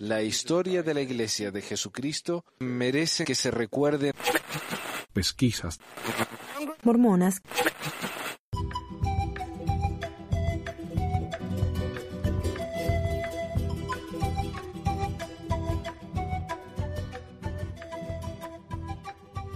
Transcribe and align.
La 0.00 0.22
historia 0.22 0.82
de 0.82 0.94
la 0.94 1.00
Iglesia 1.00 1.50
de 1.50 1.62
Jesucristo 1.62 2.44
merece 2.60 3.24
que 3.24 3.34
se 3.34 3.50
recuerde. 3.50 4.12
Pesquisas. 5.12 5.80
Mormonas. 6.82 7.42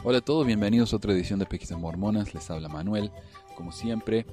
Hola 0.05 0.19
a 0.19 0.21
todos, 0.21 0.45
bienvenidos 0.45 0.93
a 0.93 0.97
otra 0.97 1.13
edición 1.13 1.39
de 1.39 1.47
Pesquisas 1.47 1.79
Mormonas. 1.79 2.35
Les 2.35 2.51
habla 2.51 2.69
Manuel, 2.69 3.13
como 3.55 3.71
siempre. 3.71 4.27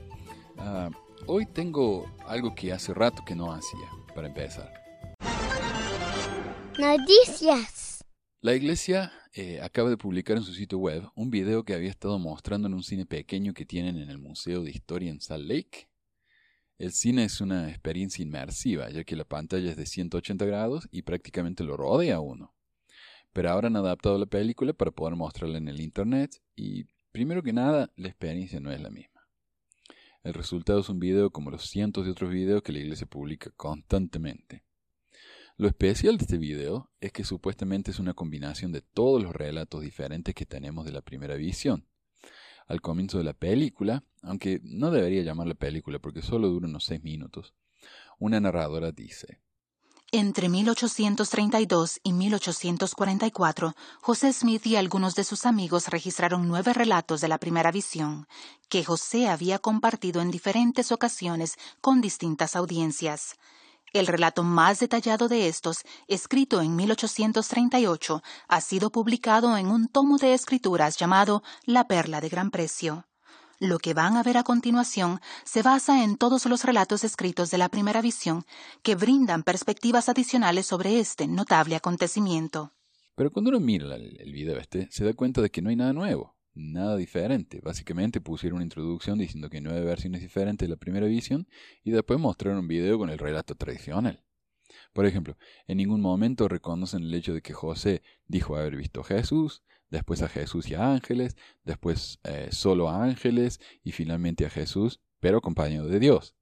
Ah, 0.57 0.89
hoy 1.27 1.45
tengo 1.45 2.11
algo 2.25 2.55
que 2.55 2.73
hace 2.73 2.93
rato 2.93 3.23
que 3.23 3.35
no 3.35 3.53
hacía, 3.53 3.87
para 4.15 4.27
empezar. 4.27 4.88
Noticias. 6.79 8.05
La 8.39 8.55
iglesia 8.55 9.11
eh, 9.33 9.59
acaba 9.61 9.89
de 9.89 9.97
publicar 9.97 10.37
en 10.37 10.43
su 10.43 10.53
sitio 10.53 10.77
web 10.77 11.03
un 11.13 11.29
video 11.29 11.65
que 11.65 11.73
había 11.73 11.89
estado 11.89 12.17
mostrando 12.19 12.69
en 12.69 12.73
un 12.73 12.83
cine 12.83 13.05
pequeño 13.05 13.53
que 13.53 13.65
tienen 13.65 13.97
en 13.97 14.09
el 14.09 14.17
Museo 14.17 14.63
de 14.63 14.71
Historia 14.71 15.11
en 15.11 15.19
Salt 15.19 15.45
Lake. 15.45 15.89
El 16.77 16.93
cine 16.93 17.25
es 17.25 17.41
una 17.41 17.67
experiencia 17.69 18.23
inmersiva, 18.23 18.89
ya 18.91 19.03
que 19.03 19.17
la 19.17 19.25
pantalla 19.25 19.71
es 19.71 19.75
de 19.75 19.85
180 19.85 20.45
grados 20.45 20.87
y 20.89 21.01
prácticamente 21.01 21.65
lo 21.65 21.75
rodea 21.75 22.21
uno. 22.21 22.55
Pero 23.33 23.49
ahora 23.49 23.67
han 23.67 23.75
adaptado 23.75 24.17
la 24.17 24.27
película 24.27 24.71
para 24.71 24.91
poder 24.91 25.17
mostrarla 25.17 25.57
en 25.57 25.67
el 25.67 25.81
Internet 25.81 26.41
y, 26.55 26.85
primero 27.11 27.43
que 27.43 27.51
nada, 27.51 27.91
la 27.97 28.07
experiencia 28.07 28.61
no 28.61 28.71
es 28.71 28.79
la 28.79 28.89
misma. 28.89 29.27
El 30.23 30.33
resultado 30.33 30.79
es 30.79 30.87
un 30.87 30.99
video 30.99 31.29
como 31.29 31.51
los 31.51 31.65
cientos 31.65 32.05
de 32.05 32.11
otros 32.11 32.31
videos 32.31 32.63
que 32.63 32.71
la 32.71 32.79
iglesia 32.79 33.05
publica 33.05 33.51
constantemente. 33.57 34.63
Lo 35.59 35.67
especial 35.67 36.17
de 36.17 36.23
este 36.23 36.37
video 36.37 36.89
es 37.01 37.11
que 37.11 37.25
supuestamente 37.25 37.91
es 37.91 37.99
una 37.99 38.13
combinación 38.13 38.71
de 38.71 38.79
todos 38.79 39.21
los 39.21 39.33
relatos 39.33 39.81
diferentes 39.81 40.33
que 40.33 40.45
tenemos 40.45 40.85
de 40.85 40.93
la 40.93 41.01
primera 41.01 41.35
visión. 41.35 41.85
Al 42.65 42.79
comienzo 42.79 43.17
de 43.17 43.25
la 43.25 43.33
película, 43.33 44.05
aunque 44.21 44.61
no 44.63 44.89
debería 44.89 45.21
llamarla 45.21 45.55
película 45.55 45.99
porque 45.99 46.21
solo 46.21 46.47
dura 46.47 46.69
unos 46.69 46.85
seis 46.85 47.03
minutos, 47.03 47.55
una 48.19 48.39
narradora 48.39 48.93
dice 48.93 49.41
entre 50.11 50.49
1832 50.49 51.99
y 52.03 52.13
1844, 52.13 53.75
José 54.01 54.33
Smith 54.33 54.65
y 54.65 54.75
algunos 54.75 55.13
de 55.13 55.23
sus 55.23 55.45
amigos 55.45 55.89
registraron 55.89 56.47
nueve 56.47 56.73
relatos 56.73 57.21
de 57.21 57.27
la 57.27 57.37
primera 57.37 57.71
visión, 57.71 58.27
que 58.69 58.83
José 58.83 59.27
había 59.27 59.59
compartido 59.59 60.21
en 60.21 60.31
diferentes 60.31 60.91
ocasiones 60.91 61.57
con 61.79 62.01
distintas 62.01 62.55
audiencias. 62.55 63.35
El 63.91 64.05
relato 64.05 64.43
más 64.43 64.79
detallado 64.79 65.27
de 65.27 65.47
estos, 65.47 65.83
escrito 66.07 66.61
en 66.61 66.75
1838, 66.75 68.21
ha 68.47 68.61
sido 68.61 68.91
publicado 68.91 69.57
en 69.57 69.67
un 69.67 69.87
tomo 69.87 70.17
de 70.17 70.33
escrituras 70.33 70.97
llamado 70.97 71.41
La 71.65 71.87
Perla 71.87 72.21
de 72.21 72.29
Gran 72.29 72.51
Precio. 72.51 73.07
Lo 73.59 73.79
que 73.79 73.93
van 73.93 74.15
a 74.15 74.23
ver 74.23 74.37
a 74.37 74.43
continuación 74.43 75.19
se 75.43 75.63
basa 75.63 76.03
en 76.03 76.17
todos 76.17 76.45
los 76.45 76.63
relatos 76.63 77.03
escritos 77.03 77.49
de 77.51 77.57
la 77.57 77.69
primera 77.69 78.01
visión 78.01 78.45
que 78.83 78.95
brindan 78.95 79.43
perspectivas 79.43 80.07
adicionales 80.07 80.67
sobre 80.67 80.99
este 80.99 81.27
notable 81.27 81.75
acontecimiento. 81.75 82.73
Pero 83.15 83.31
cuando 83.31 83.49
uno 83.49 83.59
mira 83.59 83.95
el 83.95 84.31
video 84.31 84.57
este, 84.57 84.87
se 84.91 85.03
da 85.03 85.13
cuenta 85.13 85.41
de 85.41 85.49
que 85.49 85.61
no 85.61 85.69
hay 85.69 85.75
nada 85.75 85.91
nuevo, 85.91 86.38
nada 86.53 86.97
diferente. 86.97 87.61
Básicamente 87.61 88.21
pusieron 88.21 88.57
una 88.57 88.65
introducción 88.65 89.17
diciendo 89.17 89.49
que 89.49 89.61
nueve 89.61 89.81
versiones 89.81 90.21
diferentes 90.21 90.67
de 90.67 90.73
la 90.73 90.79
primera 90.79 91.07
visión 91.07 91.47
y 91.83 91.91
después 91.91 92.19
mostraron 92.19 92.59
un 92.59 92.67
video 92.67 92.97
con 92.97 93.09
el 93.09 93.17
relato 93.17 93.55
tradicional. 93.55 94.23
Por 94.93 95.05
ejemplo, 95.05 95.37
en 95.67 95.77
ningún 95.77 96.01
momento 96.01 96.47
reconocen 96.47 97.03
el 97.03 97.13
hecho 97.13 97.33
de 97.33 97.41
que 97.41 97.53
José 97.53 98.01
dijo 98.27 98.55
haber 98.55 98.75
visto 98.75 99.01
a 99.01 99.03
Jesús, 99.03 99.63
después 99.89 100.21
a 100.21 100.27
Jesús 100.27 100.69
y 100.69 100.75
a 100.75 100.91
ángeles, 100.91 101.37
después 101.63 102.19
eh, 102.23 102.49
solo 102.51 102.89
a 102.89 103.03
ángeles 103.03 103.59
y 103.83 103.91
finalmente 103.91 104.45
a 104.45 104.49
Jesús, 104.49 105.01
pero 105.19 105.37
acompañado 105.37 105.87
de 105.87 105.99
Dios. 105.99 106.35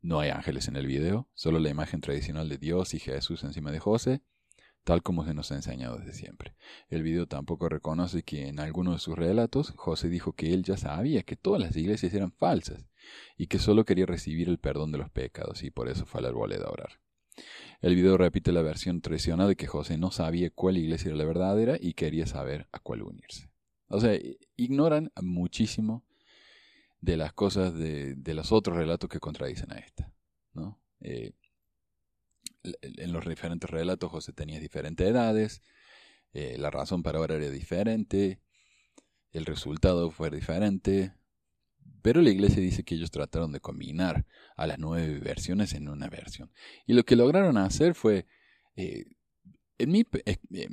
No 0.00 0.20
hay 0.20 0.30
ángeles 0.30 0.68
en 0.68 0.76
el 0.76 0.86
video, 0.86 1.28
solo 1.34 1.58
la 1.58 1.70
imagen 1.70 2.00
tradicional 2.00 2.48
de 2.48 2.58
Dios 2.58 2.94
y 2.94 2.98
Jesús 2.98 3.42
encima 3.44 3.72
de 3.72 3.80
José, 3.80 4.22
tal 4.86 5.02
como 5.02 5.24
se 5.24 5.34
nos 5.34 5.50
ha 5.50 5.56
enseñado 5.56 5.98
desde 5.98 6.12
siempre. 6.12 6.54
El 6.90 7.02
video 7.02 7.26
tampoco 7.26 7.68
reconoce 7.68 8.22
que 8.22 8.46
en 8.46 8.60
alguno 8.60 8.92
de 8.92 9.00
sus 9.00 9.16
relatos 9.18 9.72
José 9.74 10.08
dijo 10.08 10.34
que 10.34 10.54
él 10.54 10.62
ya 10.62 10.76
sabía 10.76 11.24
que 11.24 11.34
todas 11.34 11.60
las 11.60 11.74
iglesias 11.74 12.14
eran 12.14 12.30
falsas 12.30 12.86
y 13.36 13.48
que 13.48 13.58
solo 13.58 13.84
quería 13.84 14.06
recibir 14.06 14.48
el 14.48 14.58
perdón 14.58 14.92
de 14.92 14.98
los 14.98 15.10
pecados 15.10 15.64
y 15.64 15.72
por 15.72 15.88
eso 15.88 16.06
fue 16.06 16.20
al 16.20 16.26
arboleda 16.26 16.66
a 16.66 16.70
orar. 16.70 17.00
El 17.80 17.96
video 17.96 18.16
repite 18.16 18.52
la 18.52 18.62
versión 18.62 19.00
tradicional 19.00 19.48
de 19.48 19.56
que 19.56 19.66
José 19.66 19.98
no 19.98 20.12
sabía 20.12 20.50
cuál 20.50 20.76
iglesia 20.76 21.08
era 21.08 21.16
la 21.16 21.24
verdadera 21.24 21.76
y 21.80 21.94
quería 21.94 22.28
saber 22.28 22.68
a 22.70 22.78
cuál 22.78 23.02
unirse. 23.02 23.50
O 23.88 23.98
sea, 23.98 24.16
ignoran 24.54 25.10
muchísimo 25.20 26.04
de 27.00 27.16
las 27.16 27.32
cosas 27.32 27.74
de, 27.74 28.14
los 28.34 28.52
otros 28.52 28.76
relatos 28.76 29.10
que 29.10 29.18
contradicen 29.18 29.72
a 29.72 29.78
esta. 29.80 30.12
¿no? 30.54 30.78
Eh, 31.00 31.32
en 32.80 33.12
los 33.12 33.26
diferentes 33.26 33.68
relatos 33.68 34.10
José 34.10 34.32
tenía 34.32 34.60
diferentes 34.60 35.06
edades, 35.06 35.62
eh, 36.32 36.56
la 36.58 36.70
razón 36.70 37.02
para 37.02 37.20
orar 37.20 37.40
era 37.40 37.50
diferente, 37.50 38.40
el 39.30 39.46
resultado 39.46 40.10
fue 40.10 40.30
diferente, 40.30 41.14
pero 42.02 42.20
la 42.20 42.30
iglesia 42.30 42.62
dice 42.62 42.84
que 42.84 42.94
ellos 42.94 43.10
trataron 43.10 43.52
de 43.52 43.60
combinar 43.60 44.26
a 44.56 44.66
las 44.66 44.78
nueve 44.78 45.18
versiones 45.18 45.74
en 45.74 45.88
una 45.88 46.08
versión. 46.08 46.52
Y 46.86 46.94
lo 46.94 47.04
que 47.04 47.16
lograron 47.16 47.56
hacer 47.58 47.94
fue, 47.94 48.26
eh, 48.76 49.06
en 49.78 49.90
mi, 49.90 50.04
eh, 50.24 50.68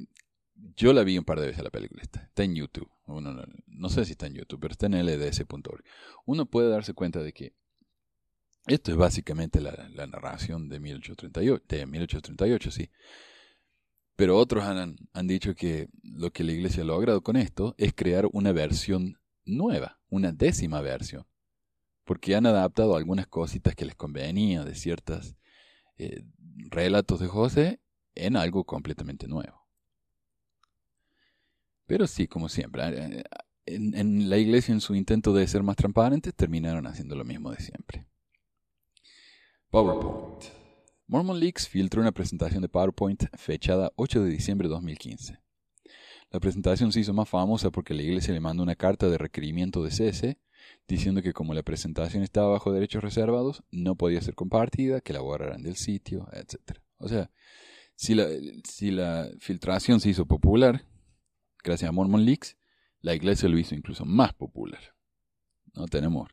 yo 0.75 0.93
la 0.93 1.03
vi 1.03 1.17
un 1.17 1.25
par 1.25 1.39
de 1.39 1.47
veces 1.47 1.63
la 1.63 1.71
película 1.71 2.01
esta, 2.01 2.21
está 2.23 2.43
en 2.43 2.55
YouTube, 2.55 2.89
no, 3.07 3.89
sé 3.89 4.05
si 4.05 4.11
está 4.11 4.27
en 4.27 4.35
YouTube, 4.35 4.59
pero 4.61 4.71
está 4.71 4.85
en 4.85 5.05
lds.org. 5.05 5.83
Uno 6.25 6.45
puede 6.45 6.69
darse 6.69 6.93
cuenta 6.93 7.21
de 7.21 7.33
que 7.33 7.53
esto 8.67 8.91
es 8.91 8.97
básicamente 8.97 9.59
la, 9.59 10.07
narración 10.07 10.69
de 10.69 10.79
1838, 10.79 11.63
de 11.67 11.85
1838, 11.85 12.71
sí. 12.71 12.89
Pero 14.15 14.37
otros 14.37 14.63
han, 14.63 14.95
han 15.11 15.27
dicho 15.27 15.55
que 15.55 15.89
lo 16.03 16.31
que 16.31 16.43
la 16.43 16.51
iglesia 16.51 16.83
ha 16.83 16.85
logrado 16.85 17.21
con 17.21 17.35
esto 17.35 17.75
es 17.77 17.93
crear 17.93 18.27
una 18.31 18.51
versión 18.51 19.17
nueva, 19.45 19.99
una 20.09 20.31
décima 20.31 20.81
versión, 20.81 21.25
porque 22.05 22.35
han 22.35 22.45
adaptado 22.45 22.95
algunas 22.95 23.27
cositas 23.27 23.75
que 23.75 23.85
les 23.85 23.95
convenía 23.95 24.63
de 24.63 24.75
ciertos 24.75 25.35
eh, 25.97 26.23
relatos 26.69 27.19
de 27.19 27.27
José 27.27 27.79
en 28.15 28.37
algo 28.37 28.63
completamente 28.63 29.27
nuevo. 29.27 29.67
Pero 31.85 32.07
sí, 32.07 32.27
como 32.27 32.47
siempre, 32.47 32.83
eh, 32.87 33.23
en, 33.65 33.95
en, 33.95 34.29
la 34.29 34.37
iglesia 34.37 34.73
en 34.73 34.81
su 34.81 34.95
intento 34.95 35.33
de 35.33 35.47
ser 35.47 35.63
más 35.63 35.75
transparente 35.75 36.31
terminaron 36.31 36.87
haciendo 36.87 37.15
lo 37.15 37.25
mismo 37.25 37.51
de 37.51 37.57
siempre. 37.57 38.05
PowerPoint. 39.73 40.43
Mormon 41.07 41.39
Leaks 41.39 41.67
filtró 41.67 41.99
una 41.99 42.11
presentación 42.11 42.61
de 42.61 42.69
PowerPoint 42.69 43.23
fechada 43.35 43.91
8 43.95 44.23
de 44.23 44.29
diciembre 44.29 44.67
de 44.67 44.73
2015. 44.75 45.39
La 46.29 46.39
presentación 46.39 46.91
se 46.91 46.99
hizo 46.99 47.11
más 47.11 47.27
famosa 47.27 47.71
porque 47.71 47.95
la 47.95 48.03
iglesia 48.03 48.35
le 48.35 48.39
mandó 48.39 48.61
una 48.61 48.75
carta 48.75 49.09
de 49.09 49.17
requerimiento 49.17 49.83
de 49.83 49.89
cese 49.89 50.37
diciendo 50.87 51.23
que 51.23 51.33
como 51.33 51.55
la 51.55 51.63
presentación 51.63 52.21
estaba 52.21 52.49
bajo 52.49 52.71
derechos 52.71 53.03
reservados, 53.03 53.63
no 53.71 53.95
podía 53.95 54.21
ser 54.21 54.35
compartida, 54.35 55.01
que 55.01 55.11
la 55.11 55.21
borraran 55.21 55.63
del 55.63 55.75
sitio, 55.75 56.27
etc. 56.33 56.77
O 56.99 57.09
sea, 57.09 57.31
si 57.95 58.13
la, 58.13 58.27
si 58.63 58.91
la 58.91 59.27
filtración 59.39 59.99
se 59.99 60.09
hizo 60.09 60.27
popular, 60.27 60.85
gracias 61.63 61.89
a 61.89 61.91
Mormon 61.91 62.25
Leaks, 62.25 62.57
la 63.01 63.15
iglesia 63.15 63.49
lo 63.49 63.57
hizo 63.57 63.73
incluso 63.73 64.05
más 64.05 64.35
popular. 64.35 64.93
¿No? 65.73 65.87
Tenemos 65.87 66.29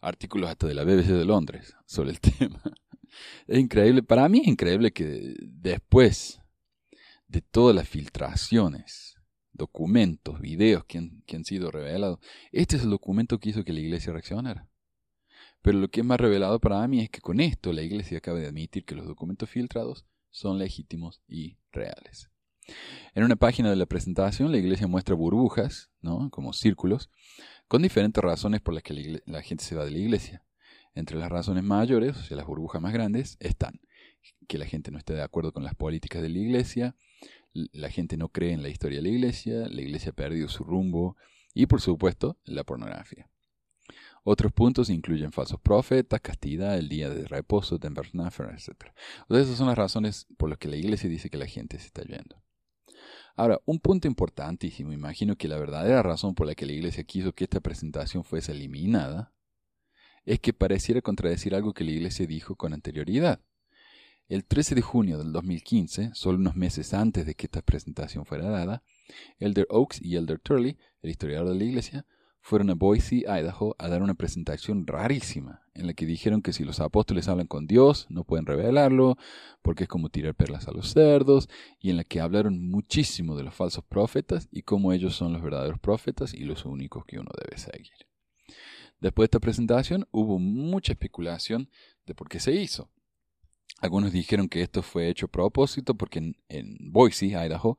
artículos 0.00 0.50
hasta 0.50 0.66
de 0.66 0.74
la 0.74 0.84
BBC 0.84 1.08
de 1.08 1.24
Londres 1.24 1.74
sobre 1.86 2.10
el 2.10 2.20
tema. 2.38 2.62
Es 3.46 3.58
increíble, 3.58 4.02
para 4.02 4.28
mí 4.28 4.40
es 4.40 4.48
increíble 4.48 4.92
que 4.92 5.34
después 5.40 6.40
de 7.28 7.40
todas 7.40 7.74
las 7.74 7.88
filtraciones 7.88 9.10
documentos, 9.60 10.40
videos 10.40 10.84
que 10.86 10.98
han, 10.98 11.44
sido 11.44 11.70
revelados. 11.70 12.18
Este 12.50 12.76
es 12.76 12.82
el 12.82 12.90
documento 12.90 13.38
que 13.38 13.50
hizo 13.50 13.62
que 13.62 13.72
la 13.72 13.80
iglesia 13.80 14.12
reaccionara. 14.12 14.66
Pero 15.62 15.78
lo 15.78 15.88
que 15.88 16.00
es 16.00 16.06
más 16.06 16.18
revelado 16.18 16.58
para 16.58 16.86
mí 16.88 17.00
es 17.00 17.10
que 17.10 17.20
con 17.20 17.40
esto 17.40 17.72
la 17.72 17.82
iglesia 17.82 18.18
acaba 18.18 18.38
de 18.38 18.46
admitir 18.46 18.84
que 18.84 18.94
los 18.94 19.06
documentos 19.06 19.50
filtrados 19.50 20.06
son 20.30 20.58
legítimos 20.58 21.20
y 21.28 21.58
reales. 21.72 22.30
En 23.14 23.24
una 23.24 23.36
página 23.36 23.68
de 23.68 23.76
la 23.76 23.86
presentación 23.86 24.50
la 24.50 24.58
iglesia 24.58 24.86
muestra 24.86 25.14
burbujas, 25.14 25.90
¿no? 26.00 26.30
como 26.30 26.52
círculos, 26.54 27.10
con 27.70 27.82
diferentes 27.82 28.20
razones 28.20 28.60
por 28.60 28.74
las 28.74 28.82
que 28.82 29.22
la, 29.26 29.42
gente 29.42 29.62
se 29.62 29.76
va 29.76 29.84
de 29.84 29.92
la 29.92 29.98
iglesia. 29.98 30.44
Entre 30.92 31.16
las 31.16 31.30
razones 31.30 31.62
mayores, 31.62 32.16
o 32.16 32.22
sea, 32.24 32.36
las 32.36 32.44
burbujas 32.44 32.82
más 32.82 32.92
grandes, 32.92 33.36
están 33.38 33.80
que 34.48 34.58
la 34.58 34.66
gente 34.66 34.90
no 34.90 34.98
esté 34.98 35.14
de 35.14 35.22
acuerdo 35.22 35.52
con 35.52 35.62
las 35.62 35.76
políticas 35.76 36.20
de 36.20 36.30
la 36.30 36.38
iglesia, 36.40 36.96
la 37.52 37.88
gente 37.88 38.16
no 38.16 38.28
cree 38.30 38.54
en 38.54 38.64
la 38.64 38.70
historia 38.70 38.98
de 38.98 39.04
la 39.04 39.10
iglesia, 39.10 39.68
la 39.68 39.82
iglesia 39.82 40.10
ha 40.10 40.14
perdido 40.16 40.48
su 40.48 40.64
rumbo 40.64 41.16
y 41.54 41.66
por 41.66 41.80
supuesto 41.80 42.40
la 42.42 42.64
pornografía. 42.64 43.30
Otros 44.24 44.52
puntos 44.52 44.90
incluyen 44.90 45.30
falsos 45.30 45.60
profetas, 45.60 46.20
castidad, 46.20 46.76
el 46.76 46.88
día 46.88 47.08
de 47.08 47.24
reposo, 47.28 47.78
Denversnaffer, 47.78 48.48
etc. 48.48 48.90
esas 49.28 49.56
son 49.56 49.68
las 49.68 49.78
razones 49.78 50.26
por 50.36 50.48
las 50.48 50.58
que 50.58 50.66
la 50.66 50.76
iglesia 50.76 51.08
dice 51.08 51.30
que 51.30 51.38
la 51.38 51.46
gente 51.46 51.78
se 51.78 51.86
está 51.86 52.02
yendo. 52.02 52.42
Ahora, 53.36 53.60
un 53.64 53.78
punto 53.78 54.08
importantísimo, 54.08 54.92
imagino 54.92 55.36
que 55.36 55.48
la 55.48 55.58
verdadera 55.58 56.02
razón 56.02 56.34
por 56.34 56.46
la 56.46 56.54
que 56.54 56.66
la 56.66 56.72
iglesia 56.72 57.04
quiso 57.04 57.32
que 57.32 57.44
esta 57.44 57.60
presentación 57.60 58.24
fuese 58.24 58.52
eliminada, 58.52 59.32
es 60.24 60.40
que 60.40 60.52
pareciera 60.52 61.00
contradecir 61.00 61.54
algo 61.54 61.72
que 61.72 61.84
la 61.84 61.92
iglesia 61.92 62.26
dijo 62.26 62.56
con 62.56 62.72
anterioridad. 62.72 63.40
El 64.28 64.44
13 64.44 64.76
de 64.76 64.82
junio 64.82 65.18
del 65.18 65.32
2015, 65.32 66.10
solo 66.14 66.38
unos 66.38 66.54
meses 66.54 66.94
antes 66.94 67.26
de 67.26 67.34
que 67.34 67.46
esta 67.46 67.62
presentación 67.62 68.24
fuera 68.24 68.48
dada, 68.48 68.84
Elder 69.38 69.66
Oaks 69.70 70.00
y 70.00 70.16
Elder 70.16 70.38
Turley, 70.38 70.78
el 71.02 71.10
historiador 71.10 71.48
de 71.48 71.56
la 71.56 71.64
iglesia, 71.64 72.06
fueron 72.40 72.70
a 72.70 72.74
Boise, 72.74 73.24
Idaho, 73.26 73.76
a 73.78 73.88
dar 73.88 74.02
una 74.02 74.14
presentación 74.14 74.86
rarísima, 74.86 75.62
en 75.74 75.86
la 75.86 75.94
que 75.94 76.06
dijeron 76.06 76.42
que 76.42 76.52
si 76.52 76.64
los 76.64 76.80
apóstoles 76.80 77.28
hablan 77.28 77.46
con 77.46 77.66
Dios, 77.66 78.06
no 78.08 78.24
pueden 78.24 78.46
revelarlo, 78.46 79.18
porque 79.62 79.84
es 79.84 79.88
como 79.88 80.08
tirar 80.08 80.34
perlas 80.34 80.66
a 80.66 80.72
los 80.72 80.92
cerdos, 80.92 81.48
y 81.78 81.90
en 81.90 81.96
la 81.96 82.04
que 82.04 82.20
hablaron 82.20 82.70
muchísimo 82.70 83.36
de 83.36 83.44
los 83.44 83.54
falsos 83.54 83.84
profetas 83.84 84.48
y 84.50 84.62
cómo 84.62 84.92
ellos 84.92 85.14
son 85.14 85.32
los 85.32 85.42
verdaderos 85.42 85.78
profetas 85.78 86.34
y 86.34 86.44
los 86.44 86.64
únicos 86.64 87.04
que 87.04 87.18
uno 87.18 87.30
debe 87.44 87.58
seguir. 87.58 87.92
Después 89.00 89.24
de 89.24 89.28
esta 89.28 89.40
presentación 89.40 90.06
hubo 90.10 90.38
mucha 90.38 90.92
especulación 90.92 91.70
de 92.06 92.14
por 92.14 92.28
qué 92.28 92.40
se 92.40 92.52
hizo. 92.52 92.90
Algunos 93.80 94.12
dijeron 94.12 94.48
que 94.48 94.62
esto 94.62 94.82
fue 94.82 95.08
hecho 95.08 95.26
a 95.26 95.30
propósito 95.30 95.94
porque 95.94 96.34
en, 96.48 96.76
Boise, 96.92 97.28
Idaho, 97.28 97.78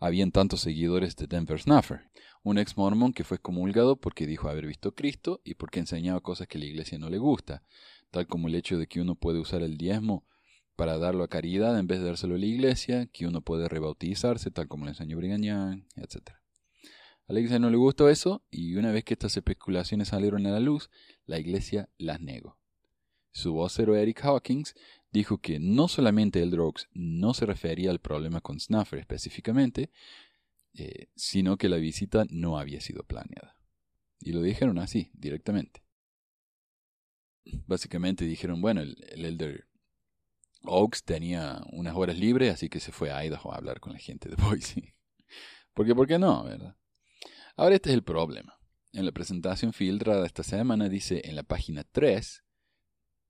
habían 0.00 0.32
tantos 0.32 0.60
seguidores 0.60 1.14
de 1.16 1.26
Denver 1.26 1.60
Snuffer 1.60 2.08
un 2.46 2.58
ex 2.58 2.76
mormón 2.76 3.12
que 3.12 3.24
fue 3.24 3.38
excomulgado 3.38 3.96
porque 3.96 4.24
dijo 4.24 4.48
haber 4.48 4.66
visto 4.66 4.94
Cristo 4.94 5.40
y 5.42 5.54
porque 5.54 5.80
enseñaba 5.80 6.20
cosas 6.20 6.46
que 6.46 6.60
la 6.60 6.66
iglesia 6.66 6.96
no 6.96 7.10
le 7.10 7.18
gusta, 7.18 7.64
tal 8.12 8.28
como 8.28 8.46
el 8.46 8.54
hecho 8.54 8.78
de 8.78 8.86
que 8.86 9.00
uno 9.00 9.16
puede 9.16 9.40
usar 9.40 9.62
el 9.62 9.76
diezmo 9.76 10.24
para 10.76 10.96
darlo 10.96 11.24
a 11.24 11.28
caridad 11.28 11.76
en 11.76 11.88
vez 11.88 11.98
de 11.98 12.06
dárselo 12.06 12.36
a 12.36 12.38
la 12.38 12.46
iglesia, 12.46 13.06
que 13.06 13.26
uno 13.26 13.40
puede 13.40 13.68
rebautizarse, 13.68 14.52
tal 14.52 14.68
como 14.68 14.84
le 14.84 14.92
enseñó 14.92 15.16
Brigham 15.16 15.86
etc. 15.96 16.36
A 17.26 17.32
la 17.32 17.40
iglesia 17.40 17.58
no 17.58 17.68
le 17.68 17.78
gustó 17.78 18.08
eso 18.08 18.44
y 18.48 18.76
una 18.76 18.92
vez 18.92 19.02
que 19.02 19.14
estas 19.14 19.36
especulaciones 19.36 20.06
salieron 20.06 20.46
a 20.46 20.52
la 20.52 20.60
luz, 20.60 20.88
la 21.24 21.40
iglesia 21.40 21.88
las 21.98 22.20
negó. 22.20 22.60
Su 23.32 23.54
vocero 23.54 23.96
Eric 23.96 24.24
Hawkins 24.24 24.76
dijo 25.10 25.38
que 25.38 25.58
no 25.58 25.88
solamente 25.88 26.40
el 26.42 26.52
drugs 26.52 26.88
no 26.92 27.34
se 27.34 27.44
refería 27.44 27.90
al 27.90 27.98
problema 27.98 28.40
con 28.40 28.60
Snuffer 28.60 29.00
específicamente, 29.00 29.90
eh, 30.78 31.08
sino 31.16 31.56
que 31.56 31.70
la 31.70 31.78
visita 31.78 32.26
no 32.28 32.58
había 32.58 32.82
sido 32.82 33.02
planeada. 33.02 33.56
Y 34.20 34.32
lo 34.32 34.42
dijeron 34.42 34.78
así, 34.78 35.10
directamente. 35.14 35.82
Básicamente 37.66 38.24
dijeron, 38.26 38.60
bueno, 38.60 38.82
el, 38.82 38.96
Elder 39.24 39.66
Oaks 40.64 41.02
tenía 41.04 41.62
unas 41.72 41.96
horas 41.96 42.18
libres, 42.18 42.52
así 42.52 42.68
que 42.68 42.80
se 42.80 42.92
fue 42.92 43.10
a 43.10 43.24
Idaho 43.24 43.52
a 43.52 43.56
hablar 43.56 43.80
con 43.80 43.92
la 43.94 43.98
gente 43.98 44.28
de 44.28 44.36
Boise. 44.42 44.94
Porque, 45.72 45.94
¿por 45.94 46.06
qué 46.06 46.18
no, 46.18 46.44
verdad? 46.44 46.76
Ahora 47.56 47.76
este 47.76 47.90
es 47.90 47.94
el 47.94 48.02
problema. 48.02 48.58
En 48.92 49.06
la 49.06 49.12
presentación 49.12 49.72
filtrada 49.72 50.26
esta 50.26 50.42
semana 50.42 50.88
dice 50.90 51.22
en 51.24 51.36
la 51.36 51.42
página 51.42 51.84
3, 51.84 52.44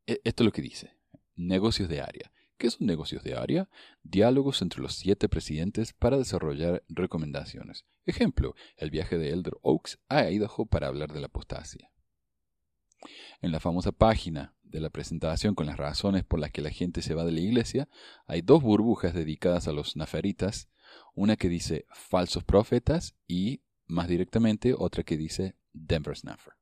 e, 0.06 0.20
esto 0.24 0.42
es 0.42 0.44
lo 0.44 0.52
que 0.52 0.62
dice, 0.62 0.96
negocios 1.36 1.88
de 1.88 2.00
área. 2.00 2.32
¿Qué 2.58 2.70
son 2.70 2.86
negocios 2.86 3.22
de 3.22 3.34
área? 3.34 3.68
Diálogos 4.02 4.62
entre 4.62 4.80
los 4.80 4.94
siete 4.94 5.28
presidentes 5.28 5.92
para 5.92 6.16
desarrollar 6.16 6.82
recomendaciones. 6.88 7.84
Ejemplo, 8.06 8.54
el 8.76 8.90
viaje 8.90 9.18
de 9.18 9.30
Elder 9.30 9.54
Oaks 9.62 9.98
a 10.08 10.30
Idaho 10.30 10.64
para 10.64 10.86
hablar 10.86 11.12
de 11.12 11.20
la 11.20 11.26
apostasia. 11.26 11.90
En 13.42 13.52
la 13.52 13.60
famosa 13.60 13.92
página 13.92 14.54
de 14.62 14.80
la 14.80 14.88
presentación 14.88 15.54
con 15.54 15.66
las 15.66 15.76
razones 15.76 16.24
por 16.24 16.40
las 16.40 16.50
que 16.50 16.62
la 16.62 16.70
gente 16.70 17.02
se 17.02 17.14
va 17.14 17.24
de 17.24 17.32
la 17.32 17.40
iglesia, 17.40 17.88
hay 18.26 18.40
dos 18.40 18.62
burbujas 18.62 19.12
dedicadas 19.12 19.68
a 19.68 19.72
los 19.72 19.96
naferitas, 19.96 20.70
una 21.14 21.36
que 21.36 21.48
dice 21.48 21.86
falsos 21.90 22.42
profetas 22.42 23.16
y, 23.26 23.62
más 23.86 24.08
directamente, 24.08 24.74
otra 24.76 25.02
que 25.02 25.18
dice 25.18 25.56
Denver 25.72 26.16
Snuffer. 26.16 26.54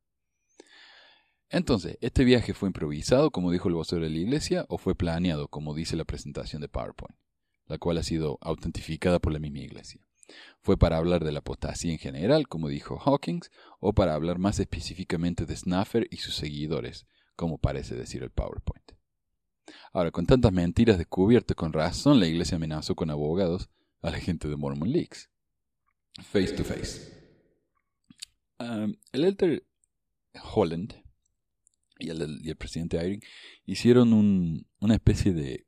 Entonces, 1.51 1.99
¿este 2.01 2.25
viaje 2.25 2.55
fue 2.55 2.69
improvisado, 2.69 3.31
como 3.31 3.51
dijo 3.51 3.69
el 3.69 3.75
vocero 3.75 4.03
de 4.03 4.11
la 4.11 4.19
iglesia, 4.19 4.67
o 4.69 4.79
fue 4.79 4.95
planeado, 4.95 5.49
como 5.49 5.75
dice 5.75 5.97
la 5.97 6.05
presentación 6.05 6.61
de 6.63 6.69
PowerPoint, 6.69 7.17
la 7.67 7.79
cual 7.79 7.99
ha 7.99 8.03
sido 8.03 8.39
autentificada 8.41 9.19
por 9.19 9.33
la 9.33 9.39
misma 9.39 9.61
iglesia? 9.61 10.01
¿Fue 10.63 10.77
para 10.77 10.97
hablar 10.97 11.23
de 11.23 11.33
la 11.33 11.41
apostasía 11.41 11.93
en 11.93 11.99
general, 11.99 12.49
como 12.49 12.69
dijo 12.69 12.99
Hawkins, 12.99 13.51
o 13.79 13.93
para 13.93 14.15
hablar 14.15 14.39
más 14.39 14.59
específicamente 14.59 15.45
de 15.47 15.57
Snuffer 15.57 16.09
y 16.11 16.17
sus 16.17 16.35
seguidores, 16.35 17.07
como 17.37 17.59
parece 17.59 17.95
decir 17.95 18.23
el 18.23 18.31
PowerPoint? 18.31 18.93
Ahora, 19.93 20.11
con 20.11 20.27
tantas 20.27 20.53
mentiras 20.53 20.99
descubiertas 20.99 21.55
con 21.55 21.73
razón, 21.73 22.21
la 22.21 22.27
iglesia 22.27 22.57
amenazó 22.57 22.95
con 22.95 23.11
abogados 23.11 23.69
a 24.03 24.11
la 24.11 24.19
gente 24.19 24.49
de 24.49 24.57
Mormon 24.57 24.91
Leaks. 24.91 25.31
Face 26.23 26.53
to 26.53 26.65
face. 26.65 27.13
Um, 28.59 28.97
el 29.13 29.63
Holland 30.55 31.04
y 31.99 32.11
el, 32.11 32.57
presidente 32.57 32.99
Eyring 32.99 33.23
hicieron 33.67 34.13
un, 34.13 34.67
una 34.81 34.95
especie 34.95 35.33
de 35.33 35.67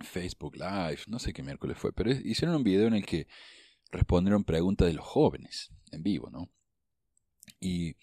Facebook 0.00 0.56
Live, 0.56 1.02
no 1.06 1.18
sé 1.18 1.32
qué 1.32 1.42
miércoles 1.42 1.78
fue, 1.78 1.92
pero 1.92 2.10
hicieron 2.10 2.56
un 2.56 2.64
video 2.64 2.86
en 2.86 2.94
el 2.94 3.06
que 3.06 3.26
respondieron 3.90 4.44
preguntas 4.44 4.88
de 4.88 4.94
los 4.94 5.04
jóvenes 5.04 5.70
en 5.92 6.02
vivo, 6.02 6.30
¿no? 6.30 6.50
Y 7.60 7.96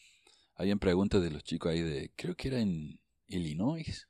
habían 0.56 0.80
preguntas 0.80 1.22
de 1.22 1.32
los 1.32 1.44
chicos 1.44 1.72
ahí 1.72 1.82
de, 1.82 2.12
creo 2.16 2.36
que 2.36 2.48
era 2.48 2.60
en 2.60 3.00
Illinois, 3.28 4.08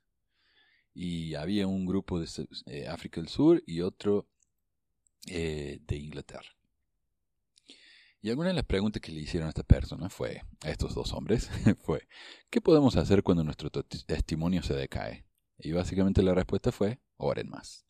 y 0.94 1.34
había 1.34 1.66
un 1.66 1.86
grupo 1.86 2.20
de 2.20 2.28
eh, 2.66 2.86
África 2.86 3.20
del 3.20 3.28
Sur 3.28 3.62
y 3.66 3.80
otro 3.80 4.28
eh, 5.26 5.80
de 5.86 5.96
Inglaterra. 5.96 6.50
Y 8.24 8.30
alguna 8.30 8.50
de 8.50 8.54
las 8.54 8.64
preguntas 8.64 9.02
que 9.02 9.10
le 9.10 9.20
hicieron 9.20 9.48
a 9.48 9.50
esta 9.50 9.64
persona 9.64 10.08
fue, 10.08 10.42
a 10.60 10.70
estos 10.70 10.94
dos 10.94 11.12
hombres, 11.12 11.50
fue, 11.82 12.06
¿qué 12.50 12.60
podemos 12.60 12.94
hacer 12.94 13.24
cuando 13.24 13.42
nuestro 13.42 13.68
testimonio 13.68 14.62
se 14.62 14.74
decae? 14.74 15.26
Y 15.58 15.72
básicamente 15.72 16.22
la 16.22 16.32
respuesta 16.32 16.70
fue, 16.70 17.00
oren 17.16 17.50
más. 17.50 17.84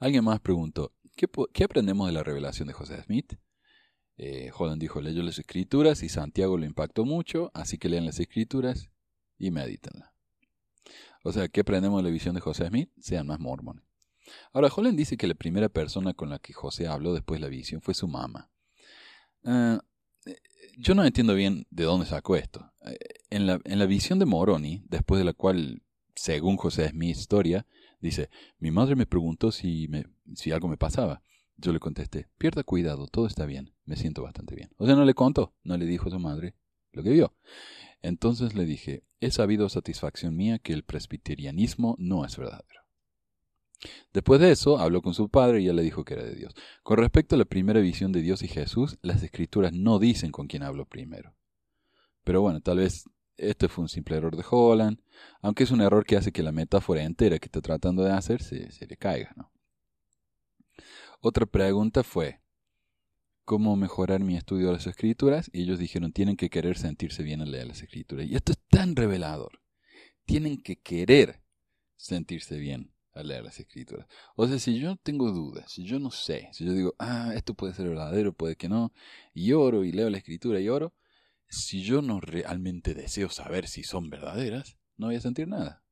Alguien 0.00 0.24
más 0.24 0.40
preguntó, 0.40 0.92
¿qué, 1.14 1.64
aprendemos 1.64 2.08
de 2.08 2.12
la 2.12 2.24
revelación 2.24 2.66
de 2.66 2.74
José 2.74 3.00
Smith? 3.04 3.34
Eh, 4.16 4.50
Holland 4.52 4.80
dijo, 4.80 5.00
leyó 5.00 5.22
las 5.22 5.38
escrituras 5.38 6.02
y 6.02 6.08
Santiago 6.08 6.58
lo 6.58 6.66
impactó 6.66 7.04
mucho, 7.04 7.52
así 7.54 7.78
que 7.78 7.88
lean 7.88 8.04
las 8.04 8.18
escrituras 8.18 8.90
y 9.38 9.52
medítenla. 9.52 10.12
O 11.22 11.32
sea, 11.32 11.46
¿qué 11.46 11.60
aprendemos 11.60 12.02
de 12.02 12.08
la 12.08 12.12
visión 12.12 12.34
de 12.34 12.40
José 12.40 12.66
Smith? 12.66 12.90
Sean 12.98 13.28
más 13.28 13.38
mormones. 13.38 13.84
Ahora, 14.52 14.70
Holland 14.74 14.98
dice 14.98 15.16
que 15.16 15.28
la 15.28 15.34
primera 15.34 15.68
persona 15.68 16.14
con 16.14 16.30
la 16.30 16.40
que 16.40 16.52
José 16.52 16.88
habló 16.88 17.14
después 17.14 17.40
de 17.40 17.46
la 17.46 17.48
visión 17.48 17.80
fue 17.80 17.94
su 17.94 18.08
mamá. 18.08 18.50
Ah, 19.44 19.82
yo 20.78 20.94
no 20.94 21.04
entiendo 21.04 21.34
bien 21.34 21.66
de 21.70 21.84
dónde 21.84 22.06
sacó 22.06 22.36
esto. 22.36 22.72
Eh, 22.84 22.96
en 23.30 23.46
la, 23.46 23.60
en 23.64 23.78
la 23.78 23.86
visión 23.86 24.18
de 24.18 24.26
Moroni, 24.26 24.82
después 24.88 25.18
de 25.18 25.24
la 25.24 25.32
cual, 25.32 25.82
según 26.14 26.56
José 26.56 26.86
es 26.86 26.94
mi 26.94 27.10
historia, 27.10 27.66
dice, 28.00 28.30
mi 28.58 28.70
madre 28.70 28.96
me 28.96 29.06
preguntó 29.06 29.52
si, 29.52 29.88
me, 29.88 30.06
si 30.34 30.52
algo 30.52 30.68
me 30.68 30.76
pasaba. 30.76 31.22
Yo 31.56 31.72
le 31.72 31.80
contesté, 31.80 32.28
pierda 32.38 32.64
cuidado, 32.64 33.06
todo 33.06 33.26
está 33.26 33.46
bien, 33.46 33.74
me 33.84 33.96
siento 33.96 34.22
bastante 34.22 34.54
bien. 34.54 34.70
O 34.78 34.86
sea, 34.86 34.96
no 34.96 35.04
le 35.04 35.14
contó, 35.14 35.54
no 35.62 35.76
le 35.76 35.86
dijo 35.86 36.08
a 36.08 36.10
su 36.10 36.18
madre 36.18 36.56
lo 36.92 37.02
que 37.02 37.10
vio. 37.10 37.34
Entonces 38.00 38.54
le 38.54 38.64
dije, 38.64 39.04
he 39.20 39.30
sabido 39.30 39.68
satisfacción 39.68 40.34
mía 40.36 40.58
que 40.58 40.72
el 40.72 40.82
presbiterianismo 40.82 41.94
no 41.98 42.24
es 42.24 42.36
verdadero. 42.36 42.81
Después 44.12 44.40
de 44.40 44.52
eso, 44.52 44.78
habló 44.78 45.02
con 45.02 45.14
su 45.14 45.28
padre 45.28 45.60
y 45.60 45.64
ya 45.64 45.72
le 45.72 45.82
dijo 45.82 46.04
que 46.04 46.14
era 46.14 46.24
de 46.24 46.34
Dios. 46.34 46.54
Con 46.82 46.98
respecto 46.98 47.34
a 47.34 47.38
la 47.38 47.44
primera 47.44 47.80
visión 47.80 48.12
de 48.12 48.22
Dios 48.22 48.42
y 48.42 48.48
Jesús, 48.48 48.98
las 49.02 49.22
escrituras 49.22 49.72
no 49.72 49.98
dicen 49.98 50.30
con 50.30 50.46
quién 50.46 50.62
habló 50.62 50.84
primero. 50.84 51.34
Pero 52.24 52.40
bueno, 52.42 52.60
tal 52.60 52.78
vez 52.78 53.04
este 53.36 53.68
fue 53.68 53.82
un 53.82 53.88
simple 53.88 54.16
error 54.16 54.36
de 54.36 54.44
Holland, 54.48 55.00
aunque 55.40 55.64
es 55.64 55.70
un 55.70 55.80
error 55.80 56.04
que 56.04 56.16
hace 56.16 56.32
que 56.32 56.42
la 56.42 56.52
metáfora 56.52 57.02
entera 57.02 57.38
que 57.38 57.46
está 57.46 57.60
tratando 57.60 58.04
de 58.04 58.12
hacer 58.12 58.42
se, 58.42 58.68
le 58.86 58.96
caiga. 58.96 59.34
Otra 61.20 61.46
pregunta 61.46 62.02
fue, 62.02 62.40
¿cómo 63.44 63.76
mejorar 63.76 64.20
mi 64.20 64.36
estudio 64.36 64.68
de 64.68 64.74
las 64.74 64.86
escrituras? 64.86 65.50
Y 65.52 65.62
ellos 65.62 65.78
dijeron, 65.78 66.12
tienen 66.12 66.36
que 66.36 66.50
querer 66.50 66.78
sentirse 66.78 67.22
bien 67.22 67.40
al 67.40 67.50
leer 67.50 67.68
las 67.68 67.82
escrituras. 67.82 68.26
Y 68.26 68.34
esto 68.34 68.52
es 68.52 68.58
tan 68.68 68.94
revelador. 68.96 69.60
Tienen 70.24 70.60
que 70.62 70.76
querer 70.76 71.42
sentirse 71.96 72.58
bien 72.58 72.92
a 73.14 73.22
leer 73.22 73.44
las 73.44 73.58
escrituras. 73.60 74.06
O 74.36 74.46
sea, 74.46 74.58
si 74.58 74.78
yo 74.78 74.96
tengo 74.96 75.30
dudas, 75.32 75.70
si 75.70 75.84
yo 75.84 75.98
no 75.98 76.10
sé, 76.10 76.48
si 76.52 76.64
yo 76.64 76.72
digo, 76.72 76.94
ah, 76.98 77.32
esto 77.34 77.54
puede 77.54 77.74
ser 77.74 77.88
verdadero, 77.88 78.32
puede 78.32 78.56
que 78.56 78.68
no, 78.68 78.92
y 79.34 79.52
oro 79.52 79.84
y 79.84 79.92
leo 79.92 80.08
la 80.10 80.18
escritura 80.18 80.60
y 80.60 80.68
oro, 80.68 80.94
si 81.48 81.82
yo 81.82 82.00
no 82.00 82.20
realmente 82.20 82.94
deseo 82.94 83.28
saber 83.28 83.68
si 83.68 83.82
son 83.82 84.08
verdaderas, 84.08 84.78
no 84.96 85.08
voy 85.08 85.16
a 85.16 85.20
sentir 85.20 85.48
nada. 85.48 85.82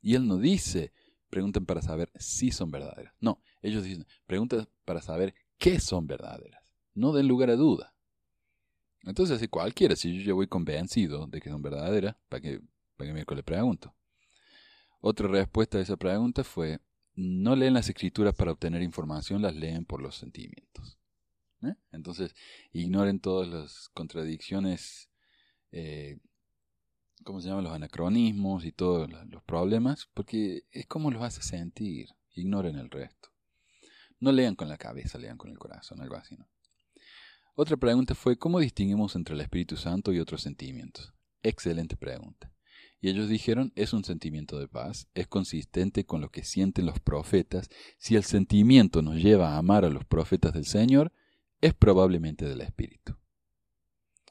Y 0.00 0.14
él 0.14 0.28
no 0.28 0.38
dice, 0.38 0.92
pregunten 1.30 1.66
para 1.66 1.82
saber 1.82 2.12
si 2.14 2.52
son 2.52 2.70
verdaderas. 2.70 3.12
No, 3.20 3.42
ellos 3.60 3.82
dicen, 3.82 4.06
pregunten 4.26 4.68
para 4.84 5.02
saber 5.02 5.34
qué 5.58 5.80
son 5.80 6.06
verdaderas. 6.06 6.62
No 6.94 7.12
den 7.12 7.26
lugar 7.26 7.50
a 7.50 7.56
duda. 7.56 7.92
Entonces, 9.02 9.40
si 9.40 9.48
cualquiera, 9.48 9.96
si 9.96 10.16
yo 10.16 10.22
ya 10.22 10.34
voy 10.34 10.46
convencido 10.46 11.26
de 11.26 11.40
que 11.40 11.50
son 11.50 11.62
verdaderas, 11.62 12.16
¿para 12.28 12.40
qué, 12.40 12.60
para 12.96 13.12
qué 13.12 13.34
le 13.34 13.42
pregunto? 13.42 13.95
Otra 15.00 15.28
respuesta 15.28 15.78
a 15.78 15.80
esa 15.80 15.96
pregunta 15.96 16.44
fue, 16.44 16.80
no 17.14 17.56
leen 17.56 17.74
las 17.74 17.88
escrituras 17.88 18.34
para 18.34 18.52
obtener 18.52 18.82
información, 18.82 19.42
las 19.42 19.54
leen 19.54 19.84
por 19.84 20.02
los 20.02 20.16
sentimientos. 20.16 20.98
¿Eh? 21.62 21.74
Entonces, 21.92 22.34
ignoren 22.72 23.20
todas 23.20 23.48
las 23.48 23.88
contradicciones, 23.94 25.08
eh, 25.72 26.18
¿cómo 27.24 27.40
se 27.40 27.48
llaman? 27.48 27.64
Los 27.64 27.72
anacronismos 27.72 28.64
y 28.64 28.72
todos 28.72 29.10
los 29.10 29.42
problemas, 29.44 30.08
porque 30.12 30.64
es 30.70 30.86
como 30.86 31.10
los 31.10 31.22
hace 31.22 31.42
sentir. 31.42 32.10
Ignoren 32.34 32.76
el 32.76 32.90
resto. 32.90 33.30
No 34.20 34.32
lean 34.32 34.54
con 34.54 34.68
la 34.68 34.76
cabeza, 34.76 35.18
lean 35.18 35.38
con 35.38 35.50
el 35.50 35.58
corazón, 35.58 36.00
algo 36.00 36.16
así, 36.16 36.36
¿no? 36.36 36.46
Otra 37.54 37.78
pregunta 37.78 38.14
fue, 38.14 38.36
¿cómo 38.36 38.60
distinguimos 38.60 39.16
entre 39.16 39.34
el 39.34 39.40
Espíritu 39.40 39.78
Santo 39.78 40.12
y 40.12 40.20
otros 40.20 40.42
sentimientos? 40.42 41.14
Excelente 41.42 41.96
pregunta. 41.96 42.52
Y 43.00 43.10
ellos 43.10 43.28
dijeron, 43.28 43.72
es 43.76 43.92
un 43.92 44.04
sentimiento 44.04 44.58
de 44.58 44.68
paz, 44.68 45.08
es 45.14 45.26
consistente 45.26 46.06
con 46.06 46.20
lo 46.20 46.30
que 46.30 46.44
sienten 46.44 46.86
los 46.86 46.98
profetas. 46.98 47.68
Si 47.98 48.16
el 48.16 48.24
sentimiento 48.24 49.02
nos 49.02 49.16
lleva 49.16 49.50
a 49.50 49.58
amar 49.58 49.84
a 49.84 49.90
los 49.90 50.04
profetas 50.04 50.52
del 50.54 50.64
Señor, 50.64 51.12
es 51.60 51.74
probablemente 51.74 52.46
del 52.46 52.62
Espíritu. 52.62 53.16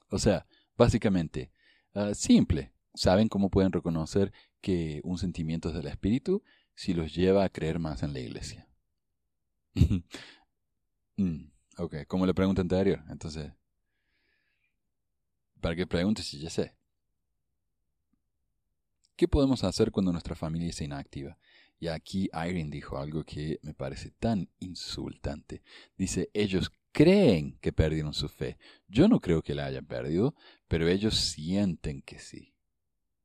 O 0.09 0.19
sea, 0.19 0.47
básicamente, 0.77 1.51
ah, 1.93 2.13
simple. 2.13 2.73
¿Saben 2.93 3.27
cómo 3.27 3.49
pueden 3.49 3.73
reconocer 3.73 4.31
que 4.61 5.01
un 5.03 5.17
sentimiento 5.17 5.69
es 5.69 5.75
del 5.75 5.87
Espíritu? 5.87 6.43
Si 6.73 6.93
los 6.93 7.13
lleva 7.13 7.43
a 7.43 7.49
creer 7.49 7.79
más 7.79 8.03
en 8.03 8.13
la 8.13 8.19
iglesia. 8.19 8.67
Mm, 11.17 11.45
ok, 11.77 12.05
como 12.07 12.25
la 12.25 12.33
pregunta 12.33 12.61
anterior. 12.61 13.01
Entonces, 13.09 13.49
¿para 15.61 15.73
qué 15.73 15.87
preguntes 15.87 16.25
si 16.25 16.39
ya 16.39 16.49
sé? 16.49 16.75
¿Qué 19.15 19.27
podemos 19.29 19.63
hacer 19.63 19.91
cuando 19.91 20.11
nuestra 20.11 20.35
familia 20.35 20.69
es 20.69 20.81
inactiva? 20.81 21.37
Y 21.79 21.87
aquí 21.87 22.29
Irene 22.33 22.69
dijo 22.69 22.97
algo 22.97 23.23
que 23.23 23.59
me 23.61 23.73
parece 23.73 24.11
tan 24.11 24.49
insultante. 24.59 25.61
Dice, 25.97 26.29
ellos 26.33 26.71
creen 26.91 27.57
que 27.59 27.71
perdieron 27.71 28.13
su 28.13 28.27
fe. 28.27 28.57
Yo 28.87 29.07
no 29.07 29.19
creo 29.21 29.41
que 29.41 29.55
la 29.55 29.65
hayan 29.65 29.85
perdido, 29.85 30.35
pero 30.67 30.87
ellos 30.87 31.15
sienten 31.15 32.01
que 32.01 32.19
sí. 32.19 32.53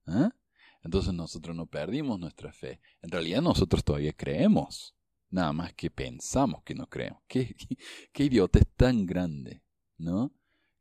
¿Ah? 0.06 0.34
Entonces 0.82 1.12
nosotros 1.12 1.56
no 1.56 1.66
perdimos 1.66 2.18
nuestra 2.18 2.52
fe. 2.52 2.80
En 3.02 3.10
realidad 3.10 3.42
nosotros 3.42 3.84
todavía 3.84 4.12
creemos. 4.12 4.94
Nada 5.28 5.52
más 5.52 5.72
que 5.74 5.90
pensamos 5.90 6.62
que 6.62 6.74
no 6.74 6.88
creemos. 6.88 7.20
Qué, 7.28 7.54
qué 8.12 8.24
idiota 8.24 8.60
es 8.60 8.66
tan 8.76 9.06
grande, 9.06 9.62
¿no? 9.98 10.32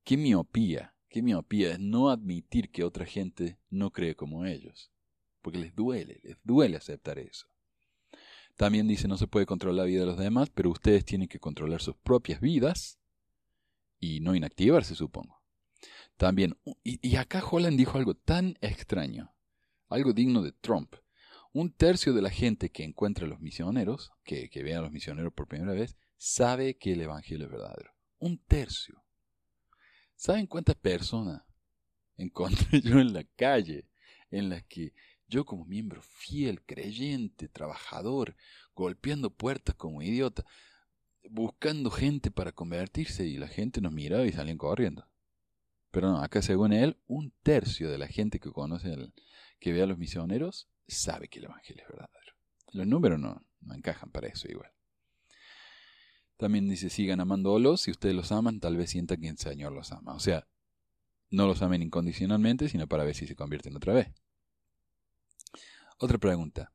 Qué 0.04 0.18
miopía. 0.18 0.96
Qué 1.10 1.24
miopía 1.24 1.72
es 1.72 1.80
no 1.80 2.10
admitir 2.10 2.70
que 2.70 2.84
otra 2.84 3.06
gente 3.06 3.58
no 3.70 3.92
cree 3.92 4.16
como 4.16 4.46
ellos. 4.46 4.92
Porque 5.42 5.60
les 5.60 5.76
duele, 5.76 6.20
les 6.24 6.38
duele 6.44 6.78
aceptar 6.78 7.20
eso. 7.20 7.48
También 8.56 8.88
dice 8.88 9.08
no 9.08 9.18
se 9.18 9.28
puede 9.28 9.46
controlar 9.46 9.78
la 9.78 9.90
vida 9.90 10.02
de 10.02 10.08
los 10.08 10.18
demás, 10.18 10.50
pero 10.50 10.70
ustedes 10.70 11.06
tienen 11.06 11.30
que 11.30 11.40
controlar 11.40 11.82
sus 11.82 11.96
propias 11.96 12.42
vidas 12.42 13.00
y 14.00 14.20
no 14.20 14.36
inactivarse, 14.36 14.96
supongo. 14.96 15.42
También, 16.18 16.58
y, 16.84 17.16
acá 17.16 17.42
Holland 17.50 17.78
dijo 17.78 17.98
algo 17.98 18.16
tan 18.16 18.58
extraño, 18.60 19.34
algo 19.88 20.12
digno 20.12 20.42
de 20.42 20.52
Trump. 20.52 20.96
Un 21.54 21.72
tercio 21.72 22.14
de 22.14 22.22
la 22.22 22.30
gente 22.30 22.70
que 22.70 22.84
encuentra 22.84 23.26
a 23.26 23.30
los 23.30 23.40
misioneros, 23.40 24.12
que, 24.24 24.50
que 24.50 24.62
ve 24.62 24.76
a 24.76 24.82
los 24.82 24.92
misioneros 24.92 25.34
por 25.34 25.48
primera 25.48 25.72
vez, 25.72 25.96
sabe 26.18 26.78
que 26.78 26.94
el 26.94 27.02
Evangelio 27.02 27.46
es 27.46 27.52
verdadero. 27.52 27.94
Un 28.20 28.38
tercio. 28.40 29.02
¿Saben 30.16 30.48
cuántas 30.48 30.76
personas 30.76 31.44
encontré 32.18 32.82
yo 32.82 33.00
en 33.00 33.14
la 33.14 33.24
calle 33.24 33.88
en 34.30 34.50
las 34.50 34.64
que 34.66 34.94
yo 35.30 35.46
como 35.46 35.66
miembro 35.66 36.02
fiel, 36.02 36.62
creyente, 36.64 37.48
trabajador, 37.48 38.36
golpeando 38.76 39.30
puertas 39.30 39.76
como 39.76 40.02
idiota, 40.02 40.46
buscando 41.30 41.92
gente 41.92 42.32
para 42.32 42.52
convertirse 42.52 43.26
y 43.26 43.38
la 43.38 43.48
gente 43.48 43.82
nos 43.82 43.94
miraba 43.94 44.26
y 44.26 44.32
salían 44.32 44.58
corriendo. 44.58 45.08
Pero 45.92 46.10
no, 46.10 46.22
acá 46.22 46.42
según 46.42 46.74
él, 46.74 46.98
un 47.08 47.32
tercio 47.44 47.90
de 47.90 47.98
la 47.98 48.08
gente 48.08 48.40
que 48.40 48.52
conoce, 48.52 48.94
el, 48.94 49.14
que 49.60 49.74
ve 49.74 49.82
a 49.82 49.88
los 49.88 49.98
misioneros, 49.98 50.68
sabe 50.88 51.28
que 51.28 51.40
el 51.40 51.46
Evangelio 51.46 51.84
es 51.84 51.90
verdadero. 51.90 52.34
Los 52.74 52.88
números 52.88 53.20
no, 53.20 53.46
no 53.62 53.76
encajan 53.76 54.12
para 54.12 54.28
eso 54.28 54.48
igual. 54.50 54.72
También 56.38 56.70
dice, 56.70 56.90
sigan 56.90 57.20
amándolos, 57.20 57.82
si 57.82 57.92
ustedes 57.92 58.16
los 58.16 58.32
aman, 58.32 58.60
tal 58.60 58.78
vez 58.78 58.92
sientan 58.92 59.20
que 59.20 59.28
el 59.28 59.38
Señor 59.38 59.74
los 59.74 59.92
ama. 59.92 60.14
O 60.14 60.20
sea, 60.20 60.48
no 61.32 61.48
los 61.48 61.62
amen 61.62 61.82
incondicionalmente, 61.82 62.70
sino 62.70 62.88
para 62.88 63.04
ver 63.04 63.16
si 63.16 63.28
se 63.28 63.36
convierten 63.36 63.76
otra 63.76 63.94
vez. 63.94 64.08
Otra 66.02 66.18
pregunta. 66.18 66.72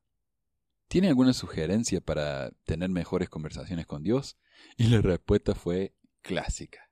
¿Tiene 0.87 1.07
alguna 1.07 1.33
sugerencia 1.33 1.99
para 1.99 2.51
tener 2.63 2.89
mejores 2.89 3.27
conversaciones 3.27 3.87
con 3.87 4.03
Dios? 4.03 4.37
Y 4.77 4.85
la 4.87 5.01
respuesta 5.01 5.55
fue 5.55 5.95
clásica. 6.21 6.91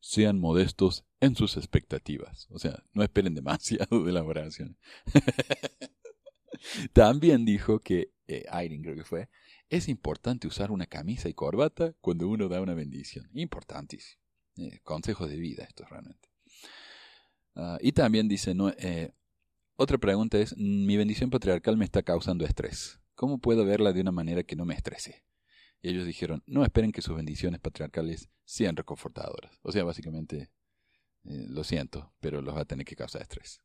Sean 0.00 0.40
modestos 0.40 1.04
en 1.20 1.36
sus 1.36 1.56
expectativas. 1.56 2.48
O 2.50 2.58
sea, 2.58 2.82
no 2.92 3.04
esperen 3.04 3.34
demasiado 3.36 4.02
de 4.02 4.12
la 4.12 4.24
oración. 4.24 4.76
También 6.92 7.44
dijo 7.44 7.78
que, 7.78 8.12
eh, 8.26 8.46
Irene 8.52 8.82
creo 8.82 8.96
que 8.96 9.04
fue, 9.04 9.28
es 9.68 9.88
importante 9.88 10.48
usar 10.48 10.72
una 10.72 10.86
camisa 10.86 11.28
y 11.28 11.34
corbata 11.34 11.94
cuando 12.00 12.26
uno 12.26 12.48
da 12.48 12.60
una 12.60 12.74
bendición. 12.74 13.30
Importantísimo. 13.32 14.20
Eh, 14.56 14.80
consejo 14.82 15.28
de 15.28 15.36
vida 15.36 15.62
esto 15.62 15.84
realmente. 15.88 16.28
Ah, 17.54 17.78
y 17.80 17.92
también 17.92 18.26
dice, 18.26 18.56
no, 18.56 18.70
eh, 18.70 19.12
otra 19.80 19.96
pregunta 19.96 20.38
es, 20.38 20.54
mi 20.58 20.98
bendición 20.98 21.30
patriarcal 21.30 21.78
me 21.78 21.86
está 21.86 22.02
causando 22.02 22.44
estrés. 22.44 23.00
¿Cómo 23.14 23.38
puedo 23.38 23.64
verla 23.64 23.94
de 23.94 24.02
una 24.02 24.12
manera 24.12 24.42
que 24.42 24.54
no 24.54 24.66
me 24.66 24.74
estrese? 24.74 25.24
Y 25.80 25.88
ellos 25.88 26.04
dijeron, 26.04 26.42
no 26.46 26.64
esperen 26.64 26.92
que 26.92 27.00
sus 27.00 27.16
bendiciones 27.16 27.60
patriarcales 27.60 28.28
sean 28.44 28.76
reconfortadoras. 28.76 29.58
O 29.62 29.72
sea, 29.72 29.82
básicamente, 29.84 30.50
eh, 31.24 31.46
lo 31.48 31.64
siento, 31.64 32.12
pero 32.20 32.42
los 32.42 32.54
va 32.54 32.60
a 32.60 32.64
tener 32.66 32.84
que 32.84 32.94
causar 32.94 33.22
estrés. 33.22 33.62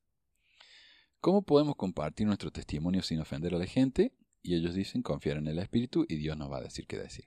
¿Cómo 1.20 1.42
podemos 1.42 1.76
compartir 1.76 2.26
nuestro 2.26 2.50
testimonio 2.50 3.02
sin 3.02 3.20
ofender 3.20 3.54
a 3.54 3.58
la 3.58 3.66
gente? 3.66 4.14
Y 4.42 4.56
ellos 4.56 4.74
dicen, 4.74 5.02
confiar 5.02 5.36
en 5.36 5.48
el 5.48 5.60
Espíritu 5.60 6.06
y 6.08 6.16
Dios 6.16 6.38
nos 6.38 6.50
va 6.50 6.60
a 6.60 6.64
decir 6.64 6.88
qué 6.88 6.98
decir. 6.98 7.26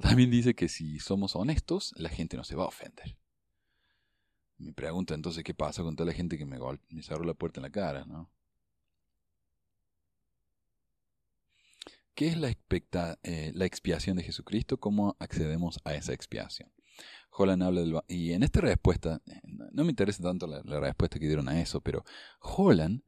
También 0.00 0.30
dice 0.30 0.54
que 0.54 0.70
si 0.70 1.00
somos 1.00 1.36
honestos, 1.36 1.92
la 1.98 2.08
gente 2.08 2.38
no 2.38 2.44
se 2.44 2.56
va 2.56 2.64
a 2.64 2.68
ofender. 2.68 3.18
Me 4.62 4.72
pregunta 4.72 5.14
entonces 5.14 5.42
qué 5.42 5.54
pasa 5.54 5.82
con 5.82 5.96
toda 5.96 6.06
la 6.06 6.14
gente 6.14 6.38
que 6.38 6.46
me, 6.46 6.58
me 6.90 7.02
cerró 7.02 7.24
la 7.24 7.34
puerta 7.34 7.60
en 7.60 7.62
la 7.64 7.70
cara, 7.70 8.04
¿no? 8.04 8.30
¿Qué 12.14 12.28
es 12.28 12.36
la, 12.36 12.54
eh, 13.22 13.52
la 13.54 13.64
expiación 13.64 14.16
de 14.16 14.22
Jesucristo? 14.22 14.78
¿Cómo 14.78 15.16
accedemos 15.18 15.80
a 15.84 15.94
esa 15.94 16.12
expiación? 16.12 16.70
Holland 17.30 17.62
habla 17.62 17.80
del... 17.80 18.00
Y 18.06 18.32
en 18.32 18.42
esta 18.42 18.60
respuesta, 18.60 19.20
eh, 19.26 19.40
no 19.72 19.84
me 19.84 19.90
interesa 19.90 20.22
tanto 20.22 20.46
la, 20.46 20.80
respuesta 20.80 21.18
que 21.18 21.26
dieron 21.26 21.48
a 21.48 21.60
eso, 21.60 21.80
pero 21.80 22.04
Holland, 22.40 23.02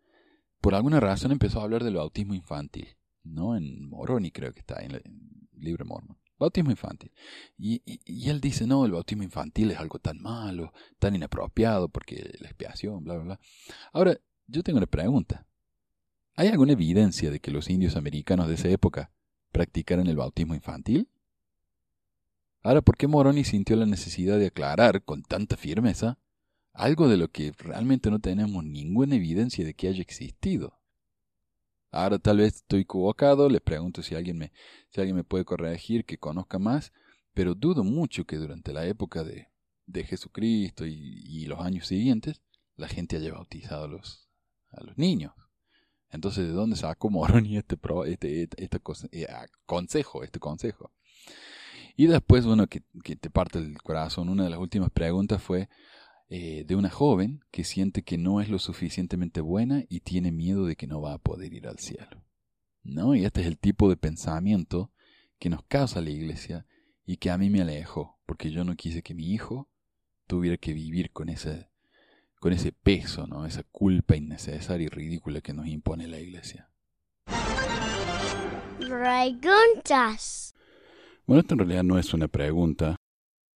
por 0.60 0.74
alguna 0.74 1.00
razón, 1.00 1.32
empezó 1.32 1.60
a 1.60 1.64
hablar 1.64 1.84
del 1.84 1.96
bautismo 1.96 2.34
infantil, 2.34 2.96
¿no? 3.22 3.56
En 3.56 3.88
Moroni 3.88 4.30
creo 4.30 4.52
que 4.52 4.60
está, 4.60 4.82
en 4.82 4.92
el 4.92 5.02
libro 5.52 5.84
Mormon. 5.84 6.18
Bautismo 6.44 6.70
infantil. 6.70 7.10
Y, 7.56 7.82
él 8.28 8.40
dice, 8.40 8.66
no, 8.66 8.84
el 8.84 8.92
bautismo 8.92 9.22
infantil 9.22 9.70
es 9.70 9.78
algo 9.78 9.98
tan 9.98 10.20
malo, 10.20 10.74
tan 10.98 11.14
inapropiado, 11.14 11.88
porque 11.88 12.34
la 12.38 12.48
expiación, 12.48 13.02
bla, 13.02 13.14
bla, 13.14 13.24
bla. 13.24 13.40
Ahora, 13.92 14.20
yo 14.46 14.62
tengo 14.62 14.76
una 14.76 14.86
pregunta. 14.86 15.46
¿Hay 16.36 16.48
alguna 16.48 16.72
evidencia 16.72 17.30
de 17.30 17.40
que 17.40 17.50
los 17.50 17.70
indios 17.70 17.96
americanos 17.96 18.48
de 18.48 18.54
esa 18.54 18.68
época 18.68 19.10
practicaran 19.52 20.06
el 20.06 20.16
bautismo 20.16 20.54
infantil? 20.54 21.08
Ahora, 22.62 22.82
¿por 22.82 22.98
qué 22.98 23.06
Moroni 23.06 23.44
sintió 23.44 23.76
la 23.76 23.86
necesidad 23.86 24.38
de 24.38 24.48
aclarar 24.48 25.02
con 25.02 25.22
tanta 25.22 25.56
firmeza 25.56 26.18
algo 26.74 27.08
de 27.08 27.16
lo 27.16 27.28
que 27.28 27.52
realmente 27.52 28.10
no 28.10 28.18
tenemos 28.18 28.64
ninguna 28.64 29.14
evidencia 29.14 29.64
de 29.64 29.72
que 29.72 29.88
haya 29.88 30.02
existido? 30.02 30.78
Ahora 31.94 32.18
tal 32.18 32.38
vez 32.38 32.56
estoy 32.56 32.80
equivocado, 32.80 33.48
le 33.48 33.60
pregunto 33.60 34.02
si 34.02 34.16
alguien 34.16 34.36
me, 34.36 34.52
si 34.90 35.00
alguien 35.00 35.14
me 35.14 35.22
puede 35.22 35.44
corregir, 35.44 36.04
que 36.04 36.18
conozca 36.18 36.58
más, 36.58 36.92
pero 37.34 37.54
dudo 37.54 37.84
mucho 37.84 38.24
que 38.24 38.36
durante 38.36 38.72
la 38.72 38.84
época 38.84 39.22
de, 39.22 39.46
de 39.86 40.02
Jesucristo 40.02 40.84
y, 40.86 41.46
los 41.46 41.60
años 41.60 41.86
siguientes, 41.86 42.42
la 42.74 42.88
gente 42.88 43.16
haya 43.16 43.32
bautizado 43.32 43.84
a 43.84 43.88
los, 43.88 44.28
a 44.72 44.82
los 44.82 44.98
niños. 44.98 45.34
Entonces, 46.10 46.48
¿de 46.48 46.52
dónde 46.52 46.74
sacó 46.74 47.10
Moroni 47.10 47.58
este, 47.58 47.76
este, 48.06 48.42
este, 48.42 48.64
este 48.64 48.80
eh, 49.12 49.28
consejo, 49.64 50.24
este 50.24 50.40
consejo? 50.40 50.90
Y 51.94 52.08
después, 52.08 52.44
bueno, 52.44 52.66
que, 52.66 52.82
que 53.04 53.14
te 53.14 53.30
parte 53.30 53.60
el 53.60 53.80
corazón, 53.80 54.30
una 54.30 54.42
de 54.42 54.50
las 54.50 54.58
últimas 54.58 54.90
preguntas 54.90 55.40
fue, 55.40 55.68
eh, 56.28 56.64
de 56.66 56.74
una 56.74 56.90
joven 56.90 57.44
que 57.50 57.64
siente 57.64 58.02
que 58.02 58.16
no 58.16 58.40
es 58.40 58.48
lo 58.48 58.58
suficientemente 58.58 59.40
buena 59.40 59.84
y 59.88 60.00
tiene 60.00 60.32
miedo 60.32 60.66
de 60.66 60.76
que 60.76 60.86
no 60.86 61.00
va 61.00 61.14
a 61.14 61.18
poder 61.18 61.52
ir 61.52 61.68
al 61.68 61.78
cielo. 61.78 62.24
¿No? 62.82 63.14
Y 63.14 63.24
este 63.24 63.42
es 63.42 63.46
el 63.46 63.58
tipo 63.58 63.88
de 63.88 63.96
pensamiento 63.96 64.90
que 65.38 65.50
nos 65.50 65.62
causa 65.64 66.00
la 66.00 66.10
iglesia 66.10 66.66
y 67.06 67.18
que 67.18 67.30
a 67.30 67.38
mí 67.38 67.50
me 67.50 67.60
alejó, 67.60 68.18
porque 68.26 68.50
yo 68.50 68.64
no 68.64 68.76
quise 68.76 69.02
que 69.02 69.14
mi 69.14 69.32
hijo 69.32 69.68
tuviera 70.26 70.56
que 70.56 70.72
vivir 70.72 71.10
con 71.12 71.28
ese, 71.28 71.68
con 72.40 72.52
ese 72.52 72.72
peso, 72.72 73.26
¿no? 73.26 73.46
esa 73.46 73.62
culpa 73.64 74.16
innecesaria 74.16 74.86
y 74.86 74.88
ridícula 74.88 75.40
que 75.40 75.52
nos 75.52 75.66
impone 75.66 76.08
la 76.08 76.18
iglesia. 76.18 76.70
Preguntas. 78.78 80.54
Bueno, 81.26 81.40
esto 81.40 81.54
en 81.54 81.58
realidad 81.58 81.84
no 81.84 81.98
es 81.98 82.12
una 82.12 82.28
pregunta, 82.28 82.96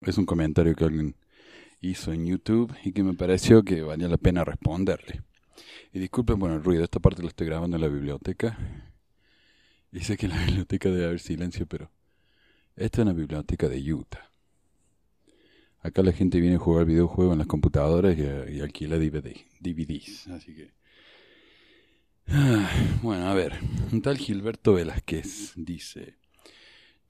es 0.00 0.16
un 0.16 0.26
comentario 0.26 0.74
que 0.74 0.84
alguien 0.84 1.16
hizo 1.80 2.12
en 2.12 2.26
YouTube 2.26 2.74
y 2.84 2.92
que 2.92 3.02
me 3.02 3.14
pareció 3.14 3.62
que 3.62 3.82
valía 3.82 4.08
la 4.08 4.16
pena 4.16 4.44
responderle. 4.44 5.22
Y 5.92 5.98
disculpen 5.98 6.38
por 6.38 6.50
el 6.50 6.62
ruido, 6.62 6.84
esta 6.84 7.00
parte 7.00 7.22
la 7.22 7.28
estoy 7.28 7.46
grabando 7.46 7.76
en 7.76 7.82
la 7.82 7.88
biblioteca. 7.88 8.58
Y 9.92 10.00
sé 10.00 10.16
que 10.16 10.26
en 10.26 10.32
la 10.32 10.38
biblioteca 10.46 10.90
debe 10.90 11.06
haber 11.06 11.20
silencio, 11.20 11.66
pero 11.66 11.90
esta 12.76 13.00
es 13.00 13.02
una 13.04 13.12
biblioteca 13.12 13.68
de 13.68 13.92
Utah. 13.92 14.30
Acá 15.80 16.02
la 16.02 16.12
gente 16.12 16.40
viene 16.40 16.56
a 16.56 16.58
jugar 16.58 16.84
videojuegos 16.84 17.32
en 17.34 17.38
las 17.38 17.46
computadoras 17.46 18.16
y, 18.18 18.60
alquila 18.60 18.98
DVD, 18.98 19.34
DVDs. 19.60 20.28
Así 20.28 20.54
que. 20.54 20.70
Ah, 22.30 22.68
bueno, 23.02 23.26
a 23.26 23.32
ver. 23.32 23.58
Un 23.90 24.02
tal 24.02 24.18
Gilberto 24.18 24.74
Velázquez 24.74 25.54
dice: 25.56 26.16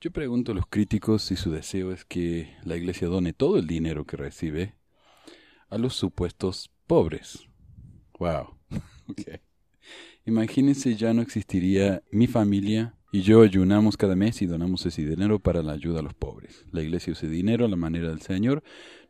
Yo 0.01 0.13
pregunto 0.13 0.53
a 0.53 0.55
los 0.55 0.67
críticos 0.69 1.23
si 1.23 1.35
su 1.35 1.51
deseo 1.51 1.91
es 1.91 2.05
que 2.05 2.55
la 2.63 2.77
iglesia 2.77 3.09
done 3.09 3.33
todo 3.33 3.59
el 3.59 3.67
dinero 3.67 4.05
que 4.05 4.17
recibe 4.17 4.77
a 5.69 5.77
los 5.77 5.95
supuestos 5.95 6.71
pobres. 6.87 7.49
Wow. 8.21 8.57
Imagínense, 10.25 10.95
ya 10.95 11.13
no 11.13 11.21
existiría 11.21 12.01
mi 12.13 12.29
familia 12.29 12.95
y 13.11 13.23
yo 13.23 13.43
ayunamos 13.43 13.97
cada 13.97 14.15
mes 14.15 14.41
y 14.41 14.47
donamos 14.47 14.87
ese 14.87 15.05
dinero 15.05 15.41
para 15.41 15.65
la 15.65 15.73
ayuda 15.73 15.99
a 15.99 16.05
los 16.05 16.15
pobres. 16.15 16.65
La 16.71 16.83
iglesia 16.83 17.13
usa 17.13 17.29
dinero 17.29 17.65
a 17.65 17.69
la 17.69 17.75
manera 17.75 18.11
del 18.11 18.23
Señor, 18.23 18.63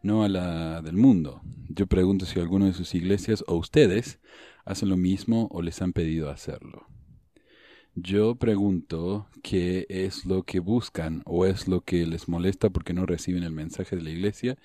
no 0.03 0.25
a 0.25 0.29
la 0.31 0.81
del 0.81 0.97
mundo. 0.97 1.43
Yo 1.69 1.87
pregunto 1.87 2.25
si 2.25 2.41
alguno 2.41 2.65
de 2.65 2.73
sus 2.73 2.95
iglesias 2.95 3.45
o 3.47 3.57
ustedes 3.57 4.21
hacen 4.65 4.89
lo 4.89 4.97
mismo 4.97 5.49
o 5.51 5.61
les 5.61 5.83
han 5.83 5.93
pedido 5.93 6.31
hacerlo. 6.31 6.87
Yo 7.95 8.37
pregunto 8.37 9.27
qué 9.43 9.87
es 9.89 10.25
lo 10.25 10.45
que 10.45 10.61
buscan 10.61 11.23
o 11.25 11.47
es 11.47 11.69
lo 11.69 11.81
que 11.81 12.07
les 12.07 12.29
molesta 12.29 12.71
porque 12.71 12.93
no 12.95 13.07
reciben 13.07 13.43
el 13.43 13.53
mensaje 13.53 13.97
de 13.97 14.03
la 14.03 14.11
iglesia 14.11 14.57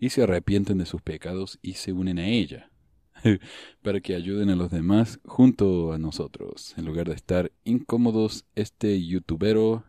y 0.00 0.10
se 0.10 0.22
arrepienten 0.22 0.78
de 0.78 0.86
sus 0.86 1.00
pecados 1.02 1.58
y 1.62 1.74
se 1.74 1.92
unen 1.92 2.18
a 2.18 2.28
ella. 2.28 2.70
para 3.82 4.00
que 4.00 4.14
ayuden 4.14 4.50
a 4.50 4.56
los 4.56 4.70
demás 4.70 5.20
junto 5.24 5.92
a 5.92 5.98
nosotros. 5.98 6.74
En 6.76 6.84
lugar 6.84 7.08
de 7.08 7.14
estar 7.14 7.52
incómodos, 7.64 8.44
este 8.54 9.04
youtubero 9.04 9.84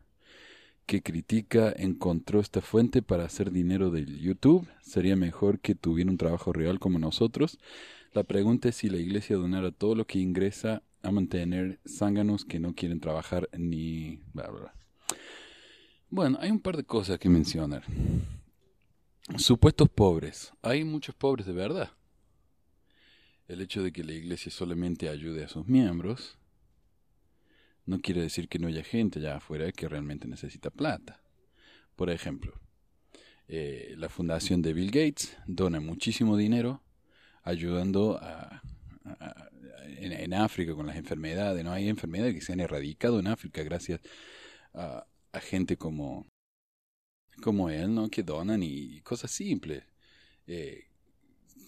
que 0.85 1.01
critica 1.01 1.73
encontró 1.75 2.39
esta 2.39 2.61
fuente 2.61 3.01
para 3.01 3.25
hacer 3.25 3.51
dinero 3.51 3.89
del 3.89 4.19
YouTube. 4.19 4.67
Sería 4.81 5.15
mejor 5.15 5.59
que 5.59 5.75
tuviera 5.75 6.11
un 6.11 6.17
trabajo 6.17 6.53
real 6.53 6.79
como 6.79 6.99
nosotros. 6.99 7.57
La 8.13 8.23
pregunta 8.23 8.69
es 8.69 8.75
si 8.75 8.89
la 8.89 8.97
iglesia 8.97 9.35
donara 9.35 9.71
todo 9.71 9.95
lo 9.95 10.05
que 10.05 10.19
ingresa 10.19 10.83
a 11.05 11.11
mantener 11.11 11.79
zánganos 11.87 12.45
que 12.45 12.59
no 12.59 12.73
quieren 12.73 12.99
trabajar 12.99 13.47
ni... 13.57 14.21
Bueno, 16.09 16.37
hay 16.41 16.49
un 16.51 16.59
par 16.59 16.77
de 16.77 16.83
cosas 16.83 17.19
que 17.19 17.29
mencionar. 17.29 17.83
Supuestos 19.37 19.87
pobres. 19.89 20.51
Hay 20.61 20.83
muchos 20.83 21.13
pobres 21.13 21.45
de 21.45 21.53
verdad. 21.53 21.91
El 23.47 23.61
hecho 23.61 23.83
de 23.83 23.91
que 23.91 24.03
la 24.03 24.13
iglesia 24.13 24.51
solamente 24.51 25.09
ayude 25.09 25.43
a 25.43 25.49
sus 25.49 25.67
miembros 25.67 26.37
no 27.85 28.01
quiere 28.01 28.21
decir 28.21 28.49
que 28.49 28.57
no 28.57 28.67
haya 28.67 28.83
gente 28.83 29.19
allá 29.19 29.37
afuera 29.37 29.71
que 29.71 29.87
realmente 29.87 30.27
necesita 30.27 30.71
plata. 30.71 31.21
Por 31.95 32.09
ejemplo, 32.09 32.59
eh, 33.47 33.93
la 33.97 34.09
fundación 34.09 34.63
de 34.63 34.73
Bill 34.73 34.89
Gates 34.89 35.37
dona 35.45 35.79
muchísimo 35.79 36.35
dinero 36.35 36.81
ayudando 37.43 38.17
a, 38.19 38.63
en, 39.87 40.33
África 40.33 40.73
con 40.75 40.87
las 40.87 40.97
enfermedades. 40.97 41.63
No 41.63 41.71
hay 41.71 41.89
enfermedades 41.89 42.33
que 42.35 42.41
se 42.41 42.53
han 42.53 42.59
erradicado 42.59 43.19
en 43.19 43.27
África 43.27 43.63
gracias 43.63 44.01
a, 44.73 45.05
gente 45.41 45.77
como, 45.77 46.27
como 47.41 47.69
él, 47.69 47.93
¿no? 47.93 48.09
que 48.09 48.23
donan 48.23 48.63
y, 48.63 49.01
cosas 49.01 49.31
simples. 49.31 49.83
Eh, 50.47 50.85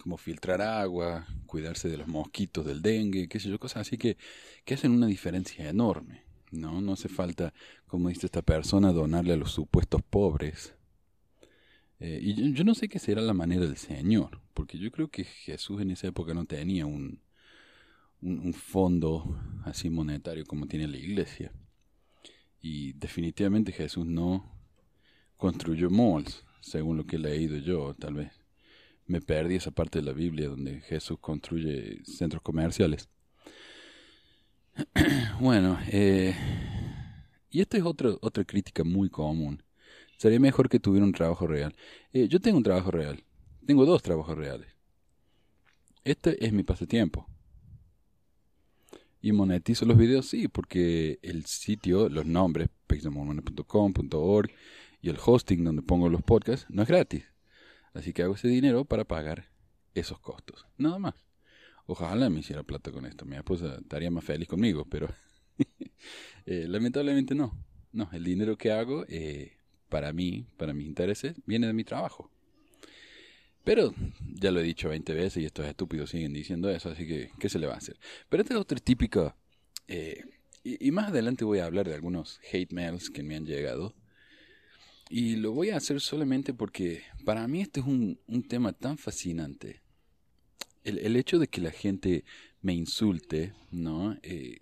como 0.01 0.17
filtrar 0.17 0.62
agua, 0.62 1.27
cuidarse 1.45 1.89
de 1.89 1.97
los 1.97 2.08
mosquitos 2.08 2.65
del 2.65 2.82
dengue, 2.82 3.27
qué 3.27 3.39
sé 3.39 3.49
yo, 3.49 3.60
cosas 3.60 3.88
así 3.88 3.97
que, 3.97 4.17
que 4.63 4.75
hacen 4.75 4.91
una 4.91 5.08
diferencia 5.08 5.67
enorme. 5.67 6.23
No, 6.51 6.80
no 6.82 6.93
hace 6.93 7.10
falta, 7.10 7.53
como 7.88 8.10
dice 8.10 8.27
esta 8.27 8.41
persona, 8.41 8.93
donarle 8.93 9.34
a 9.34 9.38
los 9.38 9.51
supuestos 9.51 10.01
pobres. 10.01 10.75
Eh, 11.99 12.19
y 12.21 12.53
yo, 12.53 12.63
no 12.63 12.75
sé 12.75 12.88
qué 12.88 12.99
será 12.99 13.21
la 13.21 13.34
manera 13.34 13.65
del 13.65 13.77
Señor, 13.77 14.41
porque 14.53 14.77
yo 14.77 14.91
creo 14.91 15.10
que 15.10 15.23
Jesús 15.23 15.82
en 15.82 15.91
esa 15.91 16.08
época 16.08 16.34
no 16.34 16.45
tenía 16.45 16.86
un, 16.86 17.21
un, 18.21 18.53
fondo 18.53 19.39
así 19.65 19.89
monetario 19.89 20.45
como 20.45 20.67
tiene 20.67 20.88
la 20.88 20.97
iglesia. 20.97 21.51
Y 22.62 22.93
definitivamente 22.93 23.71
Jesús 23.71 24.06
no 24.06 24.51
construyó 25.38 25.89
malls, 25.89 26.43
según 26.62 26.97
lo 26.97 27.06
que 27.06 27.17
he 27.17 27.19
leído 27.19 27.58
yo, 27.58 27.93
tal 27.93 28.15
vez 28.15 28.32
me 29.06 29.21
perdí 29.21 29.56
esa 29.56 29.71
parte 29.71 29.99
de 29.99 30.06
la 30.06 30.12
Biblia 30.12 30.49
donde 30.49 30.82
Jesús 30.82 31.17
construye 31.19 32.03
centros 32.03 32.41
comerciales. 32.41 33.08
bueno, 35.39 35.80
eh, 35.88 36.36
y 37.49 37.62
esta 37.62 37.77
es 37.77 37.84
otra, 37.84 38.10
otra 38.21 38.43
crítica 38.43 38.84
muy 38.84 39.10
común. 39.10 39.63
Sería 40.17 40.39
mejor 40.39 40.67
que 40.67 40.80
tuviera 40.80 41.06
un 41.06 41.13
trabajo 41.13 41.47
real. 41.47 41.75
Eh, 42.12 42.27
yo 42.27 42.39
tengo 42.39 42.58
un 42.58 42.63
trabajo 42.63 42.91
real. 42.91 43.23
Tengo 43.65 43.86
dos 43.86 44.01
trabajos 44.01 44.38
reales. 44.38 44.67
Este 46.03 46.43
es 46.45 46.51
mi 46.51 46.63
pasatiempo. 46.63 47.27
Y 49.21 49.32
monetizo 49.32 49.86
los 49.86 49.97
videos, 49.97 50.27
sí, 50.27 50.47
porque 50.47 51.19
el 51.21 51.45
sitio, 51.45 52.10
los 52.10 52.25
nombres, 52.25 52.69
pexdemormona.com.org 52.88 54.51
y 55.01 55.10
el 55.10 55.17
hosting 55.23 55.63
donde 55.63 55.82
pongo 55.82 56.10
los 56.10 56.21
podcasts, 56.21 56.67
no 56.69 56.84
es 56.84 56.88
gratis. 56.88 57.25
Así 57.93 58.13
que 58.13 58.23
hago 58.23 58.36
ese 58.36 58.47
dinero 58.47 58.86
para 58.86 59.06
pagar 59.06 59.49
esos 59.95 60.19
costos. 60.19 60.67
Nada 60.77 60.99
más. 60.99 61.15
Ojalá 61.88 62.30
me 62.30 62.41
hiciera 62.41 62.63
plata 62.63 62.91
con 62.91 63.06
esto. 63.06 63.25
Mi 63.25 63.38
esposa 63.38 63.77
estaría 63.82 64.12
más 64.12 64.23
feliz 64.23 64.47
conmigo, 64.47 64.86
pero 64.89 65.08
eh, 66.45 66.65
lamentablemente 66.67 67.34
no. 67.34 67.58
No, 67.93 68.10
el 68.12 68.23
dinero 68.23 68.58
que 68.58 68.71
hago 68.71 69.06
eh, 69.08 69.58
para 69.89 70.13
mí, 70.13 70.45
para 70.58 70.73
mis 70.73 70.86
intereses, 70.86 71.36
viene 71.45 71.67
de 71.67 71.73
mi 71.73 71.84
trabajo. 71.84 72.30
Pero 73.67 73.93
ya 74.34 74.49
lo 74.49 74.62
he 74.62 74.63
dicho 74.63 74.88
20 74.88 75.13
veces 75.13 75.43
y 75.43 75.45
estos 75.45 75.65
estúpidos 75.65 76.12
siguen 76.12 76.32
diciendo 76.32 76.69
eso, 76.69 76.89
así 76.89 77.06
que 77.06 77.32
¿qué 77.38 77.49
se 77.49 77.60
le 77.60 77.67
va 77.67 77.73
a 77.73 77.77
hacer? 77.77 77.99
Pero 78.30 78.41
esta 78.41 78.53
es 78.53 78.60
otra 78.62 78.80
típica... 78.80 79.36
Eh, 79.89 80.23
y, 80.63 80.89
más 80.91 81.10
adelante 81.10 81.43
voy 81.43 81.60
a 81.60 81.65
hablar 81.65 81.86
de 81.86 81.93
algunos 81.93 82.39
hate 82.49 82.71
mails 82.71 83.10
que 83.10 83.23
me 83.23 83.36
han 83.36 83.45
llegado 83.45 83.93
y 85.10 85.36
lo 85.36 85.51
voy 85.51 85.71
a 85.71 85.77
hacer 85.77 85.99
solamente 85.99 86.53
porque 86.53 87.03
para 87.25 87.45
mí 87.49 87.62
este 87.62 87.82
es 87.82 87.86
un, 87.86 88.17
un 88.27 88.43
tema 88.43 88.71
tan 88.71 88.97
fascinante. 88.97 89.82
El, 90.86 90.99
el, 90.99 91.17
hecho 91.17 91.38
de 91.38 91.49
que 91.49 91.60
la 91.60 91.71
gente 91.71 92.23
me 92.62 92.73
insulte, 92.73 93.53
¿no? 93.71 94.17
Eh, 94.23 94.60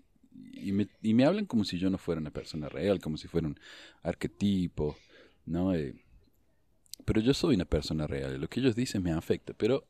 y, 0.53 0.71
me, 0.71 0.87
y 1.03 1.13
me 1.13 1.25
hablan 1.25 1.45
como 1.45 1.63
si 1.63 1.77
yo 1.77 1.91
no 1.91 1.99
fuera 1.99 2.21
una 2.21 2.31
persona 2.31 2.69
real, 2.69 2.99
como 2.99 3.17
si 3.17 3.27
fuera 3.27 3.47
un 3.47 3.59
arquetipo, 4.01 4.97
¿no? 5.45 5.75
Eh, 5.75 5.93
pero 7.03 7.21
yo 7.21 7.33
soy 7.33 7.55
una 7.55 7.65
persona 7.65 8.07
real, 8.07 8.39
lo 8.39 8.47
que 8.47 8.59
ellos 8.59 8.75
dicen 8.75 9.03
me 9.03 9.11
afecta, 9.11 9.53
pero 9.53 9.87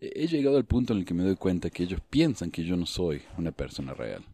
he 0.00 0.26
llegado 0.26 0.56
al 0.56 0.64
punto 0.64 0.92
en 0.92 1.00
el 1.00 1.04
que 1.04 1.14
me 1.14 1.24
doy 1.24 1.36
cuenta 1.36 1.70
que 1.70 1.82
ellos 1.82 2.00
piensan 2.08 2.50
que 2.50 2.64
yo 2.64 2.76
no 2.76 2.86
soy 2.86 3.22
una 3.36 3.52
persona 3.52 3.92
real 3.92 4.24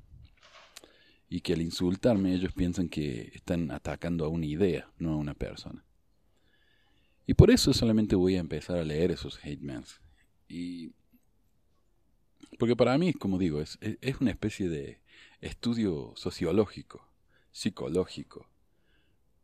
y 1.29 1.41
que 1.41 1.55
al 1.55 1.63
insultarme 1.63 2.35
ellos 2.35 2.53
piensan 2.53 2.89
que 2.89 3.33
están 3.35 3.71
atacando 3.73 4.25
a 4.25 4.29
una 4.29 4.47
idea, 4.47 4.89
no 4.99 5.13
a 5.13 5.17
una 5.17 5.35
persona. 5.35 5.85
Y 7.27 7.35
por 7.35 7.51
eso 7.51 7.73
solamente 7.75 8.15
voy 8.15 8.37
a 8.37 8.41
empezar 8.41 8.79
a 8.79 8.85
leer 8.85 9.11
esos 9.11 9.45
hate 9.45 9.61
mails. 9.61 10.01
Y 10.49 10.93
porque 12.59 12.77
para 12.77 12.97
mí, 12.97 13.13
como 13.13 13.39
digo, 13.39 13.61
es, 13.61 13.79
es 13.81 14.21
una 14.21 14.31
especie 14.31 14.69
de 14.69 15.01
estudio 15.41 16.13
sociológico, 16.15 17.09
psicológico, 17.51 18.49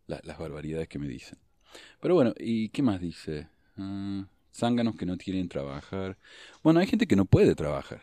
las 0.07 0.38
barbaridades 0.38 0.88
que 0.88 1.01
me 1.01 1.09
dicen. 1.09 1.38
Pero 2.01 2.15
bueno, 2.15 2.35
¿y 2.39 2.69
qué 2.71 2.83
más 2.83 3.01
dice? 3.01 3.49
Uh, 3.77 4.25
zánganos 4.53 4.97
que 4.97 5.07
no 5.07 5.17
quieren 5.17 5.49
trabajar. 5.49 6.19
Bueno, 6.63 6.81
hay 6.81 6.87
gente 6.87 7.07
que 7.07 7.17
no 7.17 7.25
puede 7.25 7.55
trabajar. 7.55 8.03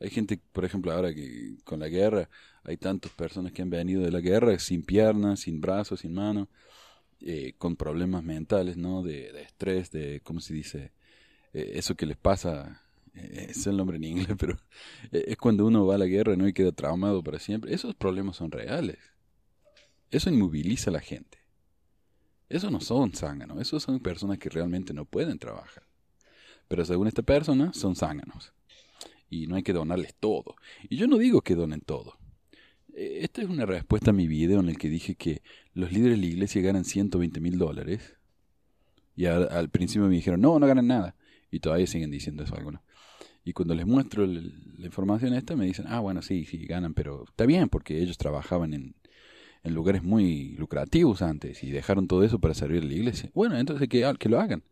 Hay 0.00 0.08
gente, 0.08 0.40
por 0.52 0.64
ejemplo, 0.64 0.92
ahora 0.92 1.14
que 1.14 1.56
con 1.64 1.80
la 1.80 1.88
guerra, 1.88 2.28
hay 2.64 2.78
tantas 2.78 3.12
personas 3.12 3.52
que 3.52 3.62
han 3.62 3.70
venido 3.70 4.02
de 4.02 4.10
la 4.10 4.20
guerra 4.20 4.58
sin 4.58 4.82
piernas, 4.82 5.40
sin 5.40 5.60
brazos, 5.60 6.00
sin 6.00 6.14
manos, 6.14 6.48
eh, 7.20 7.54
con 7.58 7.76
problemas 7.76 8.24
mentales, 8.24 8.78
¿no? 8.78 9.02
De, 9.02 9.28
estrés, 9.42 9.90
de, 9.90 10.20
¿cómo 10.24 10.40
se 10.40 10.54
dice? 10.54 10.92
Eh, 11.52 11.72
eso 11.74 11.94
que 11.94 12.06
les 12.06 12.16
pasa, 12.16 12.82
eh, 13.14 13.48
es 13.50 13.66
el 13.66 13.76
nombre 13.76 13.98
en 13.98 14.04
inglés, 14.04 14.28
pero 14.38 14.58
es 15.12 15.36
cuando 15.36 15.66
uno 15.66 15.86
va 15.86 15.96
a 15.96 15.98
la 15.98 16.06
guerra 16.06 16.34
¿no? 16.34 16.48
y 16.48 16.54
queda 16.54 16.72
traumado 16.72 17.22
para 17.22 17.38
siempre. 17.38 17.74
Esos 17.74 17.94
problemas 17.94 18.36
son 18.36 18.50
reales. 18.50 18.98
Eso 20.10 20.30
inmoviliza 20.30 20.88
a 20.90 20.94
la 20.94 21.00
gente. 21.00 21.39
Eso 22.50 22.68
no 22.68 22.80
son 22.80 23.12
zánganos, 23.12 23.60
esos 23.60 23.84
son 23.84 24.00
personas 24.00 24.38
que 24.38 24.50
realmente 24.50 24.92
no 24.92 25.04
pueden 25.04 25.38
trabajar. 25.38 25.84
Pero 26.66 26.84
según 26.84 27.06
esta 27.06 27.22
persona, 27.22 27.72
son 27.72 27.94
zánganos. 27.94 28.52
Y 29.30 29.46
no 29.46 29.54
hay 29.54 29.62
que 29.62 29.72
donarles 29.72 30.14
todo. 30.18 30.56
Y 30.88 30.96
yo 30.96 31.06
no 31.06 31.16
digo 31.16 31.42
que 31.42 31.54
donen 31.54 31.80
todo. 31.80 32.18
Eh, 32.92 33.20
Esta 33.22 33.42
es 33.42 33.48
una 33.48 33.66
respuesta 33.66 34.10
a 34.10 34.12
mi 34.12 34.26
video 34.26 34.58
en 34.58 34.68
el 34.68 34.78
que 34.78 34.88
dije 34.88 35.14
que 35.14 35.42
los 35.74 35.92
líderes 35.92 36.18
de 36.18 36.26
la 36.26 36.32
iglesia 36.32 36.60
ganan 36.60 36.84
120 36.84 37.40
mil 37.40 37.56
dólares. 37.56 38.16
Y 39.14 39.26
al, 39.26 39.68
principio 39.70 40.08
me 40.08 40.16
dijeron, 40.16 40.40
no, 40.40 40.58
no 40.58 40.66
ganan 40.66 40.88
nada. 40.88 41.14
Y 41.52 41.60
todavía 41.60 41.86
siguen 41.86 42.10
diciendo 42.10 42.42
eso 42.42 42.56
algunos. 42.56 42.82
Y 43.44 43.52
cuando 43.52 43.76
les 43.76 43.86
muestro 43.86 44.26
la 44.26 44.86
información 44.86 45.34
esta, 45.34 45.54
me 45.54 45.66
dicen, 45.66 45.86
ah, 45.88 46.00
bueno, 46.00 46.20
sí, 46.20 46.44
sí, 46.44 46.66
ganan, 46.66 46.94
pero 46.94 47.24
está 47.28 47.46
bien, 47.46 47.68
porque 47.68 48.02
ellos 48.02 48.18
trabajaban 48.18 48.74
en, 48.74 48.94
en 49.62 49.74
lugares 49.74 50.02
muy 50.02 50.50
lucrativos 50.56 51.22
antes 51.22 51.62
y 51.64 51.70
dejaron 51.70 52.08
todo 52.08 52.24
eso 52.24 52.38
para 52.38 52.54
servir 52.54 52.82
a 52.82 52.86
la 52.86 52.94
iglesia. 52.94 53.30
Bueno, 53.34 53.58
entonces 53.58 53.88
que, 53.88 54.10
que 54.18 54.28
lo 54.28 54.40
hagan, 54.40 54.62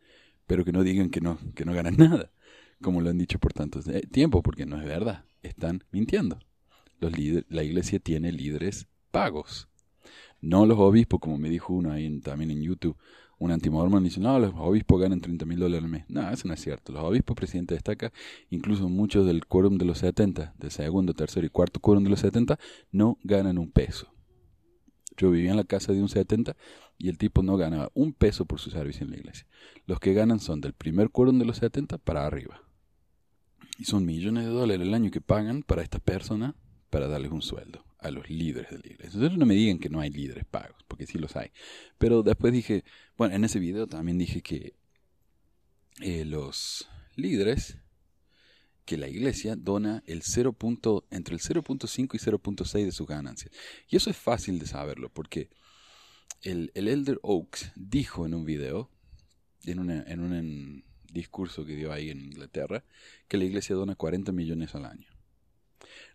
pero 0.46 0.64
que 0.64 0.72
no 0.72 0.82
digan 0.84 1.10
que 1.10 1.20
no, 1.20 1.38
que 1.54 1.64
no 1.64 1.74
ganan 1.74 1.96
nada, 1.98 2.30
como 2.82 3.00
lo 3.00 3.10
han 3.10 3.18
dicho 3.18 3.38
por 3.38 3.52
tanto 3.52 3.80
eh, 3.90 4.02
tiempo, 4.10 4.42
porque 4.42 4.66
no 4.66 4.78
es 4.80 4.86
verdad, 4.86 5.24
están 5.42 5.84
mintiendo. 5.92 6.38
Los 7.00 7.12
líder- 7.12 7.46
la 7.48 7.64
iglesia 7.64 7.98
tiene 8.00 8.32
líderes 8.32 8.88
pagos, 9.10 9.68
no 10.40 10.66
los 10.66 10.78
obispos, 10.78 11.20
como 11.20 11.38
me 11.38 11.50
dijo 11.50 11.72
uno 11.72 11.92
ahí 11.92 12.06
en- 12.06 12.20
también 12.20 12.50
en 12.50 12.62
YouTube. 12.62 12.96
Un 13.38 13.52
antimormón 13.52 14.02
dice, 14.02 14.20
no, 14.20 14.38
los 14.40 14.52
obispos 14.56 15.00
ganan 15.00 15.20
30 15.20 15.44
mil 15.46 15.58
dólares 15.60 15.84
al 15.84 15.90
mes. 15.90 16.04
No, 16.08 16.28
eso 16.30 16.48
no 16.48 16.54
es 16.54 16.60
cierto. 16.60 16.92
Los 16.92 17.04
obispos, 17.04 17.36
presidente 17.36 17.74
destaca, 17.74 18.12
incluso 18.50 18.88
muchos 18.88 19.26
del 19.26 19.46
quórum 19.46 19.78
de 19.78 19.84
los 19.84 19.98
70, 19.98 20.54
del 20.58 20.70
segundo, 20.72 21.14
tercero 21.14 21.46
y 21.46 21.50
cuarto 21.50 21.78
quórum 21.80 22.02
de 22.04 22.10
los 22.10 22.20
70, 22.20 22.58
no 22.90 23.16
ganan 23.22 23.58
un 23.58 23.70
peso. 23.70 24.12
Yo 25.18 25.30
vivía 25.30 25.50
en 25.50 25.56
la 25.56 25.64
casa 25.64 25.92
de 25.92 26.00
un 26.00 26.08
70 26.08 26.56
y 26.96 27.08
el 27.08 27.18
tipo 27.18 27.42
no 27.42 27.56
ganaba 27.56 27.90
un 27.94 28.12
peso 28.12 28.46
por 28.46 28.60
su 28.60 28.70
servicio 28.70 29.04
en 29.04 29.10
la 29.10 29.18
iglesia. 29.18 29.46
Los 29.86 30.00
que 30.00 30.14
ganan 30.14 30.40
son 30.40 30.60
del 30.60 30.72
primer 30.72 31.10
quórum 31.10 31.38
de 31.38 31.44
los 31.44 31.58
70 31.58 31.98
para 31.98 32.24
arriba. 32.24 32.62
Y 33.78 33.84
son 33.84 34.06
millones 34.06 34.44
de 34.44 34.50
dólares 34.50 34.86
al 34.86 34.94
año 34.94 35.10
que 35.10 35.20
pagan 35.20 35.62
para 35.62 35.82
estas 35.82 36.00
personas 36.00 36.54
para 36.90 37.08
darles 37.08 37.32
un 37.32 37.42
sueldo 37.42 37.84
a 37.98 38.10
los 38.10 38.30
líderes 38.30 38.70
de 38.70 38.78
la 38.78 38.86
iglesia. 38.86 39.14
Entonces 39.14 39.38
no 39.38 39.46
me 39.46 39.54
digan 39.54 39.78
que 39.78 39.90
no 39.90 40.00
hay 40.00 40.10
líderes 40.10 40.44
pagos, 40.44 40.84
porque 40.86 41.06
sí 41.06 41.18
los 41.18 41.36
hay. 41.36 41.50
Pero 41.98 42.22
después 42.22 42.52
dije, 42.52 42.84
bueno, 43.16 43.34
en 43.34 43.44
ese 43.44 43.58
video 43.58 43.86
también 43.86 44.18
dije 44.18 44.40
que 44.40 44.74
eh, 46.00 46.24
los 46.24 46.88
líderes, 47.16 47.78
que 48.88 48.96
la 48.96 49.06
iglesia 49.06 49.54
dona 49.54 50.02
el 50.06 50.22
0. 50.22 50.54
punto- 50.54 51.04
entre 51.10 51.34
el 51.34 51.42
0.5 51.42 52.14
y 52.14 52.18
0.6 52.18 52.86
de 52.86 52.92
sus 52.92 53.06
ganancias. 53.06 53.52
Y 53.86 53.96
eso 53.96 54.08
es 54.08 54.16
fácil 54.16 54.58
de 54.58 54.66
saberlo, 54.66 55.10
porque 55.10 55.50
el, 56.40 56.72
el 56.74 56.88
Elder 56.88 57.18
Oaks 57.22 57.70
dijo 57.76 58.24
en 58.24 58.32
un 58.32 58.46
video, 58.46 58.90
en, 59.64 59.78
una- 59.80 60.02
en 60.04 60.20
un 60.20 60.84
discurso 61.12 61.66
que 61.66 61.76
dio 61.76 61.92
ahí 61.92 62.08
en 62.08 62.22
Inglaterra, 62.22 62.82
que 63.28 63.36
la 63.36 63.44
iglesia 63.44 63.76
dona 63.76 63.94
40 63.94 64.32
millones 64.32 64.74
al 64.74 64.86
año. 64.86 65.10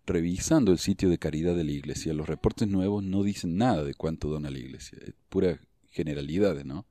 Revisando 0.07 0.71
el 0.71 0.79
sitio 0.79 1.09
de 1.11 1.19
caridad 1.19 1.55
de 1.55 1.65
la 1.65 1.71
iglesia, 1.73 2.11
los 2.15 2.27
reportes 2.27 2.67
nuevos 2.67 3.03
no 3.03 3.21
dicen 3.21 3.55
nada 3.55 3.83
de 3.83 3.93
cuánto 3.93 4.29
dona 4.29 4.49
la 4.49 4.57
iglesia, 4.57 4.97
es 5.05 5.13
pura 5.29 5.59
generalidades, 5.91 6.65
¿no? 6.65 6.87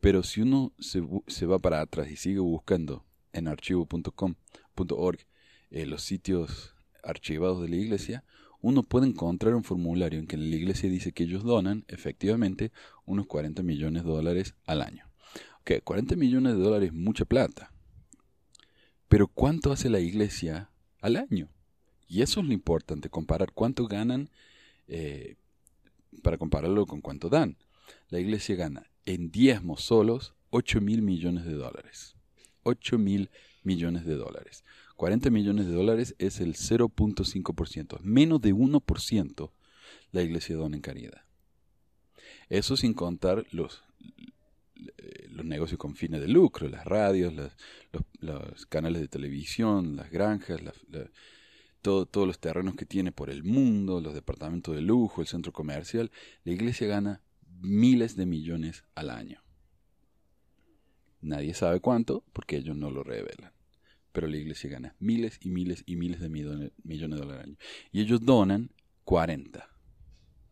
Pero 0.00 0.24
si 0.24 0.40
uno 0.40 0.72
se, 0.80 1.00
se 1.28 1.46
va 1.46 1.60
para 1.60 1.80
atrás 1.80 2.10
y 2.10 2.16
sigue 2.16 2.40
buscando 2.40 3.06
en 3.32 3.46
archivo.com.org 4.76 5.20
eh, 5.70 5.86
los 5.86 6.02
sitios 6.02 6.74
archivados 7.02 7.62
de 7.62 7.68
la 7.68 7.76
iglesia, 7.76 8.24
uno 8.60 8.82
puede 8.82 9.06
encontrar 9.06 9.54
un 9.54 9.64
formulario 9.64 10.18
en 10.18 10.26
que 10.26 10.36
la 10.36 10.56
iglesia 10.56 10.88
dice 10.88 11.12
que 11.12 11.24
ellos 11.24 11.44
donan 11.44 11.84
efectivamente 11.88 12.72
unos 13.04 13.26
40 13.26 13.62
millones 13.62 14.04
de 14.04 14.10
dólares 14.10 14.54
al 14.64 14.82
año. 14.82 15.08
Ok, 15.60 15.82
40 15.84 16.16
millones 16.16 16.54
de 16.54 16.62
dólares 16.62 16.88
es 16.88 16.94
mucha 16.94 17.24
plata. 17.24 17.72
Pero 19.08 19.28
¿cuánto 19.28 19.72
hace 19.72 19.88
la 19.88 20.00
iglesia 20.00 20.70
al 21.00 21.16
año? 21.16 21.48
Y 22.08 22.22
eso 22.22 22.40
es 22.40 22.46
lo 22.46 22.52
importante, 22.52 23.10
comparar 23.10 23.52
cuánto 23.52 23.86
ganan 23.86 24.30
eh, 24.88 25.36
para 26.22 26.38
compararlo 26.38 26.86
con 26.86 27.00
cuánto 27.00 27.28
dan. 27.28 27.56
La 28.08 28.20
iglesia 28.20 28.56
gana 28.56 28.90
en 29.04 29.30
diezmos 29.30 29.82
solos 29.82 30.34
8 30.50 30.80
mil 30.80 31.02
millones 31.02 31.44
de 31.44 31.54
dólares. 31.54 32.16
8 32.62 32.98
mil 32.98 33.30
millones 33.66 34.06
de 34.06 34.14
dólares. 34.14 34.64
40 34.96 35.28
millones 35.30 35.66
de 35.66 35.72
dólares 35.74 36.14
es 36.18 36.40
el 36.40 36.54
0.5%. 36.54 38.00
Menos 38.00 38.40
de 38.40 38.54
1% 38.54 39.50
la 40.12 40.22
iglesia 40.22 40.56
dona 40.56 40.76
en 40.76 40.82
caridad. 40.82 41.22
Eso 42.48 42.76
sin 42.76 42.94
contar 42.94 43.44
los, 43.50 43.82
eh, 44.76 45.26
los 45.30 45.44
negocios 45.44 45.78
con 45.78 45.96
fines 45.96 46.20
de 46.20 46.28
lucro, 46.28 46.68
las 46.68 46.84
radios, 46.84 47.34
los, 48.20 48.66
canales 48.66 49.00
de 49.02 49.08
televisión, 49.08 49.96
las 49.96 50.10
granjas, 50.10 50.60
todo- 51.82 52.06
todos 52.06 52.26
los 52.26 52.38
terrenos 52.38 52.74
que 52.76 52.86
tiene 52.86 53.12
por 53.12 53.30
el 53.30 53.44
mundo, 53.44 54.00
los 54.00 54.14
departamentos 54.14 54.74
de 54.74 54.80
lujo, 54.82 55.20
el 55.20 55.26
centro 55.26 55.52
comercial. 55.52 56.10
La 56.44 56.52
iglesia 56.52 56.86
gana 56.86 57.20
miles 57.60 58.16
de 58.16 58.26
millones 58.26 58.84
al 58.94 59.10
año. 59.10 59.42
Nadie 61.20 61.54
sabe 61.54 61.80
cuánto 61.80 62.24
porque 62.32 62.56
ellos 62.56 62.76
no 62.76 62.90
lo 62.90 63.02
revelan. 63.02 63.52
Pero 64.16 64.28
la 64.28 64.38
iglesia 64.38 64.70
gana 64.70 64.96
miles 64.98 65.38
y 65.42 65.50
miles 65.50 65.82
y 65.84 65.94
miles 65.96 66.20
de 66.20 66.30
millones, 66.30 66.72
de 66.86 67.06
dólares 67.06 67.34
al 67.34 67.40
año. 67.50 67.56
Y 67.92 68.00
ellos 68.00 68.24
donan 68.24 68.70
40. 69.04 69.68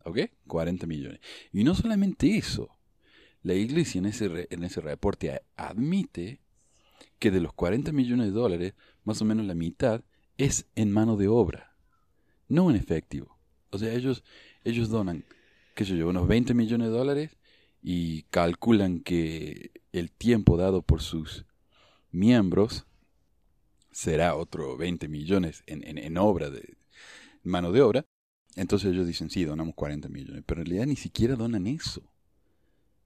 ¿Ok? 0.03 0.19
40 0.45 0.85
millones. 0.85 1.19
Y 1.51 1.63
no 1.63 1.73
solamente 1.73 2.37
eso. 2.37 2.69
La 3.41 3.55
iglesia 3.55 3.97
en 3.97 4.05
ese, 4.05 4.27
re- 4.27 4.47
en 4.51 4.63
ese 4.65 4.81
reporte 4.81 5.41
admite 5.55 6.41
que 7.17 7.31
de 7.31 7.39
los 7.41 7.53
40 7.53 7.91
millones 7.91 8.27
de 8.27 8.33
dólares, 8.33 8.75
más 9.03 9.19
o 9.23 9.25
menos 9.25 9.47
la 9.47 9.55
mitad 9.55 10.03
es 10.37 10.67
en 10.75 10.91
mano 10.91 11.17
de 11.17 11.27
obra, 11.27 11.75
no 12.47 12.69
en 12.69 12.75
efectivo. 12.75 13.35
O 13.71 13.79
sea, 13.79 13.91
ellos, 13.95 14.23
ellos 14.63 14.89
donan, 14.89 15.25
qué 15.73 15.85
sé 15.85 15.97
yo, 15.97 16.07
unos 16.07 16.27
20 16.27 16.53
millones 16.53 16.89
de 16.89 16.93
dólares 16.93 17.37
y 17.81 18.21
calculan 18.29 18.99
que 18.99 19.71
el 19.91 20.11
tiempo 20.11 20.55
dado 20.55 20.83
por 20.83 21.01
sus 21.01 21.47
miembros 22.11 22.85
será 23.95 24.35
otro 24.35 24.75
20 24.75 25.07
millones 25.07 25.63
en, 25.67 25.87
en, 25.87 25.97
en 25.97 26.17
obra 26.17 26.49
de 26.49 26.75
mano 27.43 27.71
de 27.71 27.81
obra. 27.81 28.05
Entonces 28.57 28.91
ellos 28.91 29.07
dicen, 29.07 29.29
sí, 29.29 29.45
donamos 29.45 29.73
40 29.73 30.09
millones, 30.09 30.43
pero 30.45 30.59
en 30.59 30.67
realidad 30.67 30.85
ni 30.85 30.97
siquiera 30.97 31.37
donan 31.37 31.65
eso. 31.65 32.11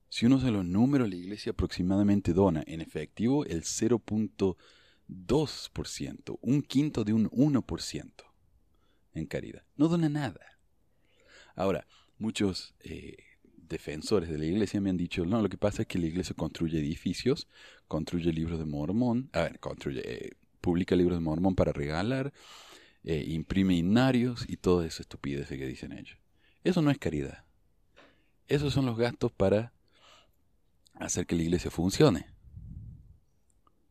Si 0.08 0.26
uno 0.26 0.38
hace 0.38 0.50
los 0.50 0.64
números, 0.64 1.08
la 1.08 1.14
iglesia 1.14 1.52
aproximadamente 1.52 2.32
dona 2.32 2.64
en 2.66 2.80
efectivo 2.80 3.44
el 3.44 3.62
0.2%, 3.62 6.38
un 6.40 6.62
quinto 6.62 7.04
de 7.04 7.12
un 7.12 7.30
1% 7.30 8.12
en 9.14 9.26
caridad. 9.26 9.62
No 9.76 9.86
dona 9.86 10.08
nada. 10.08 10.40
Ahora, 11.54 11.86
muchos 12.18 12.74
eh, 12.80 13.16
defensores 13.54 14.28
de 14.28 14.38
la 14.38 14.46
iglesia 14.46 14.80
me 14.80 14.90
han 14.90 14.96
dicho, 14.96 15.24
no, 15.24 15.40
lo 15.40 15.48
que 15.48 15.56
pasa 15.56 15.82
es 15.82 15.88
que 15.88 16.00
la 16.00 16.06
iglesia 16.06 16.34
construye 16.34 16.80
edificios, 16.80 17.46
construye 17.86 18.32
libros 18.32 18.58
de 18.58 18.64
Mormón, 18.64 19.30
a 19.32 19.42
ver, 19.42 19.60
construye, 19.60 20.02
eh, 20.04 20.30
publica 20.60 20.96
libros 20.96 21.18
de 21.18 21.24
Mormón 21.24 21.54
para 21.54 21.72
regalar, 21.72 22.32
eh, 23.04 23.24
imprime 23.28 23.76
himnarios 23.76 24.44
y 24.48 24.56
toda 24.56 24.86
esa 24.86 25.02
estupidez 25.02 25.48
que 25.48 25.66
dicen 25.66 25.92
ellos. 25.92 26.18
Eso 26.64 26.82
no 26.82 26.90
es 26.90 26.98
caridad. 26.98 27.44
Esos 28.46 28.72
son 28.72 28.86
los 28.86 28.96
gastos 28.96 29.32
para 29.32 29.72
hacer 30.94 31.26
que 31.26 31.36
la 31.36 31.42
iglesia 31.42 31.70
funcione. 31.70 32.26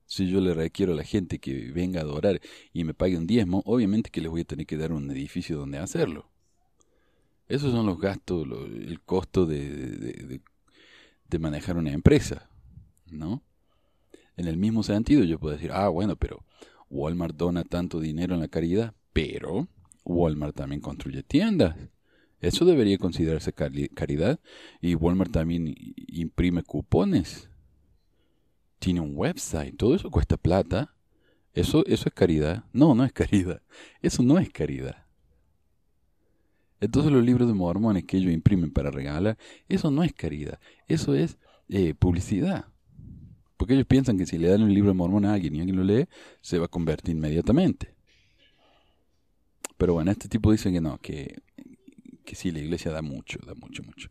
Si 0.05 0.29
yo 0.29 0.41
le 0.41 0.53
requiero 0.53 0.93
a 0.93 0.95
la 0.95 1.03
gente 1.03 1.39
que 1.39 1.71
venga 1.71 1.99
a 1.99 2.03
adorar 2.03 2.41
y 2.73 2.83
me 2.83 2.93
pague 2.93 3.17
un 3.17 3.27
diezmo, 3.27 3.61
obviamente 3.65 4.09
que 4.09 4.21
les 4.21 4.29
voy 4.31 4.41
a 4.41 4.45
tener 4.45 4.65
que 4.65 4.77
dar 4.77 4.91
un 4.91 5.09
edificio 5.11 5.57
donde 5.57 5.77
hacerlo. 5.77 6.31
Esos 7.47 7.71
son 7.71 7.85
los 7.85 7.99
gastos, 7.99 8.47
el 8.47 9.01
costo 9.01 9.45
de- 9.45 10.41
de 11.29 11.39
manejar 11.39 11.77
una 11.77 11.91
empresa, 11.91 12.49
¿no? 13.11 13.43
En 14.39 14.47
el 14.47 14.55
mismo 14.55 14.83
sentido 14.83 15.25
yo 15.25 15.37
puedo 15.37 15.53
decir, 15.53 15.69
ah, 15.73 15.89
bueno, 15.89 16.15
pero 16.15 16.45
Walmart 16.89 17.35
dona 17.35 17.65
tanto 17.65 17.99
dinero 17.99 18.35
en 18.35 18.39
la 18.39 18.47
caridad, 18.47 18.93
pero 19.11 19.67
Walmart 20.05 20.55
también 20.55 20.79
construye 20.79 21.23
tiendas. 21.23 21.75
Eso 22.39 22.63
debería 22.63 22.97
considerarse 22.97 23.53
cari- 23.53 23.93
caridad. 23.93 24.39
Y 24.79 24.95
Walmart 24.95 25.33
también 25.33 25.75
imprime 26.07 26.63
cupones. 26.63 27.49
Tiene 28.79 29.01
un 29.01 29.11
website. 29.13 29.75
Todo 29.75 29.93
eso 29.93 30.09
cuesta 30.09 30.37
plata. 30.37 30.95
Eso, 31.53 31.85
eso 31.85 32.07
es 32.07 32.13
caridad. 32.15 32.63
No, 32.71 32.95
no 32.95 33.03
es 33.03 33.11
caridad. 33.11 33.61
Eso 34.01 34.23
no 34.23 34.39
es 34.39 34.49
caridad. 34.49 35.05
Entonces 36.79 37.11
los 37.11 37.25
libros 37.25 37.49
de 37.49 37.53
mormones 37.55 38.05
que 38.05 38.15
ellos 38.15 38.31
imprimen 38.31 38.71
para 38.71 38.89
regalar, 38.89 39.37
eso 39.67 39.91
no 39.91 40.01
es 40.01 40.13
caridad. 40.13 40.61
Eso 40.87 41.13
es 41.13 41.37
eh, 41.67 41.93
publicidad. 41.93 42.67
Porque 43.59 43.73
ellos 43.73 43.87
piensan 43.87 44.17
que 44.17 44.25
si 44.25 44.37
le 44.37 44.47
dan 44.47 44.63
un 44.63 44.73
libro 44.73 44.91
de 44.91 44.93
mormón 44.93 45.25
a 45.25 45.33
alguien 45.33 45.53
y 45.53 45.59
alguien 45.59 45.75
lo 45.75 45.83
lee, 45.83 46.07
se 46.39 46.59
va 46.59 46.67
a 46.67 46.69
convertir 46.69 47.13
inmediatamente. 47.13 47.93
Pero 49.77 49.95
bueno, 49.95 50.11
este 50.11 50.29
tipo 50.29 50.53
dice 50.53 50.71
que 50.71 50.79
no, 50.79 50.97
que, 50.99 51.41
que 52.23 52.35
sí, 52.35 52.51
la 52.51 52.59
iglesia 52.59 52.89
da 52.89 53.01
mucho, 53.01 53.37
da 53.45 53.55
mucho, 53.55 53.83
mucho. 53.83 54.09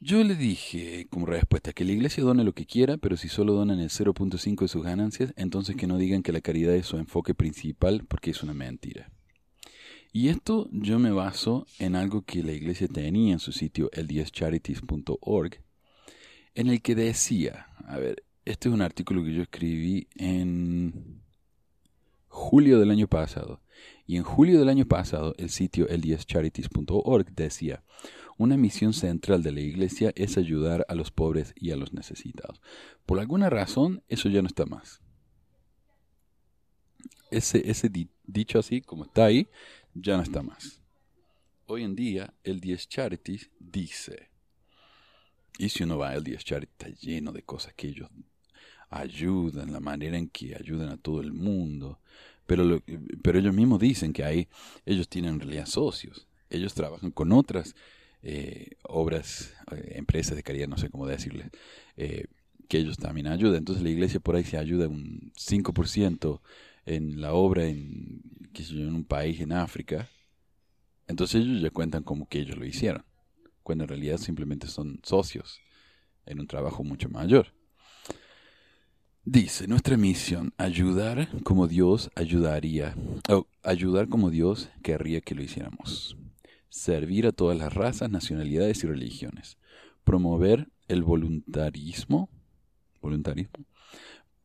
Yo 0.00 0.24
le 0.24 0.34
dije 0.34 1.06
como 1.08 1.24
respuesta 1.24 1.72
que 1.72 1.84
la 1.84 1.92
iglesia 1.92 2.24
done 2.24 2.42
lo 2.42 2.52
que 2.52 2.66
quiera, 2.66 2.96
pero 2.96 3.16
si 3.16 3.28
solo 3.28 3.52
donan 3.52 3.78
el 3.78 3.90
0.5 3.90 4.58
de 4.58 4.68
sus 4.68 4.82
ganancias, 4.82 5.32
entonces 5.36 5.76
que 5.76 5.86
no 5.86 5.96
digan 5.96 6.24
que 6.24 6.32
la 6.32 6.40
caridad 6.40 6.74
es 6.74 6.86
su 6.86 6.96
enfoque 6.96 7.32
principal, 7.32 8.06
porque 8.08 8.32
es 8.32 8.42
una 8.42 8.54
mentira. 8.54 9.08
Y 10.12 10.30
esto 10.30 10.68
yo 10.72 10.98
me 10.98 11.12
baso 11.12 11.64
en 11.78 11.94
algo 11.94 12.22
que 12.22 12.42
la 12.42 12.50
iglesia 12.50 12.88
tenía 12.88 13.34
en 13.34 13.38
su 13.38 13.52
sitio 13.52 13.88
ldscharities.org, 13.94 15.60
en 16.56 16.66
el 16.66 16.82
que 16.82 16.96
decía, 16.96 17.69
a 17.90 17.98
ver, 17.98 18.24
este 18.44 18.68
es 18.68 18.74
un 18.74 18.82
artículo 18.82 19.24
que 19.24 19.34
yo 19.34 19.42
escribí 19.42 20.06
en 20.14 21.22
julio 22.28 22.78
del 22.78 22.92
año 22.92 23.08
pasado, 23.08 23.60
y 24.06 24.16
en 24.16 24.22
julio 24.22 24.60
del 24.60 24.68
año 24.68 24.86
pasado 24.86 25.34
el 25.38 25.50
sitio 25.50 25.86
ldscharities.org 25.88 27.34
decía, 27.34 27.82
una 28.38 28.56
misión 28.56 28.92
central 28.92 29.42
de 29.42 29.50
la 29.50 29.60
iglesia 29.60 30.12
es 30.14 30.38
ayudar 30.38 30.86
a 30.88 30.94
los 30.94 31.10
pobres 31.10 31.52
y 31.56 31.72
a 31.72 31.76
los 31.76 31.92
necesitados. 31.92 32.62
Por 33.06 33.18
alguna 33.18 33.50
razón, 33.50 34.04
eso 34.08 34.28
ya 34.28 34.40
no 34.40 34.46
está 34.46 34.66
más. 34.66 35.00
Ese, 37.32 37.68
ese 37.68 37.90
dicho 38.24 38.60
así, 38.60 38.82
como 38.82 39.04
está 39.04 39.24
ahí, 39.24 39.48
ya 39.94 40.16
no 40.16 40.22
está 40.22 40.42
más. 40.42 40.80
Hoy 41.66 41.82
en 41.82 41.96
día, 41.96 42.34
el 42.44 42.60
10 42.60 42.88
Charities 42.88 43.50
dice, 43.58 44.29
y 45.58 45.68
si 45.68 45.82
uno 45.82 45.98
va 45.98 46.10
al 46.10 46.24
10 46.24 46.44
Charities, 46.44 46.72
está 46.72 46.88
lleno 47.00 47.32
de 47.32 47.42
cosas 47.42 47.74
que 47.74 47.88
ellos 47.88 48.08
ayudan, 48.90 49.72
la 49.72 49.80
manera 49.80 50.18
en 50.18 50.28
que 50.28 50.54
ayudan 50.54 50.88
a 50.90 50.96
todo 50.96 51.20
el 51.20 51.32
mundo, 51.32 52.00
pero, 52.46 52.82
pero 53.22 53.38
ellos 53.38 53.54
mismos 53.54 53.78
dicen 53.78 54.12
que 54.12 54.24
ahí 54.24 54.48
ellos 54.84 55.08
tienen 55.08 55.34
en 55.34 55.40
realidad 55.40 55.66
socios, 55.66 56.26
ellos 56.50 56.74
trabajan 56.74 57.12
con 57.12 57.32
otras 57.32 57.76
eh, 58.22 58.70
obras, 58.82 59.54
eh, 59.70 59.92
empresas 59.94 60.36
de 60.36 60.42
caridad, 60.42 60.68
no 60.68 60.76
sé 60.76 60.90
cómo 60.90 61.06
decirles, 61.06 61.50
eh, 61.96 62.26
que 62.68 62.78
ellos 62.78 62.98
también 62.98 63.28
ayudan. 63.28 63.58
Entonces 63.58 63.82
la 63.82 63.90
iglesia 63.90 64.20
por 64.20 64.36
ahí 64.36 64.44
se 64.44 64.58
ayuda 64.58 64.88
un 64.88 65.32
5% 65.36 66.40
en 66.86 67.20
la 67.20 67.32
obra 67.32 67.66
en, 67.66 68.22
en 68.54 68.94
un 68.94 69.04
país 69.04 69.40
en 69.40 69.52
África, 69.52 70.08
entonces 71.06 71.42
ellos 71.42 71.62
ya 71.62 71.70
cuentan 71.70 72.02
como 72.02 72.26
que 72.28 72.40
ellos 72.40 72.56
lo 72.56 72.64
hicieron, 72.66 73.04
cuando 73.62 73.84
en 73.84 73.88
realidad 73.88 74.18
simplemente 74.18 74.66
son 74.66 75.00
socios 75.02 75.60
en 76.26 76.40
un 76.40 76.46
trabajo 76.46 76.84
mucho 76.84 77.08
mayor. 77.08 77.52
Dice, 79.24 79.68
nuestra 79.68 79.96
misión, 79.96 80.52
ayudar 80.56 81.28
como 81.42 81.66
Dios 81.66 82.10
ayudaría, 82.14 82.96
ayudar 83.62 84.08
como 84.08 84.30
Dios 84.30 84.70
querría 84.82 85.20
que 85.20 85.34
lo 85.34 85.42
hiciéramos. 85.42 86.16
Servir 86.68 87.26
a 87.26 87.32
todas 87.32 87.58
las 87.58 87.74
razas, 87.74 88.10
nacionalidades 88.10 88.82
y 88.82 88.86
religiones. 88.86 89.58
Promover 90.04 90.68
el 90.88 91.02
voluntarismo, 91.02 92.30
voluntarismo. 93.00 93.66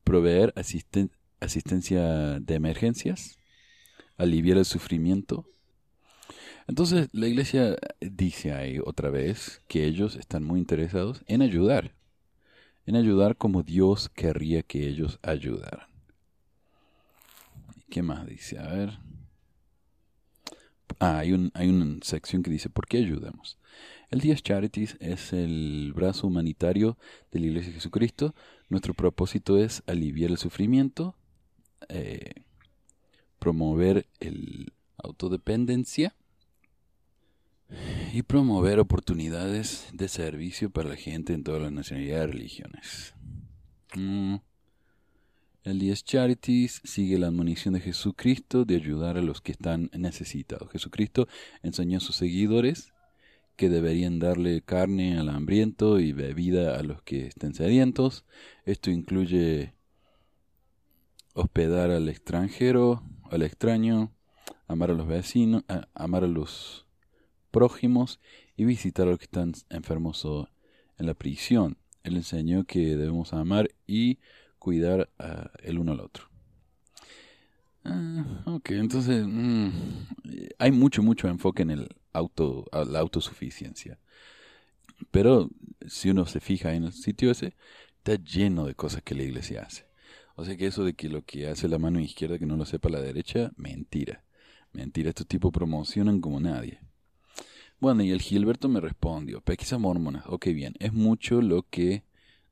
Proveer 0.04 0.54
asistencia 0.56 1.18
asistencia 1.40 2.40
de 2.40 2.56
emergencias, 2.56 3.38
aliviar 4.18 4.58
el 4.58 4.66
sufrimiento. 4.66 5.48
Entonces 6.68 7.10
la 7.12 7.28
iglesia 7.28 7.78
dice 8.00 8.54
ahí 8.54 8.80
otra 8.84 9.10
vez 9.10 9.62
que 9.68 9.86
ellos 9.86 10.16
están 10.16 10.44
muy 10.44 10.60
interesados 10.60 11.24
en 11.28 11.42
ayudar, 11.42 11.94
en 12.86 12.96
ayudar 12.96 13.38
como 13.38 13.62
Dios 13.62 14.10
querría 14.10 14.64
que 14.64 14.88
ellos 14.88 15.20
ayudaran. 15.22 15.88
¿Qué 17.90 18.02
más 18.02 18.26
dice? 18.26 18.58
A 18.58 18.68
ver. 18.68 19.00
Ah, 21.00 21.20
hay, 21.20 21.34
un, 21.34 21.52
hay 21.54 21.70
una 21.70 22.00
sección 22.02 22.42
que 22.42 22.50
dice, 22.50 22.70
¿por 22.70 22.88
qué 22.88 22.98
ayudamos? 22.98 23.60
El 24.10 24.22
Días 24.22 24.42
Charities 24.42 24.98
es 25.00 25.34
el 25.34 25.92
brazo 25.94 26.28
humanitario 26.28 26.98
de 27.32 27.40
la 27.42 27.48
Iglesia 27.48 27.70
de 27.70 27.76
Jesucristo. 27.76 28.34
Nuestro 28.70 28.94
propósito 28.94 29.58
es 29.58 29.84
aliviar 29.88 30.32
el 30.32 30.38
sufrimiento, 30.38 31.16
eh, 31.90 32.46
promover 33.40 34.08
el 34.20 34.74
autodependencia 34.98 36.16
y 38.14 38.24
promover 38.24 38.80
oportunidades 38.80 39.88
de 39.94 40.08
servicio 40.08 40.70
para 40.70 40.90
la 40.90 40.96
gente 40.96 41.34
en 41.34 41.44
todas 41.44 41.62
las 41.62 41.72
nacionalidades 41.72 42.30
y 42.30 42.32
religiones. 42.32 43.14
Mm. 43.96 44.36
El 45.64 45.80
10 45.80 46.04
Charities 46.04 46.82
sigue 46.84 47.18
la 47.18 47.28
admonición 47.28 47.74
de 47.74 47.80
Jesucristo 47.80 48.66
de 48.66 48.76
ayudar 48.76 49.18
a 49.18 49.24
los 49.24 49.42
que 49.42 49.52
están 49.52 49.90
necesitados. 49.98 50.72
Jesucristo 50.72 51.28
enseñó 51.64 51.98
a 51.98 52.02
sus 52.02 52.16
seguidores 52.16 52.94
que 53.56 53.70
deberían 53.70 54.20
darle 54.20 54.62
carne 54.62 55.18
al 55.18 55.30
hambriento 55.30 56.00
y 56.00 56.12
bebida 56.12 56.78
a 56.78 56.84
los 56.84 57.02
que 57.02 57.26
estén 57.26 57.56
sedientos. 57.56 58.26
Esto 58.66 58.92
incluye 58.92 59.74
hospedar 61.34 61.90
al 61.90 62.10
extranjero, 62.10 63.04
al 63.32 63.42
extraño, 63.42 64.14
amar 64.68 64.92
a 64.92 64.94
los 64.94 65.08
vecinos, 65.08 65.64
amar 65.96 66.24
a 66.24 66.28
los 66.28 66.85
prójimos 67.56 68.20
y 68.58 68.66
visitar 68.66 69.08
a 69.08 69.12
los 69.12 69.18
que 69.18 69.26
están 69.32 69.54
enfermos 69.70 70.28
en 70.98 71.06
la 71.06 71.14
prisión. 71.14 71.78
Él 72.04 72.18
enseñó 72.18 72.66
que 72.66 72.98
debemos 72.98 73.32
amar 73.32 73.70
y 73.88 74.20
cuidar 74.60 75.10
el 75.64 75.80
uno 75.80 75.94
al 75.94 76.02
otro. 76.02 76.26
Ah, 77.86 78.26
ok, 78.48 78.72
entonces 78.72 79.26
mm, 79.26 79.70
hay 80.60 80.72
mucho, 80.74 81.02
mucho 81.02 81.30
enfoque 81.30 81.62
en 81.62 81.70
el 81.70 81.88
auto, 82.12 82.66
la 82.74 83.00
autosuficiencia. 83.00 84.00
Pero 85.12 85.50
si 85.88 86.10
uno 86.10 86.26
se 86.26 86.42
fija 86.42 86.74
en 86.74 86.84
el 86.84 86.92
sitio 86.92 87.32
ese, 87.32 87.56
está 88.00 88.22
lleno 88.22 88.66
de 88.66 88.76
cosas 88.76 89.02
que 89.02 89.16
la 89.16 89.24
iglesia 89.24 89.64
hace. 89.64 89.86
O 90.36 90.44
sea 90.44 90.58
que 90.58 90.68
eso 90.68 90.84
de 90.84 90.94
que 90.94 91.08
lo 91.08 91.24
que 91.24 91.48
hace 91.48 91.70
la 91.70 91.80
mano 91.80 92.02
izquierda 92.02 92.38
que 92.38 92.46
no 92.46 92.58
lo 92.58 92.66
sepa 92.66 92.90
la 92.90 93.00
derecha, 93.00 93.54
mentira. 93.56 94.26
Mentira, 94.74 95.08
estos 95.08 95.26
tipos 95.28 95.54
promocionan 95.54 96.20
como 96.20 96.42
nadie. 96.42 96.82
Bueno, 97.80 98.04
y 98.04 98.12
el 98.12 98.22
Gilberto 98.22 98.70
me 98.70 98.80
respondió, 98.80 99.42
pesquisa 99.42 99.78
mormona, 99.78 100.24
ok 100.28 100.46
bien, 100.48 100.76
es 100.80 100.94
mucho 100.94 101.42
lo 101.42 101.64
que 101.70 102.04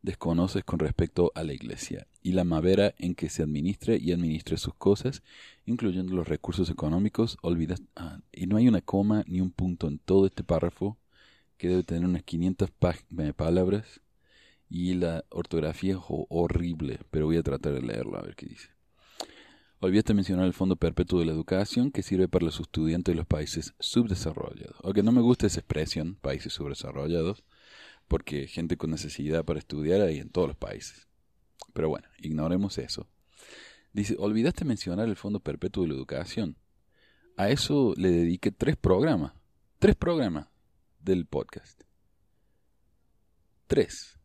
desconoces 0.02 0.66
con 0.66 0.80
respecto 0.80 1.32
a 1.34 1.44
la 1.44 1.54
iglesia 1.54 2.08
y 2.22 2.34
la 2.34 2.44
manera 2.44 2.94
en 2.98 3.16
que 3.16 3.30
se 3.30 3.42
administra 3.42 3.96
y 3.96 4.12
administra 4.12 4.58
sus 4.58 4.76
cosas, 4.76 5.24
incluyendo 5.66 6.14
los 6.14 6.28
recursos 6.28 6.70
económicos, 6.70 7.38
olvidas, 7.42 7.82
ah, 7.96 8.20
y 8.34 8.48
no 8.48 8.58
hay 8.58 8.68
una 8.68 8.82
coma 8.82 9.24
ni 9.26 9.40
un 9.40 9.52
punto 9.52 9.88
en 9.88 9.98
todo 9.98 10.26
este 10.26 10.44
párrafo 10.44 10.98
que 11.58 11.70
debe 11.70 11.84
tener 11.84 12.06
unas 12.06 12.24
500 12.24 12.70
eh, 12.70 13.34
palabras 13.34 14.02
y 14.70 14.96
la 14.96 15.24
ortografía 15.30 15.94
es 15.94 16.00
horrible, 16.08 17.00
pero 17.12 17.28
voy 17.28 17.38
a 17.38 17.44
tratar 17.44 17.74
de 17.74 17.82
leerlo 17.82 18.18
a 18.18 18.24
ver 18.24 18.36
qué 18.36 18.48
dice. 18.48 18.73
Olvidaste 19.84 20.14
mencionar 20.14 20.46
el 20.46 20.54
Fondo 20.54 20.78
Perpetuo 20.78 21.20
de 21.20 21.26
la 21.26 21.34
Educación 21.34 21.92
que 21.92 22.04
sirve 22.04 22.30
para 22.30 22.46
los 22.46 22.58
estudiantes 22.58 23.12
de 23.12 23.18
los 23.18 23.26
países 23.26 23.74
subdesarrollados. 23.82 24.78
Aunque 24.82 25.04
no 25.04 25.12
me 25.12 25.20
gusta 25.20 25.46
esa 25.46 25.60
expresión, 25.60 26.16
países 26.22 26.54
subdesarrollados, 26.54 27.44
porque 28.08 28.48
gente 28.48 28.78
con 28.78 28.92
necesidad 28.92 29.44
para 29.44 29.60
estudiar 29.60 30.00
hay 30.00 30.20
en 30.20 30.30
todos 30.30 30.48
los 30.48 30.56
países. 30.56 31.10
Pero 31.74 31.90
bueno, 31.90 32.08
ignoremos 32.20 32.78
eso. 32.78 33.10
Dice, 33.92 34.16
olvidaste 34.18 34.64
mencionar 34.64 35.10
el 35.10 35.18
Fondo 35.18 35.42
Perpetuo 35.42 35.84
de 35.84 35.90
la 35.90 35.96
Educación. 35.96 36.56
A 37.36 37.50
eso 37.50 37.94
le 37.98 38.10
dediqué 38.10 38.54
tres 38.54 38.78
programas. 38.78 39.34
Tres 39.80 39.98
programas 39.98 40.48
del 41.02 41.26
podcast. 41.26 41.82
Tres 43.68 44.18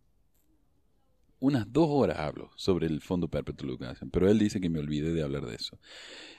unas 1.41 1.73
dos 1.73 1.89
horas 1.91 2.19
hablo 2.19 2.51
sobre 2.57 2.87
el 2.87 3.01
Fondo 3.01 3.29
Perpetuo 3.29 3.67
de 3.67 3.73
Educación, 3.75 4.11
pero 4.11 4.29
él 4.31 4.39
dice 4.39 4.61
que 4.61 4.69
me 4.69 4.81
olvide 4.81 5.13
de 5.13 5.23
hablar 5.23 5.47
de 5.47 5.55
eso. 5.55 5.79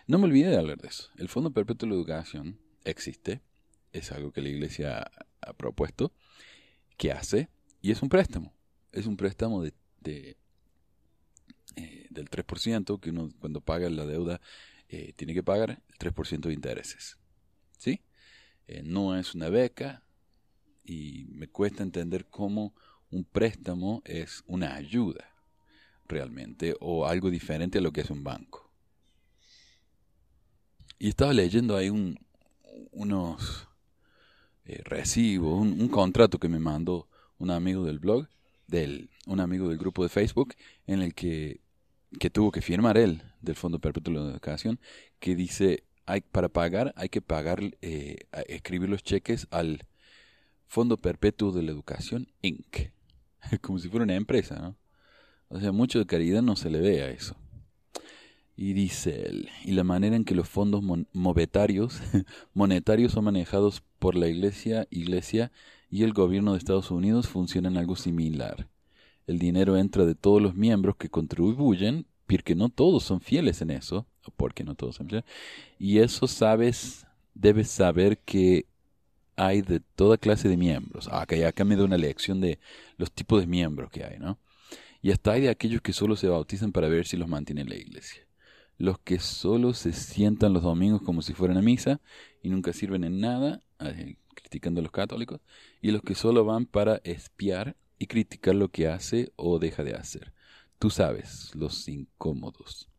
No 0.08 0.18
me 0.18 0.26
olvide 0.26 0.50
de 0.50 0.58
hablar 0.58 0.78
de 0.78 0.90
eso. 0.90 1.10
El 1.18 1.30
Fondo 1.30 1.52
Perpetuo 1.52 1.88
de 1.88 1.96
Educación 1.96 2.60
existe, 2.84 3.42
es 3.92 4.12
algo 4.12 4.32
que 4.32 4.42
la 4.42 4.50
Iglesia 4.50 5.10
ha, 5.42 5.54
propuesto, 5.54 6.14
que 6.98 7.12
hace, 7.12 7.50
y 7.82 7.92
es 7.92 8.02
un 8.02 8.10
préstamo. 8.10 8.54
Es 8.92 9.06
un 9.06 9.18
préstamo 9.18 9.64
de, 9.64 9.74
eh, 11.76 12.08
del 12.10 12.30
3%, 12.30 13.00
que 13.00 13.10
uno 13.12 13.30
cuando 13.40 13.62
paga 13.62 13.90
la 13.90 14.06
deuda 14.06 14.42
eh, 14.90 15.14
tiene 15.16 15.34
que 15.34 15.44
pagar 15.44 15.82
el 15.88 15.98
3% 15.98 16.48
de 16.48 16.54
intereses. 16.54 17.18
¿Sí? 17.78 18.02
Eh, 18.68 18.82
no 18.84 19.18
es 19.18 19.34
una 19.34 19.50
beca, 19.50 20.04
y 20.90 21.26
me 21.30 21.48
cuesta 21.48 21.84
entender 21.84 22.26
cómo 22.26 22.74
un 23.12 23.24
préstamo 23.24 24.02
es 24.06 24.43
una 24.48 24.76
ayuda 24.76 25.26
realmente 26.08 26.76
o 26.80 27.06
algo 27.06 27.30
diferente 27.30 27.78
a 27.78 27.82
lo 27.82 27.91
que 27.91 28.02
es 28.02 28.10
un 28.10 28.24
banco. 28.24 28.69
Y 30.98 31.10
estaba 31.10 31.34
leyendo 31.34 31.78
ahí 31.78 31.89
un, 31.89 32.19
unos 32.91 33.67
eh, 34.65 34.82
recibos, 34.84 35.62
un, 35.62 35.88
contrato 35.88 36.39
que 36.39 36.50
me 36.50 36.60
mandó 36.60 37.08
un 37.38 37.52
amigo 37.52 37.86
del 37.86 38.00
blog, 38.00 38.28
del, 38.67 39.10
un 39.26 39.39
amigo 39.39 39.69
del 39.69 39.78
grupo 39.78 40.04
de 40.04 40.10
Facebook, 40.10 40.56
en 40.86 41.02
el 41.02 41.13
que, 41.13 41.62
que 42.19 42.30
tuvo 42.30 42.52
que 42.52 42.62
firmar 42.62 42.98
él, 42.98 43.24
del 43.41 43.56
Fondo 43.56 43.80
Perpetuo 43.80 44.26
de 44.26 44.32
Educación, 44.32 44.80
que 45.19 45.36
dice, 45.36 45.86
hay, 46.06 46.22
para 46.22 46.50
pagar 46.50 46.93
hay 46.98 47.08
que 47.08 47.22
pagar, 47.22 47.62
eh, 47.82 48.17
escribir 48.48 48.89
los 48.89 49.04
cheques 49.04 49.48
al 49.52 49.88
Fondo 50.67 50.98
Perpetuo 50.98 51.52
de 51.52 51.63
la 51.63 51.72
Educación, 51.72 52.28
Inc. 52.41 52.91
Como 53.62 53.80
si 53.80 53.89
fuera 53.89 54.04
una 54.04 54.15
empresa, 54.15 54.56
¿no? 54.60 54.75
O 55.49 55.60
sea, 55.60 55.71
mucho 55.71 55.99
de 55.99 56.06
caridad 56.06 56.41
no 56.41 56.56
se 56.56 56.69
le 56.69 56.80
ve 56.80 57.02
a 57.02 57.10
eso. 57.10 57.36
Y 58.56 58.73
dice 58.73 59.23
él, 59.25 59.49
y 59.63 59.71
la 59.71 59.84
manera 59.84 60.15
en 60.15 60.25
que 60.25 60.36
los 60.36 60.49
fondos 60.49 60.84
monetarios, 61.13 62.02
monetarios 62.54 63.13
son 63.13 63.23
manejados 63.23 63.84
por 63.99 64.15
la 64.15 64.28
iglesia, 64.28 64.86
iglesia 64.91 65.52
y 65.89 66.04
el 66.04 66.13
gobierno 66.13 66.52
de 66.52 66.60
Estados 66.60 66.91
Unidos 66.91 67.28
funcionan 67.28 67.78
algo 67.78 67.95
similar. 67.95 68.67
El 69.28 69.39
dinero 69.39 69.78
entra 69.78 70.06
de 70.06 70.15
todos 70.15 70.41
los 70.41 70.56
miembros 70.56 70.97
que 70.97 71.10
contribuyen, 71.10 72.06
porque 72.28 72.54
no 72.54 72.69
todos 72.69 73.04
son 73.04 73.21
fieles 73.21 73.62
en 73.62 73.71
eso, 73.71 74.06
porque 74.36 74.63
no 74.63 74.75
todos 74.75 74.95
son 74.95 75.08
fieles, 75.08 75.25
y 75.80 75.99
eso 75.99 76.28
sabes, 76.28 77.06
debes 77.34 77.69
saber 77.69 78.19
que 78.19 78.65
hay 79.39 79.62
de 79.62 79.80
toda 79.80 80.17
clase 80.17 80.49
de 80.49 80.58
miembros. 80.58 81.08
Ah, 81.10 81.21
acá, 81.21 81.36
acá 81.47 81.63
me 81.63 81.78
da 81.78 81.86
una 81.86 81.97
lección 81.97 82.41
de 82.41 82.60
los 82.97 83.10
tipos 83.12 83.39
de 83.39 83.47
miembros 83.47 83.89
que 83.89 84.04
hay, 84.04 84.19
¿no? 84.19 84.38
Y 85.02 85.12
hasta 85.12 85.32
hay 85.32 85.41
de 85.41 85.49
aquellos 85.49 85.82
que 85.82 85.93
solo 85.93 86.17
se 86.17 86.28
bautizan 86.28 86.73
para 86.73 86.89
ver 86.89 87.08
si 87.08 87.15
los 87.15 87.30
mantiene 87.30 87.63
la 87.63 87.75
iglesia. 87.75 88.28
Los 88.78 88.99
que 88.99 89.19
solo 89.19 89.73
se 89.73 89.93
sientan 89.93 90.52
los 90.52 90.63
domingos 90.63 91.02
como 91.04 91.21
si 91.21 91.34
fueran 91.34 91.58
a 91.58 91.62
misa 91.62 92.02
y 92.43 92.49
nunca 92.49 92.73
sirven 92.73 93.06
en 93.06 93.21
nada, 93.21 93.63
eh, 93.80 94.17
criticando 94.36 94.82
a 94.82 94.84
los 94.84 94.91
católicos. 94.91 95.39
Y 95.82 95.91
los 95.91 96.02
que 96.02 96.15
solo 96.15 96.43
van 96.43 96.65
para 96.65 96.99
espiar 97.06 97.78
y 97.97 98.08
criticar 98.08 98.56
lo 98.56 98.69
que 98.69 98.89
hace 98.89 99.32
o 99.38 99.58
deja 99.58 99.86
de 99.86 99.95
hacer. 99.95 100.34
Tú 100.80 100.89
sabes, 100.89 101.56
los 101.56 101.88
incómodos. 101.88 102.89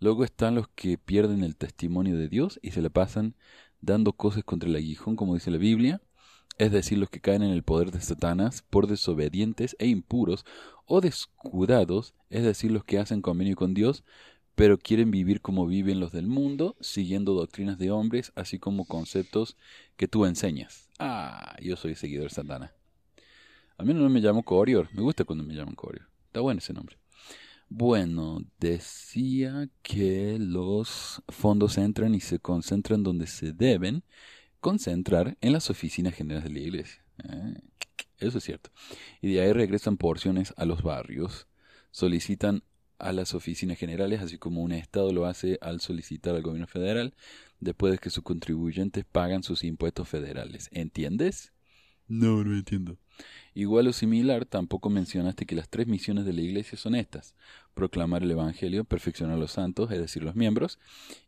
Luego 0.00 0.24
están 0.24 0.56
los 0.56 0.66
que 0.68 0.98
pierden 0.98 1.44
el 1.44 1.56
testimonio 1.56 2.18
de 2.18 2.28
Dios 2.28 2.58
y 2.62 2.72
se 2.72 2.82
le 2.82 2.90
pasan 2.90 3.36
dando 3.84 4.12
cosas 4.12 4.44
contra 4.44 4.68
el 4.68 4.76
aguijón, 4.76 5.16
como 5.16 5.34
dice 5.34 5.50
la 5.50 5.58
Biblia, 5.58 6.00
es 6.58 6.70
decir, 6.70 6.98
los 6.98 7.10
que 7.10 7.20
caen 7.20 7.42
en 7.42 7.50
el 7.50 7.62
poder 7.62 7.90
de 7.90 8.00
Satanás 8.00 8.62
por 8.70 8.86
desobedientes 8.86 9.76
e 9.78 9.88
impuros 9.88 10.44
o 10.86 11.00
descuidados, 11.00 12.14
es 12.30 12.44
decir, 12.44 12.70
los 12.70 12.84
que 12.84 12.98
hacen 12.98 13.22
convenio 13.22 13.56
con 13.56 13.74
Dios, 13.74 14.04
pero 14.54 14.78
quieren 14.78 15.10
vivir 15.10 15.40
como 15.40 15.66
viven 15.66 15.98
los 15.98 16.12
del 16.12 16.26
mundo, 16.26 16.76
siguiendo 16.80 17.34
doctrinas 17.34 17.78
de 17.78 17.90
hombres, 17.90 18.32
así 18.36 18.58
como 18.58 18.84
conceptos 18.84 19.56
que 19.96 20.06
tú 20.06 20.26
enseñas. 20.26 20.88
Ah, 20.98 21.56
yo 21.60 21.76
soy 21.76 21.96
seguidor 21.96 22.28
de 22.28 22.34
Satanás. 22.34 22.70
A 23.76 23.82
mí 23.82 23.92
no 23.92 24.08
me 24.08 24.20
llamo 24.20 24.44
Corior, 24.44 24.88
me 24.92 25.02
gusta 25.02 25.24
cuando 25.24 25.42
me 25.44 25.54
llaman 25.54 25.74
Corior. 25.74 26.08
Está 26.26 26.40
bueno 26.40 26.58
ese 26.58 26.72
nombre. 26.72 26.96
Bueno, 27.76 28.38
decía 28.60 29.68
que 29.82 30.38
los 30.38 31.24
fondos 31.26 31.76
entran 31.76 32.14
y 32.14 32.20
se 32.20 32.38
concentran 32.38 33.02
donde 33.02 33.26
se 33.26 33.52
deben 33.52 34.04
concentrar 34.60 35.36
en 35.40 35.52
las 35.52 35.70
oficinas 35.70 36.14
generales 36.14 36.44
de 36.44 36.54
la 36.54 36.60
iglesia. 36.60 37.04
Eh, 37.24 37.54
eso 38.18 38.38
es 38.38 38.44
cierto. 38.44 38.70
Y 39.20 39.32
de 39.32 39.40
ahí 39.40 39.52
regresan 39.52 39.96
porciones 39.96 40.54
a 40.56 40.66
los 40.66 40.84
barrios, 40.84 41.48
solicitan 41.90 42.62
a 43.00 43.12
las 43.12 43.34
oficinas 43.34 43.76
generales, 43.76 44.22
así 44.22 44.38
como 44.38 44.62
un 44.62 44.70
Estado 44.70 45.12
lo 45.12 45.26
hace 45.26 45.58
al 45.60 45.80
solicitar 45.80 46.36
al 46.36 46.42
gobierno 46.42 46.68
federal, 46.68 47.12
después 47.58 47.90
de 47.90 47.98
que 47.98 48.10
sus 48.10 48.22
contribuyentes 48.22 49.04
pagan 49.04 49.42
sus 49.42 49.64
impuestos 49.64 50.08
federales. 50.08 50.68
¿Entiendes? 50.70 51.52
No, 52.06 52.44
no 52.44 52.54
entiendo. 52.54 52.98
Igual 53.54 53.86
o 53.86 53.92
similar, 53.92 54.44
tampoco 54.44 54.90
mencionaste 54.90 55.46
que 55.46 55.54
las 55.54 55.68
tres 55.68 55.86
misiones 55.86 56.24
de 56.24 56.32
la 56.32 56.42
Iglesia 56.42 56.76
son 56.76 56.94
estas: 56.94 57.34
proclamar 57.74 58.22
el 58.22 58.30
Evangelio, 58.30 58.84
perfeccionar 58.84 59.36
a 59.36 59.40
los 59.40 59.52
santos, 59.52 59.90
es 59.90 59.98
decir, 59.98 60.22
los 60.22 60.36
miembros, 60.36 60.78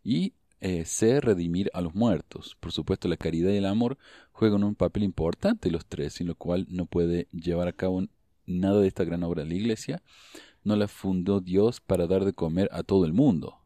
y 0.03 0.35
eh, 0.61 0.85
ser 0.87 1.25
redimir 1.25 1.71
a 1.75 1.81
los 1.81 1.95
muertos. 1.95 2.57
Por 2.61 2.73
supuesto, 2.73 3.09
la 3.09 3.17
caridad 3.17 3.53
y 3.53 3.57
el 3.57 3.67
amor 3.67 3.99
juegan 4.33 4.65
un 4.65 4.75
papel 4.75 5.03
importante 5.03 5.71
los 5.71 5.85
tres, 5.85 6.15
sin 6.15 6.29
lo 6.29 6.35
cual 6.35 6.67
no 6.71 6.87
puede 6.87 7.29
llevar 7.33 7.69
a 7.69 7.73
cabo 7.73 8.07
nada 8.47 8.81
de 8.81 8.89
esta 8.89 9.05
gran 9.05 9.23
obra 9.23 9.43
de 9.43 9.51
la 9.51 9.55
Iglesia. 9.55 10.03
No 10.65 10.77
la 10.77 10.89
fundó 10.89 11.41
Dios 11.41 11.81
para 11.81 12.07
dar 12.07 12.25
de 12.25 12.33
comer 12.33 12.71
a 12.73 12.83
todo 12.83 13.05
el 13.05 13.13
mundo. 13.13 13.59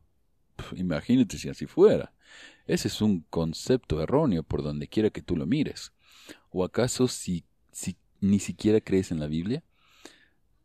imagínate 0.76 1.38
si 1.38 1.48
así 1.48 1.66
fuera. 1.66 2.12
Ese 2.66 2.88
es 2.88 3.00
un 3.00 3.20
concepto 3.30 4.02
erróneo 4.02 4.42
por 4.42 4.62
donde 4.62 4.88
quiera 4.88 5.10
que 5.10 5.22
tú 5.22 5.36
lo 5.36 5.46
mires. 5.46 5.92
¿O 6.50 6.64
acaso 6.64 7.08
si, 7.08 7.44
si 7.72 7.96
ni 8.20 8.38
siquiera 8.38 8.80
crees 8.80 9.10
en 9.12 9.20
la 9.20 9.26
Biblia? 9.26 9.62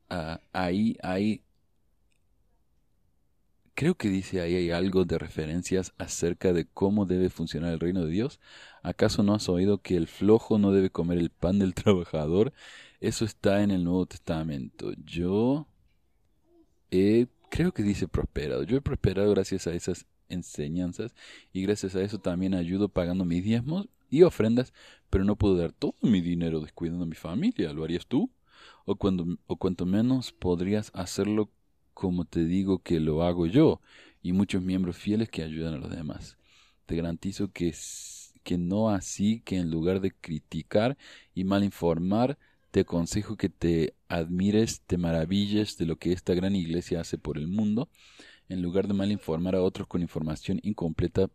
Ah, 0.09 0.39
ahí 0.53 0.97
hay 1.01 1.43
creo 3.75 3.95
que 3.95 4.09
dice 4.09 4.41
ahí 4.41 4.55
hay 4.55 4.71
algo 4.71 5.05
de 5.05 5.19
referencias 5.19 5.93
acerca 5.97 6.53
de 6.53 6.65
cómo 6.65 7.05
debe 7.05 7.29
funcionar 7.29 7.73
el 7.73 7.79
reino 7.79 8.05
de 8.05 8.11
Dios. 8.11 8.39
¿Acaso 8.81 9.21
no 9.21 9.35
has 9.35 9.49
oído 9.49 9.81
que 9.81 9.97
el 9.97 10.07
flojo 10.07 10.57
no 10.57 10.71
debe 10.71 10.89
comer 10.89 11.19
el 11.19 11.29
pan 11.29 11.59
del 11.59 11.73
trabajador? 11.75 12.53
Eso 13.01 13.25
está 13.25 13.61
en 13.61 13.71
el 13.71 13.83
Nuevo 13.83 14.05
Testamento. 14.05 14.93
Yo 15.05 15.67
he, 16.89 17.27
creo 17.49 17.73
que 17.73 17.83
dice 17.83 18.07
prosperado. 18.07 18.63
Yo 18.63 18.77
he 18.77 18.81
prosperado 18.81 19.29
gracias 19.31 19.67
a 19.67 19.73
esas 19.73 20.05
enseñanzas 20.29 21.13
y 21.53 21.61
gracias 21.61 21.95
a 21.95 22.01
eso 22.01 22.19
también 22.19 22.55
ayudo 22.55 22.89
pagando 22.89 23.25
mis 23.25 23.43
diezmos 23.43 23.89
y 24.09 24.23
ofrendas, 24.23 24.73
pero 25.09 25.25
no 25.25 25.35
puedo 25.35 25.57
dar 25.57 25.71
todo 25.73 25.95
mi 26.01 26.21
dinero 26.21 26.61
descuidando 26.61 27.03
a 27.03 27.07
mi 27.07 27.15
familia. 27.15 27.73
¿Lo 27.73 27.83
harías 27.83 28.07
tú? 28.07 28.31
O, 28.85 28.95
cuando, 28.95 29.37
o 29.47 29.57
cuanto 29.57 29.85
menos 29.85 30.31
podrías 30.31 30.91
hacerlo 30.93 31.51
como 31.95 32.25
te 32.25 32.45
digo 32.45 32.79
que 32.79 32.99
lo 32.99 33.23
hago 33.23 33.47
yo 33.47 33.81
y 34.21 34.33
muchos 34.33 34.61
miembros 34.61 34.97
fieles 34.97 35.29
que 35.29 35.41
ayudan 35.41 35.73
a 35.73 35.77
los 35.77 35.89
demás. 35.89 36.37
Te 36.85 36.95
garantizo 36.95 37.51
que, 37.51 37.73
que 38.43 38.57
no 38.59 38.89
así 38.89 39.41
que 39.41 39.57
en 39.57 39.71
lugar 39.71 40.01
de 40.01 40.11
criticar 40.11 40.97
y 41.33 41.45
mal 41.45 41.63
informar, 41.63 42.37
te 42.69 42.81
aconsejo 42.81 43.37
que 43.37 43.47
te 43.47 43.95
admires, 44.09 44.81
te 44.85 44.97
maravilles 44.97 45.77
de 45.77 45.85
lo 45.85 45.95
que 45.95 46.11
esta 46.11 46.33
gran 46.33 46.53
iglesia 46.55 46.99
hace 46.99 47.17
por 47.17 47.37
el 47.37 47.47
mundo, 47.47 47.87
en 48.49 48.61
lugar 48.61 48.87
de 48.87 48.93
mal 48.93 49.11
informar 49.11 49.55
a 49.55 49.61
otros 49.61 49.87
con 49.87 50.01
información 50.01 50.59
incompleta, 50.63 51.29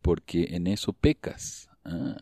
porque 0.00 0.48
en 0.52 0.68
eso 0.68 0.92
pecas. 0.92 1.68
Ah, 1.84 2.16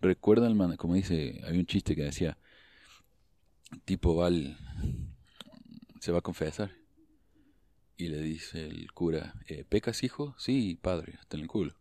recuerda, 0.00 0.50
como 0.78 0.94
dice, 0.94 1.42
hay 1.46 1.58
un 1.58 1.66
chiste 1.66 1.94
que 1.94 2.04
decía, 2.04 2.38
tipo 3.84 4.14
Val, 4.16 4.56
se 6.02 6.10
va 6.10 6.18
a 6.18 6.22
confesar. 6.22 6.72
Y 7.96 8.08
le 8.08 8.20
dice 8.20 8.66
el 8.66 8.90
cura, 8.90 9.34
eh, 9.46 9.64
¿pecas, 9.68 10.02
hijo? 10.02 10.34
Sí, 10.36 10.76
padre, 10.82 11.14
hasta 11.20 11.36
en 11.36 11.42
el 11.44 11.48
culo. 11.48 11.76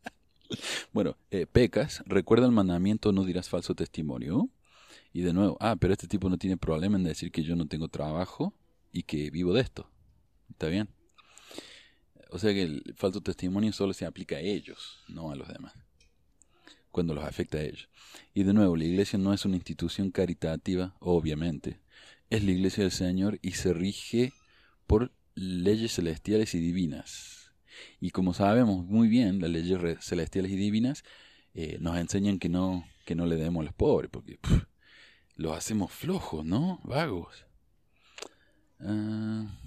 bueno, 0.94 1.18
eh, 1.30 1.44
pecas, 1.44 2.02
recuerda 2.06 2.46
el 2.46 2.52
mandamiento, 2.52 3.12
no 3.12 3.22
dirás 3.22 3.50
falso 3.50 3.74
testimonio. 3.74 4.48
Y 5.12 5.20
de 5.20 5.34
nuevo, 5.34 5.58
ah, 5.60 5.76
pero 5.78 5.92
este 5.92 6.08
tipo 6.08 6.30
no 6.30 6.38
tiene 6.38 6.56
problema 6.56 6.96
en 6.96 7.04
decir 7.04 7.30
que 7.30 7.42
yo 7.42 7.54
no 7.54 7.66
tengo 7.66 7.88
trabajo 7.88 8.54
y 8.92 9.02
que 9.02 9.30
vivo 9.30 9.52
de 9.52 9.60
esto. 9.60 9.90
¿Está 10.48 10.68
bien? 10.68 10.88
O 12.30 12.38
sea 12.38 12.54
que 12.54 12.62
el 12.62 12.94
falso 12.96 13.20
testimonio 13.20 13.74
solo 13.74 13.92
se 13.92 14.06
aplica 14.06 14.36
a 14.36 14.40
ellos, 14.40 15.04
no 15.08 15.30
a 15.30 15.36
los 15.36 15.48
demás, 15.48 15.74
cuando 16.90 17.12
los 17.12 17.24
afecta 17.24 17.58
a 17.58 17.62
ellos. 17.62 17.90
Y 18.32 18.44
de 18.44 18.54
nuevo, 18.54 18.74
la 18.74 18.84
iglesia 18.84 19.18
no 19.18 19.34
es 19.34 19.44
una 19.44 19.56
institución 19.56 20.10
caritativa, 20.10 20.96
obviamente. 20.98 21.83
Es 22.30 22.44
la 22.44 22.50
iglesia 22.50 22.84
del 22.84 22.92
Señor 22.92 23.38
y 23.42 23.52
se 23.52 23.72
rige 23.72 24.32
por 24.86 25.12
leyes 25.34 25.94
celestiales 25.94 26.54
y 26.54 26.60
divinas. 26.60 27.52
Y 28.00 28.10
como 28.10 28.34
sabemos 28.34 28.84
muy 28.86 29.08
bien, 29.08 29.40
las 29.40 29.50
leyes 29.50 29.78
celestiales 30.00 30.52
y 30.52 30.56
divinas 30.56 31.04
eh, 31.54 31.78
nos 31.80 31.96
enseñan 31.96 32.38
que 32.38 32.48
no, 32.48 32.84
que 33.04 33.14
no 33.14 33.26
le 33.26 33.36
demos 33.36 33.62
a 33.62 33.64
los 33.64 33.74
pobres, 33.74 34.10
porque 34.10 34.38
los 35.36 35.56
hacemos 35.56 35.92
flojos, 35.92 36.44
¿no? 36.44 36.80
Vagos. 36.84 37.46
Ah, 38.80 39.58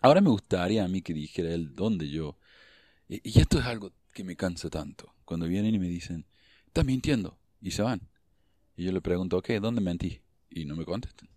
ahora 0.00 0.20
me 0.20 0.30
gustaría 0.30 0.84
a 0.84 0.88
mí 0.88 1.02
que 1.02 1.14
dijera 1.14 1.52
él 1.52 1.74
dónde 1.74 2.08
yo... 2.08 2.38
Y 3.10 3.40
esto 3.40 3.58
es 3.58 3.64
algo 3.64 3.92
que 4.12 4.22
me 4.22 4.36
cansa 4.36 4.68
tanto. 4.68 5.14
Cuando 5.24 5.46
vienen 5.46 5.74
y 5.74 5.78
me 5.78 5.88
dicen, 5.88 6.26
estás 6.66 6.84
mintiendo, 6.84 7.38
y 7.60 7.70
se 7.70 7.82
van. 7.82 8.08
Y 8.76 8.84
yo 8.84 8.92
le 8.92 9.00
pregunto, 9.00 9.38
ok, 9.38 9.50
¿dónde 9.60 9.80
mentí? 9.80 10.20
Y 10.58 10.64
no 10.64 10.76
me 10.76 10.84
contestan. 10.84 11.28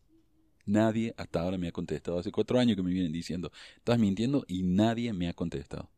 Nadie 0.66 1.14
hasta 1.18 1.42
ahora 1.42 1.58
me 1.58 1.68
ha 1.68 1.72
contestado. 1.72 2.20
Hace 2.20 2.32
cuatro 2.32 2.60
años 2.60 2.76
que 2.76 2.84
me 2.84 2.92
vienen 2.92 3.12
diciendo, 3.12 3.52
estás 3.78 4.00
mintiendo 4.00 4.46
y 4.48 4.64
nadie 4.64 5.14
me 5.14 5.28
ha 5.28 5.34
contestado. 5.34 5.90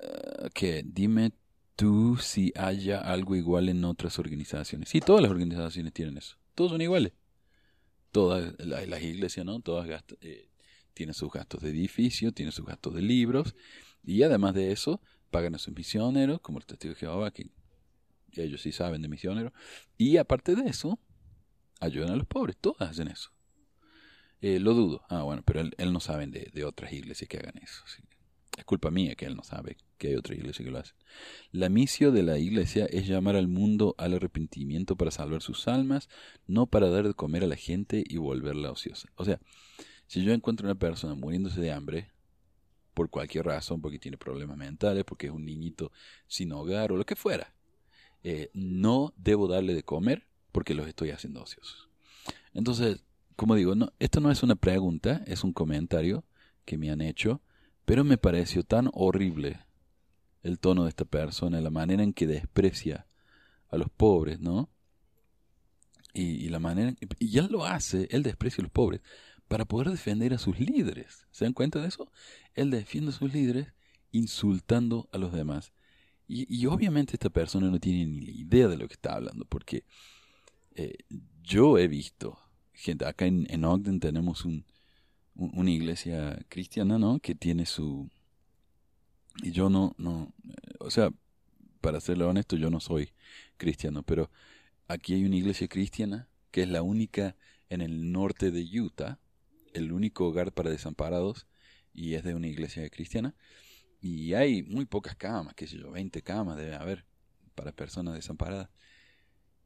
Uh, 0.00 0.48
que 0.52 0.82
dime 0.84 1.32
tú 1.76 2.16
si 2.20 2.52
haya 2.56 3.00
algo 3.00 3.36
igual 3.36 3.68
en 3.68 3.84
otras 3.84 4.18
organizaciones. 4.18 4.88
Sí, 4.88 5.00
todas 5.00 5.22
las 5.22 5.30
organizaciones 5.30 5.92
tienen 5.92 6.18
eso. 6.18 6.36
Todos 6.54 6.72
son 6.72 6.80
iguales. 6.80 7.12
Todas 8.12 8.54
las, 8.58 9.02
iglesias, 9.02 9.44
¿no? 9.44 9.60
Todas 9.60 9.88
eh, 10.20 10.48
tienen 10.92 11.14
sus 11.14 11.32
gastos 11.32 11.62
de 11.62 11.70
edificio, 11.70 12.32
tienen 12.32 12.52
sus 12.52 12.64
gastos 12.64 12.94
de 12.94 13.02
libros. 13.02 13.56
Y 14.04 14.22
además 14.22 14.54
de 14.54 14.70
eso, 14.70 15.00
pagan 15.30 15.54
a 15.54 15.58
sus 15.58 15.74
misioneros, 15.74 16.40
como 16.40 16.58
el 16.58 16.66
testigo 16.66 16.94
de 16.94 17.00
Jehová, 17.00 17.32
que 17.32 17.50
ellos 18.36 18.62
sí 18.62 18.70
saben 18.70 19.02
de 19.02 19.08
misioneros. 19.08 19.52
Y 19.96 20.16
aparte 20.16 20.54
de 20.54 20.68
eso, 20.68 21.00
ayudan 21.80 22.10
a 22.10 22.16
los 22.16 22.26
pobres. 22.26 22.56
Todas 22.60 22.90
hacen 22.90 23.08
eso. 23.08 23.30
Eh, 24.40 24.58
lo 24.60 24.74
dudo. 24.74 25.02
Ah, 25.08 25.22
bueno, 25.22 25.42
pero 25.44 25.60
él, 25.60 25.92
no 25.92 26.00
sabe 26.00 26.26
de, 26.26 26.64
otras 26.64 26.92
iglesias 26.92 27.28
que 27.28 27.38
hagan 27.38 27.58
eso. 27.58 27.82
Es 28.56 28.64
culpa 28.64 28.90
mía 28.90 29.14
que 29.14 29.26
él 29.26 29.34
no 29.34 29.42
sabe 29.42 29.78
que 29.98 30.08
hay 30.08 30.16
otra 30.16 30.34
iglesia 30.34 30.64
que 30.64 30.70
lo 30.70 30.78
hace. 30.78 30.92
La 31.50 31.68
misión 31.68 32.14
de 32.14 32.22
la 32.22 32.38
iglesia 32.38 32.86
es 32.86 33.06
llamar 33.06 33.36
al 33.36 33.48
mundo 33.48 33.94
al 33.98 34.14
arrepentimiento 34.14 34.96
para 34.96 35.10
salvar 35.10 35.42
sus 35.42 35.66
almas, 35.66 36.08
no 36.46 36.66
para 36.66 36.90
dar 36.90 37.06
de 37.08 37.14
comer 37.14 37.42
a 37.42 37.46
la 37.46 37.56
gente 37.56 38.04
y 38.06 38.18
volverla 38.18 38.70
ociosa. 38.70 39.08
O 39.16 39.24
sea, 39.24 39.40
si 40.06 40.22
yo 40.22 40.32
encuentro 40.32 40.66
una 40.66 40.78
persona 40.78 41.14
muriéndose 41.14 41.60
de 41.60 41.72
hambre, 41.72 42.12
por 42.92 43.10
cualquier 43.10 43.46
razón, 43.46 43.80
porque 43.80 43.98
tiene 43.98 44.16
problemas 44.16 44.56
mentales, 44.56 45.04
porque 45.04 45.26
es 45.26 45.32
un 45.32 45.44
niñito 45.44 45.90
sin 46.28 46.52
hogar 46.52 46.92
o 46.92 46.96
lo 46.96 47.04
que 47.04 47.16
fuera, 47.16 47.54
eh, 48.22 48.50
no 48.54 49.12
debo 49.16 49.48
darle 49.48 49.74
de 49.74 49.82
comer 49.82 50.26
porque 50.54 50.74
los 50.74 50.88
estoy 50.88 51.10
haciendo 51.10 51.42
ociosos. 51.42 51.90
Entonces, 52.54 53.04
como 53.36 53.56
digo, 53.56 53.74
no, 53.74 53.92
esto 53.98 54.20
no 54.20 54.30
es 54.30 54.42
una 54.42 54.54
pregunta, 54.54 55.22
es 55.26 55.44
un 55.44 55.52
comentario 55.52 56.24
que 56.64 56.78
me 56.78 56.90
han 56.90 57.02
hecho 57.02 57.42
pero 57.84 58.04
me 58.04 58.16
pareció 58.16 58.62
tan 58.62 58.90
horrible 58.92 59.60
el 60.42 60.58
tono 60.58 60.84
de 60.84 60.90
esta 60.90 61.04
persona, 61.04 61.60
la 61.60 61.70
manera 61.70 62.02
en 62.02 62.12
que 62.12 62.26
desprecia 62.26 63.06
a 63.68 63.76
los 63.76 63.90
pobres, 63.90 64.40
¿no? 64.40 64.70
Y, 66.12 66.48
la 66.48 66.60
manera, 66.60 66.94
y 67.18 67.38
él 67.38 67.48
lo 67.50 67.64
hace, 67.64 68.06
él 68.10 68.22
desprecia 68.22 68.62
a 68.62 68.64
los 68.64 68.70
pobres, 68.70 69.00
para 69.48 69.64
poder 69.64 69.90
defender 69.90 70.32
a 70.32 70.38
sus 70.38 70.60
líderes. 70.60 71.26
¿Se 71.32 71.44
dan 71.44 71.54
cuenta 71.54 71.80
de 71.80 71.88
eso? 71.88 72.10
Él 72.54 72.70
defiende 72.70 73.10
a 73.10 73.14
sus 73.14 73.32
líderes 73.32 73.72
insultando 74.12 75.08
a 75.12 75.18
los 75.18 75.32
demás. 75.32 75.72
Y, 76.26 76.64
obviamente 76.66 77.14
esta 77.14 77.30
persona 77.30 77.68
no 77.68 77.80
tiene 77.80 78.06
ni 78.06 78.30
idea 78.30 78.68
de 78.68 78.78
lo 78.78 78.86
que 78.86 78.94
está 78.94 79.14
hablando, 79.14 79.44
porque 79.44 79.84
eh, 80.74 80.96
yo 81.42 81.78
he 81.78 81.88
visto 81.88 82.38
gente, 82.72 83.06
acá 83.06 83.26
en, 83.26 83.46
en 83.50 83.64
Ogden 83.64 84.00
tenemos 84.00 84.44
un, 84.44 84.64
una 85.34 85.70
iglesia 85.70 86.38
cristiana, 86.48 86.98
¿no? 86.98 87.20
Que 87.20 87.34
tiene 87.34 87.66
su... 87.66 88.10
Y 89.42 89.50
yo 89.50 89.68
no, 89.68 89.94
no, 89.98 90.32
o 90.78 90.90
sea, 90.90 91.10
para 91.80 92.00
serlo 92.00 92.28
honesto, 92.28 92.56
yo 92.56 92.70
no 92.70 92.80
soy 92.80 93.10
cristiano, 93.56 94.02
pero 94.02 94.30
aquí 94.86 95.14
hay 95.14 95.24
una 95.24 95.36
iglesia 95.36 95.66
cristiana 95.66 96.28
que 96.50 96.62
es 96.62 96.68
la 96.68 96.82
única 96.82 97.36
en 97.68 97.80
el 97.80 98.12
norte 98.12 98.52
de 98.52 98.62
Utah, 98.80 99.18
el 99.72 99.92
único 99.92 100.26
hogar 100.26 100.52
para 100.52 100.70
desamparados, 100.70 101.46
y 101.92 102.14
es 102.14 102.22
de 102.22 102.34
una 102.34 102.46
iglesia 102.46 102.88
cristiana, 102.90 103.34
y 104.00 104.34
hay 104.34 104.62
muy 104.62 104.84
pocas 104.84 105.16
camas, 105.16 105.54
qué 105.54 105.66
sé 105.66 105.78
yo, 105.78 105.90
20 105.90 106.22
camas 106.22 106.56
debe 106.56 106.76
haber 106.76 107.04
para 107.56 107.72
personas 107.72 108.14
desamparadas. 108.14 108.68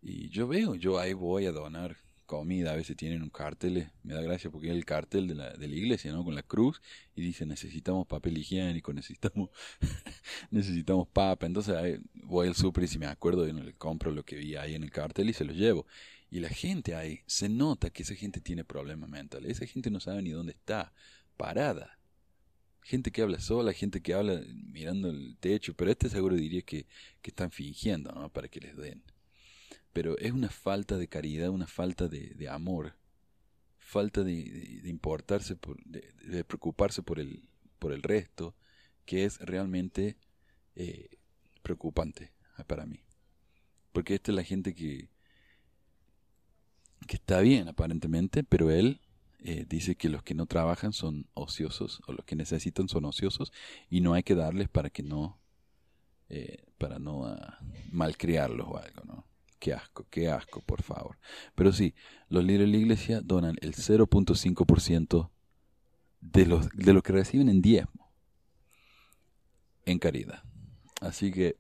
Y 0.01 0.28
yo 0.28 0.46
veo, 0.46 0.74
yo 0.74 0.99
ahí 0.99 1.12
voy 1.12 1.46
a 1.46 1.53
donar 1.53 1.96
comida, 2.28 2.72
a 2.72 2.76
veces 2.76 2.94
tienen 2.94 3.22
un 3.22 3.30
cartel, 3.30 3.90
me 4.03 4.12
da 4.12 4.20
gracia 4.20 4.51
porque 4.51 4.68
es 4.68 4.74
el 4.74 4.84
cartel 4.84 5.26
de 5.26 5.34
la, 5.34 5.51
de 5.51 5.66
la 5.66 5.74
iglesia, 5.74 6.12
¿no? 6.12 6.22
Con 6.22 6.34
la 6.34 6.42
cruz 6.42 6.82
y 7.16 7.22
dice 7.22 7.46
necesitamos 7.46 8.07
papel 8.07 8.36
higiénico, 8.36 8.92
necesitamos 8.92 9.49
necesitamos 10.51 11.09
papa, 11.09 11.46
entonces 11.46 12.01
voy 12.12 12.49
al 12.49 12.55
súper 12.55 12.84
y 12.84 12.88
si 12.88 12.99
me 12.99 13.07
acuerdo 13.07 13.46
le 13.46 13.72
compro 13.74 14.12
lo 14.12 14.24
que 14.24 14.36
vi 14.36 14.57
ahí 14.57 14.74
en 14.74 14.84
el 14.84 14.90
cartel 14.90 15.30
y 15.30 15.32
se 15.32 15.46
lo 15.46 15.55
llevo. 15.55 15.86
Y 16.30 16.40
la 16.40 16.51
gente 16.51 16.94
ahí, 16.94 17.20
se 17.26 17.49
nota 17.49 17.88
que 17.88 18.03
esa 18.03 18.14
gente 18.14 18.42
tiene 18.42 18.62
problemas 18.62 19.09
mentales, 19.09 19.53
esa 19.53 19.66
gente 19.66 19.90
no 19.90 19.99
sabe 19.99 20.20
ni 20.20 20.30
dónde 20.30 20.53
está, 20.53 20.92
parada. 21.38 21.99
Gente 22.82 23.11
que 23.11 23.22
habla 23.22 23.40
sola, 23.40 23.72
gente 23.72 24.03
que 24.03 24.12
habla 24.12 24.42
mirando 24.66 25.09
el 25.09 25.38
techo, 25.40 25.72
pero 25.74 25.90
este 25.90 26.11
seguro 26.11 26.36
diría 26.36 26.61
que, 26.61 26.86
que 27.22 27.30
están 27.30 27.51
fingiendo, 27.51 28.12
¿no? 28.12 28.28
Para 28.30 28.49
que 28.49 28.61
les 28.61 28.76
den 28.76 29.03
pero 29.99 30.16
es 30.18 30.30
una 30.30 30.49
falta 30.49 30.96
de 30.96 31.09
caridad, 31.09 31.51
una 31.51 31.66
falta 31.66 32.07
de, 32.07 32.49
amor, 32.49 32.94
falta 33.78 34.22
de, 34.22 34.80
importarse, 34.84 35.57
por, 35.57 35.76
de, 35.82 36.44
preocuparse 36.44 37.03
por 37.03 37.18
el, 37.18 37.49
por 37.80 37.92
el 37.92 38.05
resto, 38.05 38.55
que 39.05 39.24
es 39.24 39.40
realmente 39.40 40.16
eh, 40.76 41.18
preocupante 41.62 42.30
para 42.68 42.86
mí. 42.86 43.01
Porque 43.90 44.14
esta 44.14 44.30
es 44.30 44.36
la 44.36 44.44
gente 44.44 44.72
que, 44.72 45.11
que 47.09 47.16
está 47.16 47.40
bien 47.40 47.66
aparentemente, 47.66 48.44
pero 48.44 48.70
él 48.70 49.01
eh, 49.40 49.66
dice 49.68 49.96
que 49.96 50.09
los 50.09 50.22
que 50.22 50.34
no 50.34 50.46
trabajan 50.46 50.92
son 50.92 51.26
ociosos 51.34 52.03
o 52.07 52.12
los 52.12 52.24
que 52.24 52.36
necesitan 52.36 52.88
son 52.88 53.05
ociosos 53.05 53.53
y 53.90 54.01
no 54.01 54.14
hay 54.14 54.22
que 54.22 54.36
darles 54.36 54.68
para 54.68 54.90
que 54.90 55.03
no 55.03 55.40
eh, 56.28 56.66
para 56.78 57.01
no 57.01 57.22
uh, 57.22 57.36
malcriarlos 57.90 58.68
o 58.68 58.76
algo, 58.76 59.03
¿no? 59.05 59.28
Qué 59.59 59.72
asco, 59.72 60.06
qué 60.11 60.30
asco, 60.30 60.61
por 60.62 60.82
favor. 60.82 61.18
Pero 61.54 61.72
sí, 61.72 61.94
los 62.28 62.44
líderes 62.44 62.68
de 62.68 62.72
la 62.72 62.78
iglesia 62.78 63.20
donan 63.20 63.56
el 63.61 63.74
0.5% 63.74 65.30
de, 66.20 66.61
de 66.74 66.92
lo 66.92 67.02
que 67.02 67.12
reciben 67.12 67.48
en 67.48 67.61
diezmo, 67.61 68.12
en 69.84 69.98
caridad. 69.98 70.42
Así 71.00 71.32
que 71.32 71.56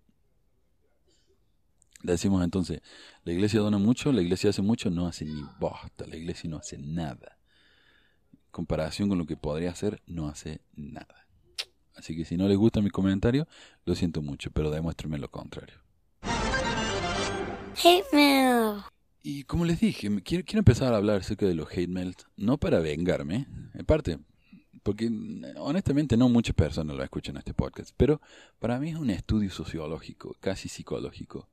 decimos 2.02 2.44
entonces, 2.44 2.82
la 3.24 3.32
iglesia 3.32 3.60
dona 3.60 3.78
mucho, 3.78 4.12
la 4.12 4.22
iglesia 4.22 4.50
hace 4.50 4.62
mucho, 4.62 4.90
no 4.90 5.06
hace 5.06 5.24
ni 5.24 5.42
bosta, 5.58 6.06
la 6.06 6.16
iglesia 6.16 6.48
no 6.48 6.58
hace 6.58 6.78
nada. 6.78 7.38
En 8.32 8.50
comparación 8.50 9.08
con 9.08 9.18
lo 9.18 9.26
que 9.26 9.36
podría 9.36 9.70
hacer, 9.70 10.02
no 10.06 10.28
hace 10.28 10.60
nada. 10.74 11.26
Así 11.96 12.16
que 12.16 12.24
si 12.24 12.36
no 12.36 12.46
les 12.46 12.56
gusta 12.56 12.80
mi 12.80 12.90
comentario, 12.90 13.48
lo 13.84 13.96
siento 13.96 14.22
mucho, 14.22 14.52
pero 14.52 14.70
demuéstrenme 14.70 15.18
lo 15.18 15.30
contrario. 15.30 15.87
Hate 17.80 18.06
mail. 18.12 18.82
Y 19.22 19.44
como 19.44 19.64
les 19.64 19.78
dije, 19.78 20.08
quiero, 20.24 20.44
quiero 20.44 20.58
empezar 20.58 20.92
a 20.92 20.96
hablar 20.96 21.20
acerca 21.20 21.46
de 21.46 21.54
los 21.54 21.70
hate 21.70 21.88
mails, 21.88 22.26
no 22.36 22.58
para 22.58 22.80
vengarme, 22.80 23.46
en 23.72 23.84
parte, 23.86 24.18
porque 24.82 25.08
honestamente 25.58 26.16
no 26.16 26.28
muchas 26.28 26.56
personas 26.56 26.96
lo 26.96 27.04
escuchan 27.04 27.36
este 27.36 27.54
podcast, 27.54 27.94
pero 27.96 28.20
para 28.58 28.80
mí 28.80 28.90
es 28.90 28.96
un 28.96 29.10
estudio 29.10 29.50
sociológico, 29.50 30.34
casi 30.40 30.68
psicológico, 30.68 31.48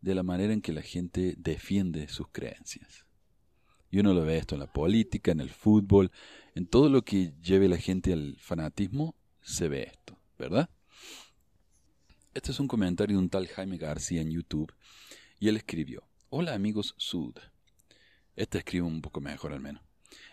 de 0.00 0.14
la 0.14 0.22
manera 0.22 0.54
en 0.54 0.62
que 0.62 0.72
la 0.72 0.80
gente 0.80 1.34
defiende 1.36 2.08
sus 2.08 2.28
creencias. 2.28 3.04
Y 3.90 3.98
uno 3.98 4.14
lo 4.14 4.24
ve 4.24 4.38
esto 4.38 4.54
en 4.54 4.60
la 4.60 4.72
política, 4.72 5.30
en 5.32 5.40
el 5.40 5.50
fútbol, 5.50 6.10
en 6.54 6.66
todo 6.66 6.88
lo 6.88 7.02
que 7.02 7.34
lleve 7.42 7.68
la 7.68 7.76
gente 7.76 8.14
al 8.14 8.38
fanatismo, 8.38 9.14
se 9.42 9.68
ve 9.68 9.82
esto, 9.82 10.18
¿verdad? 10.38 10.70
Este 12.32 12.50
es 12.50 12.60
un 12.60 12.68
comentario 12.68 13.16
de 13.16 13.22
un 13.22 13.28
tal 13.28 13.46
Jaime 13.46 13.76
García 13.76 14.22
en 14.22 14.30
YouTube 14.30 14.72
y 15.38 15.48
él 15.48 15.56
escribió, 15.56 16.02
Hola 16.30 16.54
amigos 16.54 16.94
Sud. 16.96 17.34
Este 18.36 18.58
escribe 18.58 18.86
un 18.86 19.02
poco 19.02 19.20
mejor 19.20 19.52
al 19.52 19.60
menos. 19.60 19.82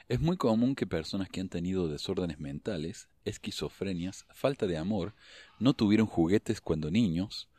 Es 0.08 0.20
muy 0.20 0.38
común 0.38 0.76
que 0.76 0.86
personas 0.86 1.30
que 1.30 1.39
han 1.39 1.49
tenido 1.49 1.88
desórdenes 1.88 2.39
mentales, 2.39 3.10
esquizofrenias, 3.26 4.26
falta 4.34 4.68
de 4.68 4.78
amor, 4.78 5.16
no 5.60 5.74
tuvieron 5.74 6.08
juguetes 6.08 6.62
cuando 6.62 6.91
niños, 6.91 7.49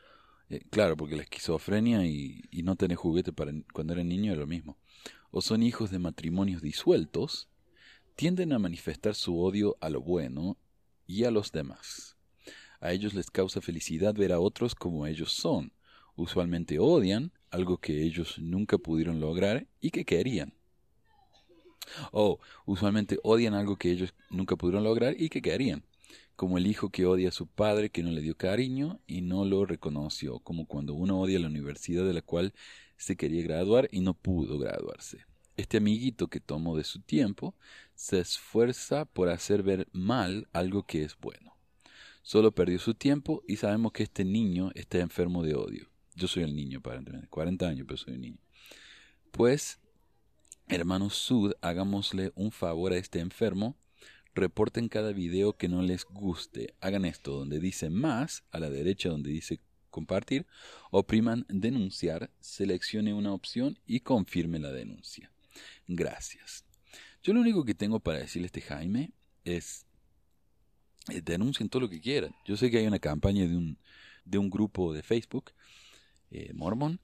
eh, 0.51 0.61
claro, 0.71 0.97
porque 0.97 1.17
la 1.17 1.23
esquizofrenia 1.23 2.05
y, 2.07 2.43
no 2.63 2.77
tener 2.77 2.97
juguete 2.97 3.33
cuando 3.73 3.93
eran 3.93 4.09
niños 4.09 4.35
es 4.35 4.39
lo 4.39 4.47
mismo, 4.47 4.79
o 5.31 5.41
son 5.41 5.63
hijos 5.63 5.91
de 5.91 5.99
matrimonios 5.99 6.63
disueltos, 6.63 7.49
tienden 8.15 8.53
a 8.53 8.59
manifestar 8.59 9.15
su 9.15 9.41
odio 9.41 9.77
a 9.81 9.91
lo 9.91 10.01
bueno 10.01 10.57
y 11.07 11.25
a 11.25 11.31
los 11.31 11.51
demás. 11.51 12.17
A 12.81 12.93
ellos 12.93 13.15
les 13.15 13.31
causa 13.31 13.61
felicidad 13.61 14.15
ver 14.15 14.33
a 14.33 14.41
otros 14.41 14.75
como 14.75 15.07
ellos 15.07 15.33
son, 15.33 15.73
usualmente 16.17 16.79
odian 16.79 17.33
algo 17.51 17.79
que 17.79 18.03
ellos 18.03 18.39
nunca 18.39 18.79
pudieron 18.79 19.21
lograr 19.21 19.67
y 19.81 19.91
que 19.91 20.05
querían. 20.05 20.55
O 22.13 22.39
usualmente 22.67 23.19
odian 23.23 23.55
algo 23.55 23.77
que 23.77 23.91
ellos 23.91 24.15
nunca 24.31 24.57
pudieron 24.57 24.85
lograr 24.85 25.15
y 25.19 25.29
que 25.29 25.43
querían. 25.43 25.85
Como 26.37 26.59
el 26.59 26.67
hijo 26.67 26.91
que 26.91 27.07
odia 27.07 27.29
a 27.29 27.33
su 27.33 27.47
padre 27.47 27.91
que 27.91 28.03
no 28.03 28.11
le 28.11 28.21
dio 28.21 28.37
cariño 28.37 29.01
y 29.07 29.21
no 29.21 29.45
lo 29.45 29.67
reconoció, 29.67 30.41
como 30.41 30.67
cuando 30.67 30.95
uno 30.95 31.21
odia 31.21 31.39
la 31.39 31.47
universidad 31.47 32.05
de 32.05 32.15
la 32.15 32.23
cual 32.23 32.55
se 32.97 33.17
quería 33.17 33.43
graduar 33.43 33.89
y 33.93 34.01
no 34.01 34.15
pudo 34.15 34.59
graduarse. 34.59 35.25
Este 35.57 35.77
amiguito 35.77 36.27
que 36.27 36.41
tomó 36.41 36.77
de 36.77 36.83
su 36.83 37.01
tiempo 37.01 37.55
se 37.95 38.19
esfuerza 38.19 39.05
por 39.05 39.29
hacer 39.29 39.63
ver 39.63 39.87
mal 39.93 40.49
algo 40.53 40.85
que 40.85 41.05
es 41.05 41.17
bueno. 41.17 41.57
Solo 42.23 42.53
perdió 42.53 42.79
su 42.81 42.95
tiempo 42.95 43.45
y 43.47 43.57
sabemos 43.57 43.93
que 43.93 44.03
este 44.03 44.25
niño 44.25 44.73
está 44.75 44.99
enfermo 44.99 45.45
de 45.45 45.55
odio. 45.55 45.94
Yo 46.15 46.29
soy 46.29 46.45
el 46.45 46.55
niño, 46.55 46.79
aparentemente. 46.79 47.29
40 47.29 47.69
años, 47.69 47.87
pero 47.87 47.97
soy 47.97 48.15
un 48.15 48.21
niño. 48.21 48.39
Pues, 49.31 49.81
hermanos 50.69 51.15
Sud, 51.15 51.55
hagámosle 51.61 52.33
un 52.35 52.53
favor 52.53 52.93
a 52.93 52.97
este 52.97 53.21
enfermo. 53.21 53.77
Reporten 54.35 54.89
cada 54.89 55.13
video 55.13 55.57
que 55.57 55.69
no 55.69 55.83
les 55.83 56.05
guste. 56.05 56.75
Hagan 56.81 57.05
esto 57.05 57.33
donde 57.33 57.61
dice 57.61 57.91
más, 57.91 58.45
a 58.51 58.59
la 58.59 58.71
derecha 58.71 59.09
donde 59.09 59.31
dice 59.31 59.61
compartir. 59.91 60.47
Opriman 60.91 61.47
denunciar, 61.49 62.31
seleccione 62.41 63.15
una 63.15 63.33
opción 63.33 63.79
y 63.87 64.01
confirme 64.01 64.59
la 64.59 64.73
denuncia. 64.73 65.31
Gracias. 65.87 66.65
Yo 67.23 67.33
lo 67.33 67.41
único 67.41 67.65
que 67.65 67.75
tengo 67.75 68.01
para 68.01 68.19
decirle 68.19 68.47
a 68.47 68.47
este 68.47 68.61
Jaime 68.61 69.13
es 69.45 69.87
eh, 71.11 71.21
denuncien 71.23 71.69
todo 71.69 71.83
lo 71.83 71.89
que 71.89 72.01
quieran. 72.01 72.35
Yo 72.45 72.57
sé 72.57 72.71
que 72.71 72.79
hay 72.79 72.87
una 72.87 72.99
campaña 72.99 73.47
de 73.47 73.57
un, 73.57 73.79
de 74.25 74.39
un 74.39 74.51
grupo 74.51 74.93
de 74.93 75.03
Facebook 75.03 75.53
eh, 76.31 76.53
mormón, 76.55 77.01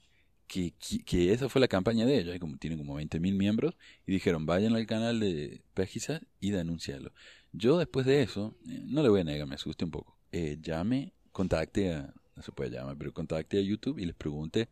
que, 0.51 1.33
esa 1.33 1.49
fue 1.49 1.61
la 1.61 1.68
campaña 1.68 2.07
de 2.07 2.18
ellos, 2.18 2.37
como, 2.41 2.57
tienen 2.57 2.79
como 2.79 2.99
20.000 2.99 3.35
miembros, 3.35 3.77
y 4.07 4.12
dijeron, 4.12 4.47
vayan 4.47 4.75
al 4.75 4.87
canal 4.87 5.21
de 5.21 5.62
Pejisa 5.75 6.21
y 6.41 6.51
denunciarlo. 6.51 7.12
Yo 7.53 7.79
después 7.79 8.05
de 8.07 8.23
eso, 8.23 8.57
eh, 8.68 8.83
no 8.85 9.03
le 9.03 9.09
voy 9.09 9.21
a 9.21 9.25
negar, 9.25 9.47
me 9.47 9.55
asusté 9.55 9.85
un 9.85 9.91
poco. 9.93 10.18
eh, 10.33 10.59
llamé, 10.61 11.12
contacté 11.33 11.93
a, 11.95 12.14
no 12.37 12.43
se 12.43 12.53
puede 12.53 12.71
llamar, 12.71 12.97
pero 12.97 13.12
contacté 13.12 13.59
a 13.59 13.62
YouTube 13.62 13.99
y 13.99 14.07
les 14.07 14.14
pregunté 14.14 14.68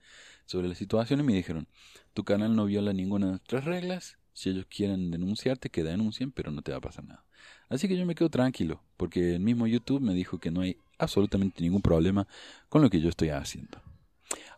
sobre 0.47 0.69
la 0.69 0.75
situación 0.75 1.21
y 1.21 1.23
me 1.23 1.35
dijeron, 1.35 1.69
tu 2.15 2.25
canal 2.25 2.57
no 2.57 2.65
viola 2.67 2.93
ninguna 2.93 3.27
de 3.27 3.33
nuestras 3.33 3.65
reglas, 3.65 4.19
si 4.33 4.51
ellos 4.51 4.67
quieren 4.67 5.11
denunciarte, 5.11 5.71
que 5.71 5.85
denuncien, 5.85 6.33
pero 6.33 6.51
no 6.51 6.63
te 6.63 6.73
va 6.73 6.79
a 6.79 6.81
pasar 6.81 7.05
nada. 7.05 7.25
Así 7.69 7.89
que 7.89 7.97
yo 7.97 8.07
me 8.07 8.15
quedo 8.15 8.31
tranquilo, 8.31 8.83
porque 8.97 9.35
el 9.35 9.41
mismo 9.41 9.67
YouTube 9.67 10.01
me 10.01 10.15
dijo 10.15 10.39
que 10.39 10.51
no 10.51 10.63
hay 10.63 10.79
absolutamente 10.99 11.63
ningún 11.63 11.83
problema 11.83 12.27
con 12.69 12.83
lo 12.83 12.91
que 12.91 13.01
yo 13.01 13.09
estoy 13.09 13.29
haciendo. 13.31 13.81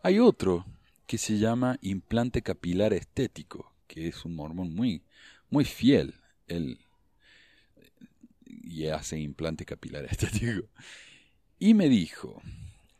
Hay 0.03 0.19
otro 0.19 0.65
que 1.05 1.17
se 1.17 1.37
llama 1.37 1.77
implante 1.81 2.41
capilar 2.41 2.93
estético, 2.93 3.73
que 3.87 4.07
es 4.07 4.25
un 4.25 4.35
mormón 4.35 4.73
muy, 4.73 5.03
muy 5.49 5.65
fiel. 5.65 6.15
Él 6.47 6.79
y 8.45 8.87
hace 8.87 9.19
implante 9.19 9.65
capilar 9.65 10.05
estético. 10.09 10.67
Y 11.59 11.73
me 11.73 11.89
dijo, 11.89 12.41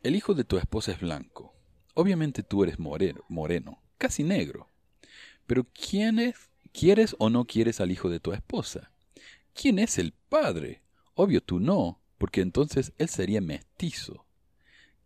el 0.02 0.16
hijo 0.16 0.34
de 0.34 0.44
tu 0.44 0.58
esposa 0.58 0.92
es 0.92 1.00
blanco. 1.00 1.54
Obviamente 1.94 2.42
tú 2.42 2.62
eres 2.62 2.78
moreno, 2.78 3.24
moreno 3.28 3.82
casi 4.02 4.24
negro. 4.24 4.68
Pero 5.46 5.64
¿quién 5.72 6.18
es, 6.18 6.34
¿quieres 6.72 7.14
o 7.20 7.30
no 7.30 7.44
quieres 7.44 7.80
al 7.80 7.92
hijo 7.92 8.08
de 8.10 8.18
tu 8.18 8.32
esposa? 8.32 8.90
¿Quién 9.54 9.78
es 9.78 9.96
el 9.98 10.12
padre? 10.28 10.82
Obvio 11.14 11.40
tú 11.40 11.60
no, 11.60 12.00
porque 12.18 12.40
entonces 12.40 12.92
él 12.98 13.08
sería 13.08 13.40
mestizo. 13.40 14.26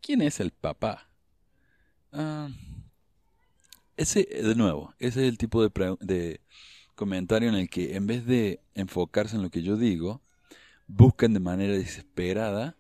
¿Quién 0.00 0.22
es 0.22 0.40
el 0.40 0.50
papá? 0.50 1.10
Ah, 2.18 2.48
ese, 3.98 4.24
de 4.24 4.54
nuevo, 4.54 4.94
ese 4.98 5.22
es 5.24 5.28
el 5.28 5.36
tipo 5.36 5.62
de, 5.68 6.40
comentario 6.94 7.50
en 7.50 7.56
el 7.56 7.68
que 7.68 7.94
en 7.94 8.06
vez 8.06 8.24
de 8.24 8.62
enfocarse 8.74 9.36
en 9.36 9.42
lo 9.42 9.50
que 9.50 9.62
yo 9.62 9.76
digo, 9.76 10.22
buscan 10.86 11.34
de 11.34 11.40
manera 11.40 11.74
desesperada 11.74 12.74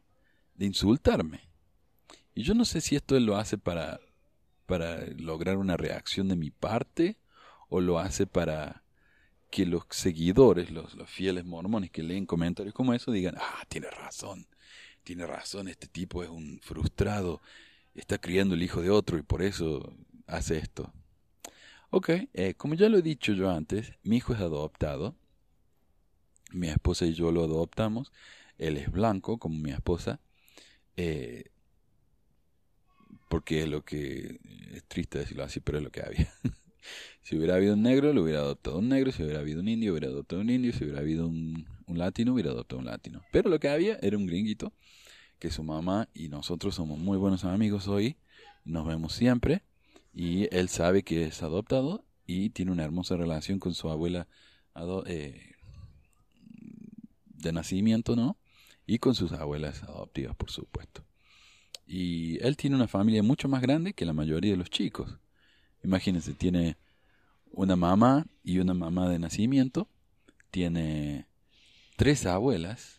de 0.54 0.64
insultarme. 0.64 1.50
Y 2.34 2.44
yo 2.44 2.54
no 2.54 2.64
sé 2.64 2.80
si 2.80 2.96
esto 2.96 3.14
él 3.14 3.26
lo 3.26 3.36
hace 3.36 3.58
para, 3.58 4.00
para 4.64 5.04
lograr 5.18 5.58
una 5.58 5.76
reacción 5.76 6.28
de 6.28 6.36
mi 6.36 6.50
parte 6.50 7.18
o 7.68 7.82
lo 7.82 7.98
hace 7.98 8.26
para 8.26 8.84
que 9.50 9.66
los 9.66 9.84
seguidores, 9.90 10.70
los, 10.70 10.94
los 10.94 11.10
fieles 11.10 11.44
mormones 11.44 11.90
que 11.90 12.02
leen 12.02 12.24
comentarios 12.24 12.74
como 12.74 12.94
eso, 12.94 13.12
digan, 13.12 13.36
ah, 13.38 13.64
tiene 13.68 13.90
razón, 13.90 14.46
tiene 15.04 15.26
razón, 15.26 15.68
este 15.68 15.88
tipo 15.88 16.22
es 16.22 16.30
un 16.30 16.58
frustrado, 16.62 17.42
está 17.96 18.18
criando 18.18 18.54
el 18.54 18.62
hijo 18.62 18.82
de 18.82 18.90
otro 18.90 19.18
y 19.18 19.22
por 19.22 19.42
eso 19.42 19.92
hace 20.26 20.58
esto. 20.58 20.92
Ok, 21.90 22.10
eh, 22.34 22.54
como 22.56 22.74
ya 22.74 22.88
lo 22.88 22.98
he 22.98 23.02
dicho 23.02 23.32
yo 23.32 23.50
antes, 23.50 23.92
mi 24.02 24.16
hijo 24.16 24.34
es 24.34 24.40
adoptado. 24.40 25.16
Mi 26.52 26.68
esposa 26.68 27.06
y 27.06 27.14
yo 27.14 27.32
lo 27.32 27.44
adoptamos. 27.44 28.12
Él 28.58 28.76
es 28.76 28.90
blanco, 28.90 29.38
como 29.38 29.58
mi 29.58 29.70
esposa. 29.70 30.20
Eh, 30.96 31.44
porque 33.28 33.62
es 33.62 33.68
lo 33.68 33.84
que 33.84 34.40
es 34.72 34.84
triste 34.84 35.18
decirlo 35.18 35.44
así, 35.44 35.60
pero 35.60 35.78
es 35.78 35.84
lo 35.84 35.90
que 35.90 36.02
había. 36.02 36.32
si 37.22 37.36
hubiera 37.36 37.56
habido 37.56 37.74
un 37.74 37.82
negro, 37.82 38.12
lo 38.12 38.22
hubiera 38.22 38.40
adoptado 38.40 38.78
un 38.78 38.88
negro. 38.88 39.12
Si 39.12 39.22
hubiera 39.22 39.40
habido 39.40 39.60
un 39.60 39.68
indio, 39.68 39.92
hubiera 39.92 40.08
adoptado 40.08 40.42
un 40.42 40.50
indio. 40.50 40.72
Si 40.72 40.84
hubiera 40.84 41.00
habido 41.00 41.26
un, 41.26 41.66
un 41.86 41.98
latino, 41.98 42.34
hubiera 42.34 42.50
adoptado 42.50 42.78
un 42.80 42.86
latino. 42.86 43.22
Pero 43.32 43.48
lo 43.48 43.58
que 43.58 43.68
había 43.68 43.98
era 44.02 44.16
un 44.16 44.26
gringuito, 44.26 44.72
que 45.38 45.50
su 45.50 45.62
mamá 45.62 46.08
y 46.14 46.28
nosotros 46.28 46.74
somos 46.74 46.98
muy 46.98 47.18
buenos 47.18 47.44
amigos 47.44 47.88
hoy. 47.88 48.16
Nos 48.64 48.86
vemos 48.86 49.12
siempre 49.12 49.62
y 50.12 50.54
él 50.54 50.68
sabe 50.68 51.02
que 51.02 51.26
es 51.26 51.42
adoptado 51.42 52.04
y 52.26 52.50
tiene 52.50 52.72
una 52.72 52.84
hermosa 52.84 53.16
relación 53.16 53.58
con 53.58 53.74
su 53.74 53.88
abuela 53.90 54.26
eh, 55.06 55.52
de 57.28 57.52
nacimiento, 57.52 58.16
¿no? 58.16 58.36
Y 58.86 58.98
con 58.98 59.14
sus 59.14 59.32
abuelas 59.32 59.82
adoptivas, 59.82 60.36
por 60.36 60.50
supuesto. 60.50 61.04
Y 61.86 62.42
él 62.44 62.56
tiene 62.56 62.76
una 62.76 62.88
familia 62.88 63.22
mucho 63.22 63.48
más 63.48 63.62
grande 63.62 63.92
que 63.92 64.04
la 64.04 64.12
mayoría 64.12 64.52
de 64.52 64.56
los 64.56 64.70
chicos. 64.70 65.18
Imagínense, 65.84 66.34
tiene 66.34 66.76
una 67.52 67.76
mamá 67.76 68.26
y 68.42 68.58
una 68.58 68.74
mamá 68.74 69.08
de 69.08 69.18
nacimiento, 69.18 69.88
tiene 70.50 71.26
tres 71.96 72.26
abuelas, 72.26 72.95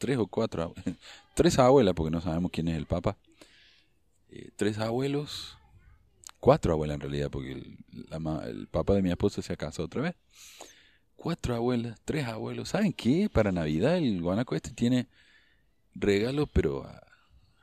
tres 0.00 0.16
o 0.16 0.26
cuatro, 0.26 0.74
tres 1.34 1.58
abuelas, 1.58 1.94
porque 1.94 2.10
no 2.10 2.20
sabemos 2.20 2.50
quién 2.50 2.68
es 2.68 2.76
el 2.76 2.86
papá, 2.86 3.16
eh, 4.30 4.50
tres 4.56 4.78
abuelos, 4.78 5.58
cuatro 6.40 6.72
abuelas 6.72 6.94
en 6.94 7.00
realidad, 7.02 7.30
porque 7.30 7.52
el, 7.52 8.68
papá 8.70 8.94
de 8.94 9.02
mi 9.02 9.10
esposa 9.10 9.42
se 9.42 9.52
ha 9.52 9.56
casado 9.56 9.86
otra 9.86 10.02
vez. 10.02 10.14
Cuatro 11.16 11.54
abuelas, 11.54 12.00
tres 12.06 12.26
abuelos. 12.26 12.70
¿Saben 12.70 12.94
qué? 12.94 13.28
Para 13.30 13.52
Navidad 13.52 13.98
el 13.98 14.22
guanaco 14.22 14.56
este 14.56 14.70
tiene 14.70 15.06
regalos, 15.94 16.48
pero 16.50 16.84
a, 16.84 17.02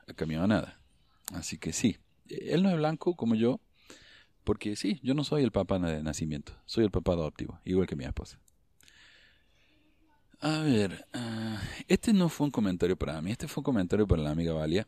a 0.07 0.47
nada. 0.47 0.79
Así 1.33 1.57
que 1.57 1.73
sí, 1.73 1.97
él 2.29 2.61
no 2.61 2.69
es 2.69 2.77
blanco 2.77 3.15
como 3.15 3.33
yo, 3.33 3.59
porque 4.43 4.75
sí, 4.75 4.99
yo 5.01 5.15
no 5.15 5.23
soy 5.23 5.43
el 5.43 5.51
papá 5.51 5.79
de 5.79 6.03
nacimiento, 6.03 6.53
soy 6.67 6.85
el 6.85 6.91
papá 6.91 7.13
adoptivo, 7.13 7.59
igual 7.65 7.87
que 7.87 7.95
mi 7.95 8.05
esposa. 8.05 8.37
A 10.39 10.59
ver, 10.59 11.07
ah, 11.13 11.59
este 11.87 12.13
no 12.13 12.29
fue 12.29 12.45
un 12.45 12.51
comentario 12.51 12.95
para 12.95 13.19
mí, 13.23 13.31
este 13.31 13.47
fue 13.47 13.61
un 13.61 13.65
comentario 13.65 14.07
para 14.07 14.21
la 14.21 14.29
amiga 14.29 14.53
Valia, 14.53 14.87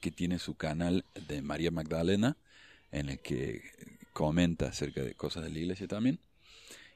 que 0.00 0.12
tiene 0.12 0.38
su 0.38 0.54
canal 0.54 1.04
de 1.26 1.42
María 1.42 1.72
Magdalena, 1.72 2.36
en 2.92 3.08
el 3.08 3.18
que 3.18 3.62
comenta 4.12 4.68
acerca 4.68 5.02
de 5.02 5.14
cosas 5.16 5.42
de 5.42 5.50
la 5.50 5.58
iglesia 5.58 5.88
también. 5.88 6.20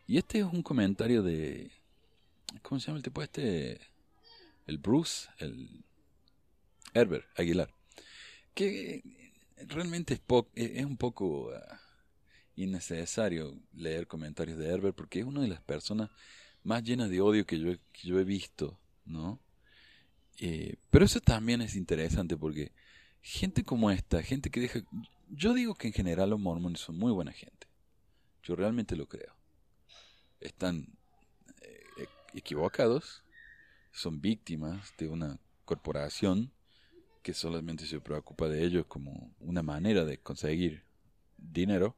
Y 0.07 0.19
este 0.19 0.39
es 0.39 0.45
un 0.45 0.63
comentario 0.63 1.25
de... 1.25 1.73
¿Cómo 2.63 2.81
se 2.81 2.87
llama 2.87 2.99
el 2.99 3.03
tipo 3.03 3.21
este? 3.23 3.81
El 4.69 4.79
Bruce, 4.79 5.29
el 5.39 5.85
Herbert 6.95 7.27
Aguilar. 7.37 7.75
Que 8.55 9.03
realmente 9.67 10.15
es, 10.15 10.21
es 10.55 10.85
un 10.85 10.97
poco 10.97 11.51
ah, 11.53 11.81
innecesario 12.55 13.59
leer 13.75 14.07
comentarios 14.07 14.59
de 14.59 14.69
Herbert 14.69 14.95
porque 14.95 15.19
es 15.19 15.27
una 15.27 15.41
de 15.41 15.49
las 15.49 15.61
personas 15.61 16.11
más 16.67 16.83
llenas 16.83 17.09
de 17.09 17.21
odio 17.21 17.47
que 17.47 17.59
yo, 17.61 18.19
he 18.19 18.25
visto, 18.25 18.79
¿no? 19.05 19.41
Eh, 20.39 20.77
pero 20.91 21.05
eso 21.05 21.21
también 21.21 21.63
es 21.63 21.77
interesante 21.77 22.37
porque 22.37 22.73
gente 23.23 23.65
como 23.65 23.91
esta, 23.91 24.23
gente 24.23 24.51
que 24.51 24.61
deja... 24.61 24.81
Yo 25.29 25.55
digo 25.55 25.75
que 25.77 25.87
en 25.87 25.93
general 25.93 26.31
los 26.31 26.41
mormones 26.41 26.81
son 26.81 26.99
muy 26.99 27.13
buena 27.13 27.33
gente. 27.33 27.69
Yo 28.43 28.57
realmente 28.57 28.97
lo 28.97 29.07
creo. 29.07 29.35
Están 30.41 30.89
eh, 31.63 32.07
equivocados, 32.35 33.23
son 33.93 34.21
víctimas 34.21 34.93
de 34.99 35.09
una 35.09 35.39
corporación 35.65 36.53
que 37.23 37.33
solamente 37.33 37.87
se 37.87 38.01
preocupa 38.01 38.49
de 38.49 38.65
ellos 38.65 38.87
como 38.87 39.35
una 39.39 39.63
manera 39.63 40.05
de 40.05 40.19
conseguir 40.19 40.83
dinero. 41.39 41.97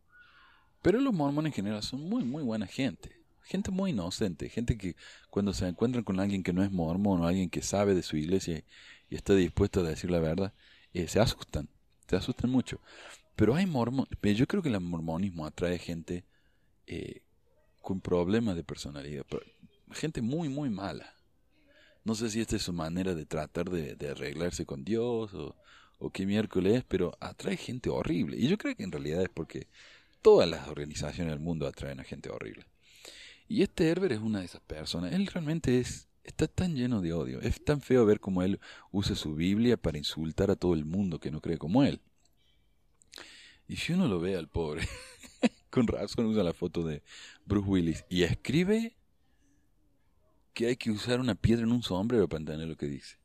Pero 0.83 1.01
los 1.01 1.15
mormones 1.15 1.53
en 1.53 1.57
general 1.57 1.83
son 1.83 2.03
muy, 2.03 2.23
muy 2.23 2.43
buena 2.43 2.67
gente. 2.67 3.18
Gente 3.49 3.71
muy 3.71 3.93
inocente, 3.93 4.51
gente 4.51 4.77
que 4.77 4.95
cuando 5.31 5.55
se 5.55 5.67
encuentran 5.67 6.05
con 6.05 6.21
alguien 6.21 6.43
que 6.43 6.53
no 6.53 6.63
es 6.63 6.71
mormón 6.71 7.23
o 7.23 7.27
alguien 7.27 7.49
que 7.49 7.63
sabe 7.63 7.95
de 7.95 8.03
su 8.03 8.19
iglesia 8.19 8.63
y 9.09 9.15
está 9.15 9.35
dispuesto 9.35 9.81
a 9.81 9.85
decir 9.85 10.11
la 10.11 10.21
verdad, 10.21 10.53
eh, 10.93 11.09
se 11.09 11.19
asustan, 11.19 11.67
se 12.07 12.17
asustan 12.17 12.51
mucho. 12.51 12.79
Pero 13.37 13.55
hay 13.55 13.65
mormones, 13.65 14.11
yo 14.37 14.47
creo 14.47 14.63
que 14.63 14.69
el 14.69 14.79
mormonismo 14.81 15.47
atrae 15.47 15.79
gente 15.79 16.27
eh, 16.87 17.23
con 17.81 18.03
problemas 18.03 18.55
de 18.55 18.65
personalidad, 18.65 19.25
gente 19.93 20.21
muy, 20.21 20.51
muy 20.51 20.69
mala. 20.69 21.15
No 22.05 22.15
sé 22.15 22.29
si 22.29 22.43
esta 22.43 22.57
es 22.57 22.63
su 22.63 22.75
manera 22.75 23.15
de 23.15 23.25
tratar 23.25 23.71
de, 23.71 23.97
arreglarse 24.11 24.67
con 24.67 24.85
Dios 24.85 25.33
o, 25.33 25.57
o 25.99 26.11
qué 26.11 26.27
miércoles, 26.27 26.85
pero 26.87 27.17
atrae 27.19 27.57
gente 27.57 27.89
horrible. 27.89 28.37
Y 28.37 28.47
yo 28.47 28.59
creo 28.59 28.77
que 28.77 28.85
en 28.85 28.93
realidad 28.93 29.23
es 29.23 29.31
porque 29.31 29.69
todas 30.21 30.47
las 30.47 30.69
organizaciones 30.69 31.33
del 31.33 31.41
mundo 31.41 31.67
atraen 31.67 32.01
a 32.01 32.05
gente 32.05 32.29
horrible. 32.29 32.67
Y 33.49 33.63
este 33.63 33.89
Herbert 33.89 34.13
es 34.13 34.21
una 34.21 34.41
de 34.41 34.45
esas 34.45 34.61
personas. 34.61 35.13
Él 35.13 35.27
realmente 35.27 35.81
es 35.81 36.09
está 36.29 36.47
tan 36.47 36.75
lleno 36.77 37.01
de 37.01 37.13
odio. 37.13 37.41
Es 37.41 37.65
tan 37.65 37.81
feo 37.81 38.05
ver 38.05 38.21
cómo 38.21 38.43
él 38.43 38.61
usa 38.93 39.17
su 39.17 39.35
Biblia 39.35 39.77
para 39.77 39.99
insultar 39.99 40.51
a 40.51 40.57
todo 40.57 40.75
el 40.75 40.85
mundo 40.85 41.19
que 41.19 41.31
no 41.31 41.41
cree 41.41 41.59
como 41.59 41.83
él. 41.83 42.01
Y 43.67 43.77
si 43.77 43.95
uno 43.95 44.07
lo 44.09 44.21
ve 44.21 44.37
al 44.37 44.49
pobre, 44.49 44.87
con 45.71 45.87
razón 45.87 46.27
usa 46.27 46.43
la 46.43 46.53
foto 46.53 46.85
de 46.85 47.03
Bruce 47.45 47.69
Willis 47.69 48.05
y 48.09 48.23
escribe 48.23 48.97
que 50.55 50.67
hay 50.67 50.77
que 50.77 50.91
usar 50.91 51.21
una 51.21 51.35
piedra 51.35 51.65
en 51.65 51.73
un 51.73 51.83
sombrero 51.83 52.29
para 52.29 52.41
entender 52.41 52.69
lo 52.69 52.77
que 52.77 52.87
dice. 52.87 53.17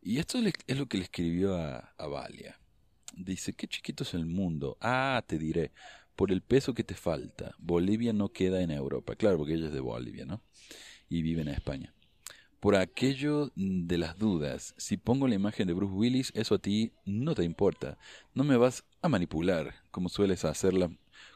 Y 0.00 0.18
esto 0.18 0.38
es 0.38 0.76
lo 0.76 0.86
que 0.86 0.98
le 0.98 1.04
escribió 1.04 1.56
a, 1.56 1.94
a 1.96 2.06
Valia. 2.06 2.58
Dice, 3.14 3.52
qué 3.52 3.68
chiquito 3.68 4.04
es 4.04 4.14
el 4.14 4.26
mundo. 4.26 4.76
Ah, 4.80 5.22
te 5.26 5.38
diré, 5.38 5.72
por 6.16 6.32
el 6.32 6.42
peso 6.42 6.74
que 6.74 6.84
te 6.84 6.94
falta, 6.94 7.54
Bolivia 7.58 8.12
no 8.12 8.30
queda 8.30 8.62
en 8.62 8.70
Europa. 8.70 9.16
Claro, 9.16 9.38
porque 9.38 9.54
ella 9.54 9.66
es 9.66 9.72
de 9.72 9.80
Bolivia, 9.80 10.24
¿no? 10.24 10.42
Y 11.08 11.22
vive 11.22 11.42
en 11.42 11.48
España 11.48 11.94
por 12.62 12.76
aquello 12.76 13.50
de 13.56 13.98
las 13.98 14.16
dudas. 14.20 14.72
Si 14.76 14.96
pongo 14.96 15.26
la 15.26 15.34
imagen 15.34 15.66
de 15.66 15.72
Bruce 15.72 15.92
Willis, 15.92 16.30
eso 16.36 16.54
a 16.54 16.58
ti 16.60 16.92
no 17.04 17.34
te 17.34 17.42
importa. 17.42 17.98
No 18.34 18.44
me 18.44 18.56
vas 18.56 18.84
a 19.00 19.08
manipular, 19.08 19.74
como 19.90 20.08
sueles 20.08 20.44
hacerla, 20.44 20.88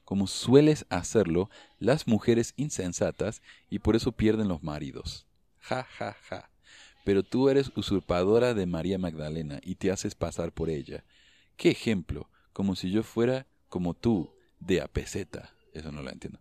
como 0.04 0.28
sueles 0.28 0.86
hacerlo 0.88 1.50
las 1.80 2.06
mujeres 2.06 2.54
insensatas 2.56 3.42
y 3.68 3.80
por 3.80 3.96
eso 3.96 4.12
pierden 4.12 4.46
los 4.46 4.62
maridos. 4.62 5.26
Ja, 5.58 5.82
ja, 5.82 6.16
ja. 6.28 6.48
pero 7.04 7.24
tú 7.24 7.48
eres 7.48 7.72
usurpadora 7.74 8.54
de 8.54 8.66
María 8.66 8.96
Magdalena 8.96 9.58
y 9.64 9.74
te 9.74 9.90
haces 9.90 10.14
pasar 10.14 10.52
por 10.52 10.70
ella. 10.70 11.02
¿Qué 11.56 11.70
ejemplo? 11.70 12.30
Como 12.52 12.76
si 12.76 12.92
yo 12.92 13.02
fuera 13.02 13.48
como 13.68 13.94
tú, 13.94 14.30
de 14.66 14.80
a 14.80 14.88
peseta. 14.88 15.54
Eso 15.72 15.92
no 15.92 16.02
lo 16.02 16.10
entiendo. 16.10 16.40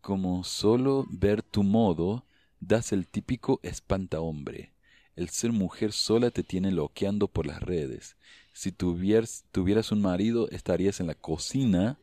Como 0.00 0.44
solo 0.44 1.06
ver 1.10 1.42
tu 1.42 1.62
modo, 1.62 2.24
das 2.60 2.92
el 2.92 3.06
típico 3.06 3.60
espanta 3.62 4.20
hombre. 4.20 4.72
El 5.16 5.28
ser 5.28 5.52
mujer 5.52 5.92
sola 5.92 6.30
te 6.30 6.42
tiene 6.42 6.70
loqueando 6.70 7.28
por 7.28 7.46
las 7.46 7.62
redes. 7.62 8.16
Si 8.52 8.72
tuvieras, 8.72 9.44
tuvieras 9.52 9.92
un 9.92 10.00
marido, 10.00 10.48
estarías 10.50 11.00
en 11.00 11.06
la 11.06 11.14
cocina 11.14 11.98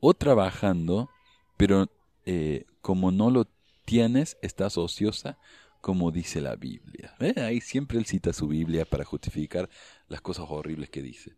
o 0.00 0.14
trabajando, 0.14 1.10
pero 1.56 1.88
eh, 2.26 2.66
como 2.82 3.10
no 3.10 3.30
lo 3.30 3.48
tienes, 3.84 4.36
estás 4.42 4.76
ociosa, 4.76 5.38
como 5.80 6.10
dice 6.10 6.40
la 6.40 6.56
Biblia. 6.56 7.14
¿Eh? 7.20 7.34
Ahí 7.40 7.60
siempre 7.60 7.98
él 7.98 8.06
cita 8.06 8.32
su 8.32 8.48
Biblia 8.48 8.84
para 8.84 9.04
justificar 9.04 9.68
las 10.08 10.20
cosas 10.20 10.46
horribles 10.48 10.90
que 10.90 11.02
dice. 11.02 11.34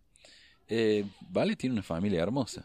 Eh, 0.68 1.04
vale 1.30 1.56
tiene 1.56 1.74
una 1.74 1.82
familia 1.82 2.22
hermosa. 2.22 2.64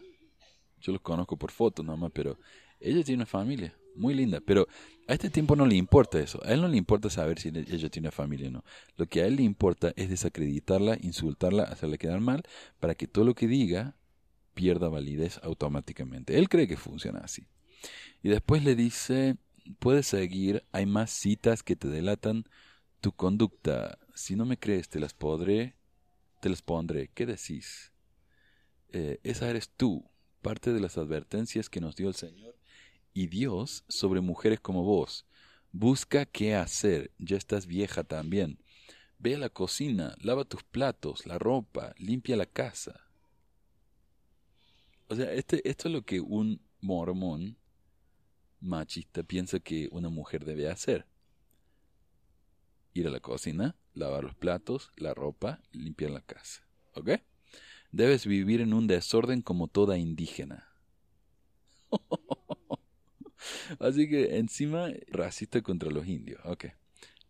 Yo 0.82 0.92
los 0.92 1.02
conozco 1.02 1.38
por 1.38 1.52
fotos 1.52 1.86
nomás, 1.86 2.12
pero 2.14 2.38
ella 2.80 3.04
tiene 3.04 3.20
una 3.22 3.26
familia 3.26 3.76
muy 3.96 4.14
linda. 4.14 4.42
Pero 4.42 4.68
a 5.08 5.14
este 5.14 5.30
tiempo 5.30 5.56
no 5.56 5.66
le 5.66 5.76
importa 5.76 6.20
eso. 6.20 6.40
A 6.44 6.54
él 6.54 6.62
no 6.62 6.68
le 6.68 6.78
importa 6.78 7.10
saber 7.10 7.40
si 7.40 7.50
ella 7.50 7.90
tiene 7.90 8.08
una 8.08 8.12
familia 8.12 8.50
o 8.50 8.52
no. 8.52 8.64
Lo 8.98 9.06
que 9.06 9.22
a 9.22 9.28
él 9.28 9.36
le 9.38 9.44
importa 9.44 9.94
es 9.96 10.10
desacreditarla, 10.10 10.98
insultarla, 11.02 11.64
hacerle 11.64 11.98
quedar 11.98 12.20
mal, 12.20 12.44
para 12.80 12.96
que 12.96 13.08
todo 13.08 13.26
lo 13.26 13.36
que 13.36 13.48
diga 13.48 13.96
pierda 14.54 14.90
validez 14.90 15.40
automáticamente. 15.44 16.38
Él 16.38 16.50
cree 16.50 16.68
que 16.68 16.78
funciona 16.78 17.20
así. 17.20 17.48
Y 18.24 18.30
después 18.30 18.64
le 18.64 18.76
dice, 18.76 19.38
puedes 19.80 20.08
seguir, 20.08 20.64
hay 20.72 20.86
más 20.86 21.12
citas 21.12 21.64
que 21.64 21.76
te 21.76 21.88
delatan 21.88 22.46
tu 23.00 23.12
conducta. 23.12 23.98
Si 24.14 24.36
no 24.36 24.46
me 24.46 24.58
crees, 24.58 24.90
te 24.90 25.00
las 25.00 25.14
podré, 25.14 25.76
te 26.40 26.50
las 26.50 26.62
pondré. 26.62 27.10
¿Qué 27.14 27.26
decís? 27.26 27.92
Eh, 28.90 29.20
esa 29.24 29.50
eres 29.50 29.70
tú, 29.70 30.06
parte 30.42 30.74
de 30.74 30.80
las 30.80 30.98
advertencias 30.98 31.70
que 31.70 31.82
nos 31.82 31.96
dio 31.96 32.08
el 32.08 32.16
Señor 32.16 32.56
y 33.14 33.28
Dios 33.28 33.84
sobre 33.88 34.22
mujeres 34.22 34.60
como 34.60 34.84
vos. 34.84 35.26
Busca 35.72 36.26
qué 36.26 36.56
hacer, 36.56 37.12
ya 37.18 37.38
estás 37.38 37.66
vieja 37.66 38.04
también. 38.04 38.60
Ve 39.20 39.36
a 39.36 39.40
la 39.40 39.50
cocina, 39.50 40.16
lava 40.20 40.46
tus 40.46 40.64
platos, 40.64 41.26
la 41.26 41.38
ropa, 41.38 41.94
limpia 41.98 42.36
la 42.36 42.46
casa. 42.46 43.08
O 45.08 45.16
sea, 45.16 45.32
este, 45.34 45.68
esto 45.70 45.88
es 45.88 45.94
lo 45.94 46.04
que 46.04 46.20
un 46.22 46.62
mormón 46.80 47.58
machista 48.60 49.24
piensa 49.24 49.60
que 49.60 49.90
una 49.92 50.10
mujer 50.10 50.46
debe 50.46 50.70
hacer. 50.70 51.06
Ir 52.94 53.08
a 53.08 53.12
la 53.12 53.20
cocina, 53.20 53.76
lavar 53.94 54.24
los 54.24 54.36
platos, 54.36 54.92
la 54.96 55.14
ropa, 55.14 55.62
limpiar 55.72 56.12
la 56.12 56.22
casa. 56.22 56.66
¿Ok? 56.94 57.12
Debes 57.92 58.26
vivir 58.26 58.62
en 58.62 58.74
un 58.74 58.88
desorden 58.88 59.42
como 59.42 59.68
toda 59.68 59.98
indígena. 59.98 60.68
Así 63.80 64.10
que 64.10 64.38
encima 64.38 64.90
racista 65.08 65.62
contra 65.62 65.90
los 65.92 66.08
indios. 66.08 66.40
Ok. 66.46 66.66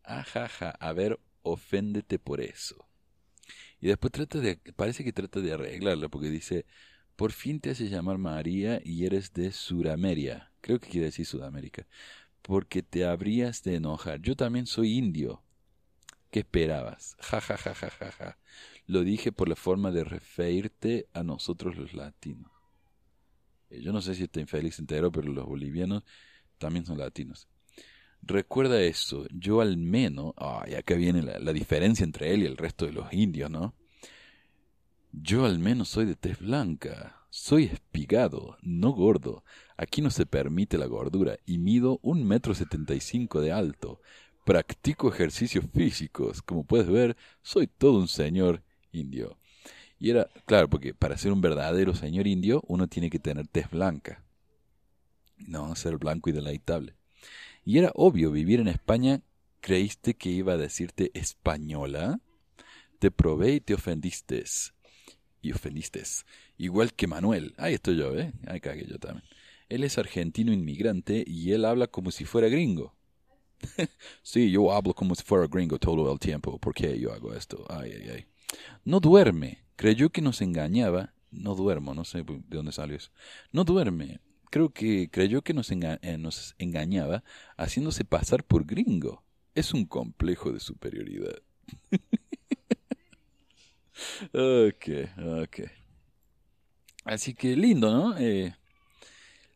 Ajaja, 0.03 0.71
a 0.71 0.93
ver, 0.93 1.19
oféndete 1.43 2.19
por 2.19 2.41
eso. 2.41 2.87
Y 3.79 3.87
después 3.87 4.11
trata 4.11 4.39
de, 4.39 4.57
parece 4.75 5.03
que 5.03 5.13
trata 5.13 5.39
de 5.41 5.53
arreglarlo 5.53 6.09
porque 6.09 6.29
dice, 6.29 6.65
por 7.15 7.31
fin 7.31 7.59
te 7.59 7.71
haces 7.71 7.91
llamar 7.91 8.17
María 8.17 8.81
y 8.83 9.05
eres 9.05 9.33
de 9.33 9.51
Sudamérica. 9.51 10.51
Creo 10.61 10.79
que 10.79 10.89
quiere 10.89 11.07
decir 11.07 11.25
Sudamérica. 11.25 11.87
Porque 12.41 12.83
te 12.83 13.05
habrías 13.05 13.63
de 13.63 13.75
enojar. 13.75 14.21
Yo 14.21 14.35
también 14.35 14.67
soy 14.67 14.97
indio. 14.97 15.43
¿Qué 16.31 16.39
esperabas? 16.41 17.17
Ja, 17.19 17.41
ja, 17.41 17.57
ja, 17.57 17.73
ja, 17.75 17.89
ja, 17.89 18.11
ja. 18.11 18.37
Lo 18.91 19.05
dije 19.05 19.31
por 19.31 19.47
la 19.47 19.55
forma 19.55 19.89
de 19.89 20.03
referirte 20.03 21.07
a 21.13 21.23
nosotros 21.23 21.77
los 21.77 21.93
latinos. 21.93 22.51
Eh, 23.69 23.81
yo 23.81 23.93
no 23.93 24.01
sé 24.01 24.15
si 24.15 24.23
está 24.23 24.41
infeliz 24.41 24.79
entero, 24.79 25.13
pero 25.13 25.31
los 25.31 25.45
bolivianos 25.45 26.03
también 26.57 26.85
son 26.85 26.97
latinos. 26.97 27.47
Recuerda 28.21 28.81
eso, 28.81 29.27
yo 29.31 29.61
al 29.61 29.77
menos, 29.77 30.33
ay, 30.35 30.73
acá 30.73 30.95
viene 30.95 31.23
la, 31.23 31.39
la 31.39 31.53
diferencia 31.53 32.03
entre 32.03 32.33
él 32.33 32.43
y 32.43 32.47
el 32.47 32.57
resto 32.57 32.85
de 32.85 32.91
los 32.91 33.13
indios, 33.13 33.49
¿no? 33.49 33.75
Yo 35.13 35.45
al 35.45 35.57
menos 35.57 35.87
soy 35.87 36.03
de 36.03 36.17
tez 36.17 36.39
blanca, 36.39 37.25
soy 37.29 37.63
espigado, 37.63 38.57
no 38.61 38.91
gordo. 38.91 39.45
Aquí 39.77 40.01
no 40.01 40.09
se 40.09 40.25
permite 40.25 40.77
la 40.77 40.87
gordura 40.87 41.37
y 41.45 41.59
mido 41.59 42.01
un 42.01 42.27
metro 42.27 42.53
setenta 42.53 42.93
y 42.93 42.99
cinco 42.99 43.39
de 43.39 43.53
alto. 43.53 44.01
Practico 44.45 45.07
ejercicios 45.07 45.63
físicos. 45.73 46.41
Como 46.41 46.65
puedes 46.65 46.89
ver, 46.89 47.15
soy 47.41 47.67
todo 47.67 47.97
un 47.97 48.09
señor 48.09 48.63
indio. 48.91 49.37
Y 49.99 50.09
era, 50.09 50.27
claro, 50.45 50.69
porque 50.69 50.93
para 50.93 51.17
ser 51.17 51.31
un 51.31 51.41
verdadero 51.41 51.93
señor 51.93 52.27
indio 52.27 52.63
uno 52.67 52.87
tiene 52.87 53.09
que 53.09 53.19
tener 53.19 53.47
tez 53.47 53.69
blanca. 53.69 54.23
No 55.37 55.75
ser 55.75 55.97
blanco 55.97 56.29
y 56.29 56.33
deleitable. 56.33 56.95
Y 57.63 57.77
era 57.77 57.91
obvio, 57.93 58.31
vivir 58.31 58.59
en 58.59 58.67
España, 58.67 59.21
¿creíste 59.59 60.15
que 60.15 60.29
iba 60.29 60.53
a 60.53 60.57
decirte 60.57 61.11
española? 61.13 62.19
Te 62.99 63.11
probé 63.11 63.53
y 63.53 63.59
te 63.61 63.75
ofendiste. 63.75 64.43
Y 65.41 65.51
ofendiste. 65.51 66.03
Igual 66.57 66.93
que 66.93 67.07
Manuel. 67.07 67.53
Ahí 67.57 67.75
estoy 67.75 67.97
yo, 67.97 68.17
¿eh? 68.17 68.33
Ahí 68.47 68.59
cagué 68.59 68.87
yo 68.87 68.97
también. 68.97 69.23
Él 69.69 69.83
es 69.83 69.97
argentino 69.97 70.51
inmigrante 70.51 71.23
y 71.25 71.51
él 71.53 71.65
habla 71.65 71.87
como 71.87 72.11
si 72.11 72.25
fuera 72.25 72.49
gringo. 72.49 72.95
sí, 74.23 74.51
yo 74.51 74.71
hablo 74.71 74.93
como 74.93 75.15
si 75.15 75.23
fuera 75.23 75.47
gringo 75.47 75.79
todo 75.79 76.11
el 76.11 76.19
tiempo. 76.19 76.57
¿Por 76.57 76.73
qué 76.73 76.99
yo 76.99 77.13
hago 77.13 77.33
esto? 77.33 77.65
Ay, 77.69 77.91
ay, 77.93 78.09
ay. 78.09 78.30
No 78.83 78.99
duerme. 78.99 79.63
Creyó 79.75 80.09
que 80.09 80.21
nos 80.21 80.41
engañaba. 80.41 81.13
No 81.31 81.55
duermo, 81.55 81.93
no 81.93 82.03
sé 82.03 82.23
de 82.23 82.41
dónde 82.49 82.71
salió 82.71 82.97
eso. 82.97 83.11
No 83.51 83.63
duerme. 83.63 84.19
Creo 84.49 84.73
que 84.73 85.09
creyó 85.09 85.43
que 85.43 85.53
nos, 85.53 85.71
eh, 85.71 85.99
engañaba 86.57 87.23
haciéndose 87.55 88.03
pasar 88.03 88.43
por 88.43 88.65
gringo. 88.65 89.23
Es 89.55 89.73
un 89.73 89.85
complejo 89.85 90.51
de 90.51 90.59
superioridad. 90.59 91.41
ok, 94.33 94.89
ok. 95.43 95.59
Así 97.05 97.33
que 97.33 97.55
lindo, 97.55 97.91
¿no? 97.91 98.17
Eh, 98.17 98.53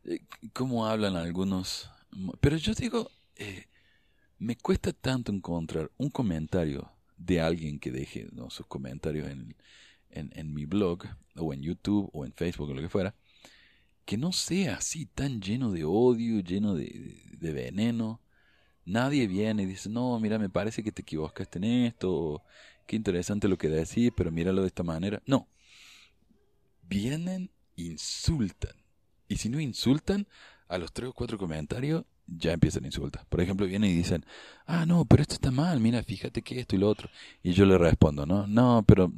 eh, 0.04 0.20
cómo 0.54 0.86
hablan 0.86 1.16
algunos. 1.16 1.90
Pero 2.40 2.56
yo 2.56 2.72
digo, 2.72 3.10
me 4.38 4.56
cuesta 4.56 4.94
tanto 4.94 5.30
encontrar 5.30 5.90
un 5.98 6.08
comentario 6.08 6.95
de 7.16 7.40
alguien 7.40 7.78
que 7.78 7.90
deje 7.90 8.28
sus 8.48 8.66
comentarios 8.66 9.28
en, 9.28 9.56
en, 10.10 10.54
mi 10.54 10.66
blog 10.66 11.04
o 11.36 11.52
en 11.52 11.62
YouTube 11.62 12.10
o 12.12 12.24
en 12.24 12.32
Facebook 12.32 12.70
o 12.70 12.74
lo 12.74 12.82
que 12.82 12.88
fuera, 12.88 13.14
que 14.04 14.16
no 14.16 14.32
sea 14.32 14.76
así 14.76 15.06
tan 15.06 15.40
lleno 15.40 15.72
de 15.72 15.84
odio, 15.84 16.40
lleno 16.40 16.74
de, 16.74 17.22
de, 17.38 17.52
veneno. 17.52 18.20
Nadie 18.84 19.26
viene 19.26 19.64
y 19.64 19.66
dice, 19.66 19.88
no, 19.88 20.18
mira, 20.20 20.38
me 20.38 20.48
parece 20.48 20.82
que 20.82 20.92
te 20.92 21.02
equivocaste 21.02 21.58
en 21.58 21.64
esto, 21.64 22.42
qué 22.86 22.96
interesante 22.96 23.48
lo 23.48 23.58
que 23.58 23.68
decís, 23.68 24.12
pero 24.16 24.30
míralo 24.30 24.62
de 24.62 24.68
esta 24.68 24.84
manera. 24.84 25.22
No. 25.26 25.48
Vienen, 26.82 27.50
insultan. 27.74 28.76
Y 29.28 29.38
si 29.38 29.48
no 29.48 29.58
insultan, 29.58 30.28
a 30.68 30.78
los 30.78 30.92
tres 30.92 31.10
o 31.10 31.12
cuatro 31.12 31.38
comentarios 31.38 32.04
ya 32.26 32.52
empiezan 32.52 32.84
a 32.84 32.88
insultar. 32.88 33.24
Por 33.28 33.40
ejemplo, 33.40 33.66
vienen 33.66 33.90
y 33.90 33.94
dicen, 33.94 34.24
ah, 34.66 34.86
no, 34.86 35.04
pero 35.04 35.22
esto 35.22 35.34
está 35.34 35.50
mal, 35.50 35.80
mira, 35.80 36.02
fíjate 36.02 36.42
que 36.42 36.60
esto 36.60 36.76
y 36.76 36.78
lo 36.78 36.88
otro. 36.88 37.08
Y 37.42 37.52
yo 37.52 37.64
le 37.66 37.78
respondo, 37.78 38.26
no, 38.26 38.46
no, 38.46 38.84
pero 38.86 39.12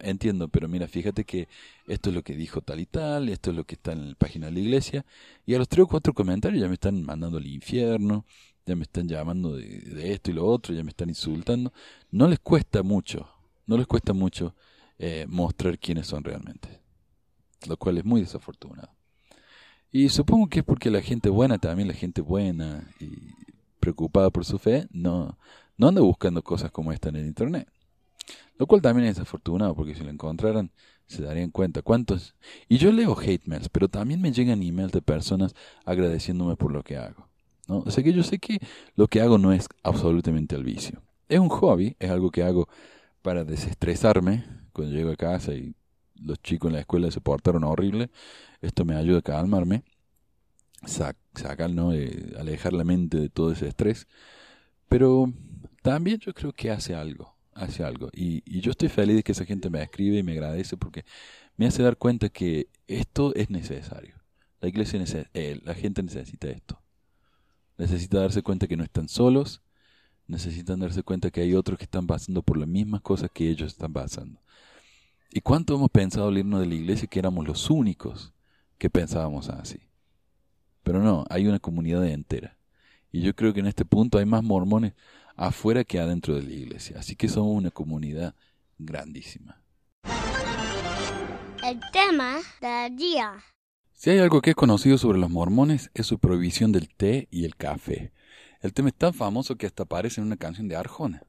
entiendo, 0.00 0.48
pero 0.48 0.68
mira, 0.68 0.88
fíjate 0.88 1.24
que 1.24 1.48
esto 1.86 2.10
es 2.10 2.16
lo 2.16 2.22
que 2.22 2.34
dijo 2.34 2.60
tal 2.60 2.80
y 2.80 2.86
tal, 2.86 3.28
esto 3.28 3.50
es 3.50 3.56
lo 3.56 3.64
que 3.64 3.74
está 3.74 3.92
en 3.92 4.10
la 4.10 4.14
página 4.14 4.46
de 4.46 4.52
la 4.52 4.60
iglesia. 4.60 5.04
Y 5.46 5.54
a 5.54 5.58
los 5.58 5.68
tres 5.68 5.84
o 5.84 5.86
cuatro 5.88 6.12
comentarios 6.12 6.60
ya 6.60 6.68
me 6.68 6.74
están 6.74 7.02
mandando 7.02 7.38
al 7.38 7.46
infierno, 7.46 8.24
ya 8.66 8.76
me 8.76 8.82
están 8.82 9.08
llamando 9.08 9.56
de, 9.56 10.12
esto 10.12 10.30
y 10.30 10.34
lo 10.34 10.46
otro, 10.46 10.74
ya 10.74 10.82
me 10.82 10.90
están 10.90 11.08
insultando. 11.08 11.72
No 12.10 12.28
les 12.28 12.40
cuesta 12.40 12.82
mucho, 12.82 13.28
no 13.66 13.76
les 13.76 13.86
cuesta 13.86 14.12
mucho 14.12 14.54
eh, 14.98 15.26
mostrar 15.28 15.78
quiénes 15.78 16.06
son 16.06 16.24
realmente. 16.24 16.80
Lo 17.68 17.76
cual 17.76 17.98
es 17.98 18.04
muy 18.04 18.20
desafortunado. 18.20 18.95
Y 19.96 20.10
supongo 20.10 20.50
que 20.50 20.58
es 20.58 20.64
porque 20.64 20.90
la 20.90 21.00
gente 21.00 21.30
buena, 21.30 21.56
también 21.56 21.88
la 21.88 21.94
gente 21.94 22.20
buena 22.20 22.86
y 23.00 23.32
preocupada 23.80 24.28
por 24.28 24.44
su 24.44 24.58
fe, 24.58 24.86
no, 24.90 25.38
no 25.78 25.88
anda 25.88 26.02
buscando 26.02 26.42
cosas 26.42 26.70
como 26.70 26.92
esta 26.92 27.08
en 27.08 27.16
el 27.16 27.24
Internet. 27.24 27.66
Lo 28.58 28.66
cual 28.66 28.82
también 28.82 29.08
es 29.08 29.16
desafortunado, 29.16 29.74
porque 29.74 29.94
si 29.94 30.04
lo 30.04 30.10
encontraran, 30.10 30.70
se 31.06 31.22
darían 31.22 31.50
cuenta 31.50 31.80
cuántos... 31.80 32.34
Y 32.68 32.76
yo 32.76 32.92
leo 32.92 33.18
hate 33.18 33.46
mails, 33.46 33.70
pero 33.70 33.88
también 33.88 34.20
me 34.20 34.32
llegan 34.32 34.62
emails 34.62 34.92
de 34.92 35.00
personas 35.00 35.54
agradeciéndome 35.86 36.56
por 36.56 36.72
lo 36.72 36.82
que 36.82 36.98
hago. 36.98 37.26
¿no? 37.66 37.78
O 37.78 37.90
sea 37.90 38.04
que 38.04 38.12
yo 38.12 38.22
sé 38.22 38.38
que 38.38 38.58
lo 38.96 39.08
que 39.08 39.22
hago 39.22 39.38
no 39.38 39.54
es 39.54 39.66
absolutamente 39.82 40.56
al 40.56 40.64
vicio. 40.64 41.00
Es 41.26 41.38
un 41.38 41.48
hobby, 41.48 41.96
es 42.00 42.10
algo 42.10 42.30
que 42.30 42.42
hago 42.42 42.68
para 43.22 43.44
desestresarme 43.44 44.44
cuando 44.74 44.94
llego 44.94 45.10
a 45.10 45.16
casa 45.16 45.54
y 45.54 45.74
los 46.20 46.40
chicos 46.42 46.68
en 46.68 46.74
la 46.74 46.80
escuela 46.80 47.10
se 47.10 47.20
portaron 47.20 47.64
horrible. 47.64 48.10
Esto 48.60 48.84
me 48.84 48.96
ayuda 48.96 49.18
a 49.18 49.22
calmarme, 49.22 49.84
sacar, 50.84 51.70
¿no? 51.70 51.90
alejar 52.38 52.72
la 52.72 52.84
mente 52.84 53.18
de 53.18 53.28
todo 53.28 53.52
ese 53.52 53.68
estrés. 53.68 54.06
Pero 54.88 55.32
también 55.82 56.18
yo 56.18 56.32
creo 56.32 56.52
que 56.52 56.70
hace 56.70 56.94
algo, 56.94 57.36
hace 57.52 57.84
algo. 57.84 58.08
Y, 58.12 58.42
y 58.44 58.60
yo 58.60 58.70
estoy 58.70 58.88
feliz 58.88 59.16
de 59.16 59.22
que 59.22 59.32
esa 59.32 59.44
gente 59.44 59.70
me 59.70 59.82
escribe 59.82 60.18
y 60.18 60.22
me 60.22 60.32
agradece 60.32 60.76
porque 60.76 61.04
me 61.56 61.66
hace 61.66 61.82
dar 61.82 61.96
cuenta 61.96 62.28
que 62.28 62.68
esto 62.86 63.34
es 63.34 63.50
necesario. 63.50 64.14
La 64.60 64.68
iglesia, 64.68 65.02
eh, 65.34 65.60
la 65.64 65.74
gente 65.74 66.02
necesita 66.02 66.48
esto. 66.48 66.80
Necesita 67.78 68.20
darse 68.20 68.42
cuenta 68.42 68.66
que 68.66 68.76
no 68.76 68.84
están 68.84 69.08
solos, 69.08 69.62
necesitan 70.26 70.80
darse 70.80 71.02
cuenta 71.02 71.30
que 71.30 71.42
hay 71.42 71.54
otros 71.54 71.78
que 71.78 71.84
están 71.84 72.06
pasando 72.06 72.42
por 72.42 72.56
las 72.56 72.68
mismas 72.68 73.02
cosas 73.02 73.30
que 73.32 73.48
ellos 73.50 73.72
están 73.72 73.92
pasando. 73.92 74.40
¿Y 75.30 75.40
cuánto 75.40 75.74
hemos 75.74 75.90
pensado 75.90 76.28
al 76.28 76.38
irnos 76.38 76.60
de 76.60 76.66
la 76.66 76.74
iglesia 76.74 77.08
que 77.08 77.18
éramos 77.18 77.46
los 77.46 77.68
únicos 77.70 78.32
que 78.78 78.90
pensábamos 78.90 79.48
así? 79.48 79.80
Pero 80.82 81.02
no, 81.02 81.24
hay 81.28 81.46
una 81.46 81.58
comunidad 81.58 82.06
entera. 82.06 82.56
Y 83.10 83.22
yo 83.22 83.34
creo 83.34 83.52
que 83.52 83.60
en 83.60 83.66
este 83.66 83.84
punto 83.84 84.18
hay 84.18 84.24
más 84.24 84.42
mormones 84.42 84.94
afuera 85.34 85.84
que 85.84 85.98
adentro 85.98 86.34
de 86.34 86.42
la 86.42 86.52
iglesia. 86.52 86.98
Así 86.98 87.16
que 87.16 87.28
somos 87.28 87.56
una 87.56 87.70
comunidad 87.70 88.34
grandísima. 88.78 89.60
El 91.64 91.80
tema 91.92 92.36
del 92.60 92.96
día. 92.96 93.32
Si 93.92 94.10
hay 94.10 94.18
algo 94.18 94.40
que 94.42 94.50
es 94.50 94.56
conocido 94.56 94.98
sobre 94.98 95.18
los 95.18 95.30
mormones 95.30 95.90
es 95.94 96.06
su 96.06 96.18
prohibición 96.18 96.70
del 96.70 96.88
té 96.88 97.28
y 97.30 97.44
el 97.44 97.56
café. 97.56 98.12
El 98.60 98.72
tema 98.72 98.88
es 98.88 98.94
tan 98.94 99.14
famoso 99.14 99.56
que 99.56 99.66
hasta 99.66 99.84
aparece 99.84 100.20
en 100.20 100.26
una 100.26 100.36
canción 100.36 100.68
de 100.68 100.76
Arjona. 100.76 101.22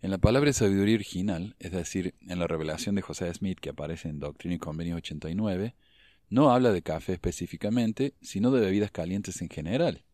En 0.00 0.12
la 0.12 0.18
palabra 0.18 0.52
sabiduría 0.52 0.94
original, 0.94 1.56
es 1.58 1.72
decir, 1.72 2.14
en 2.28 2.38
la 2.38 2.46
revelación 2.46 2.94
de 2.94 3.02
José 3.02 3.34
Smith 3.34 3.58
que 3.58 3.70
aparece 3.70 4.08
en 4.08 4.20
Doctrina 4.20 4.54
y 4.54 4.58
Convenio 4.58 4.94
89, 4.94 5.74
no 6.30 6.52
habla 6.52 6.70
de 6.70 6.82
café 6.82 7.14
específicamente, 7.14 8.14
sino 8.22 8.52
de 8.52 8.60
bebidas 8.60 8.92
calientes 8.92 9.42
en 9.42 9.48
general. 9.48 10.04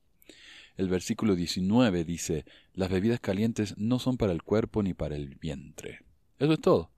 El 0.78 0.88
versículo 0.88 1.36
19 1.36 2.04
dice, 2.04 2.46
las 2.72 2.88
bebidas 2.88 3.20
calientes 3.20 3.76
no 3.76 3.98
son 3.98 4.16
para 4.16 4.32
el 4.32 4.42
cuerpo 4.42 4.82
ni 4.82 4.94
para 4.94 5.16
el 5.16 5.34
vientre. 5.34 6.00
Eso 6.38 6.54
es 6.54 6.60
todo. 6.60 6.90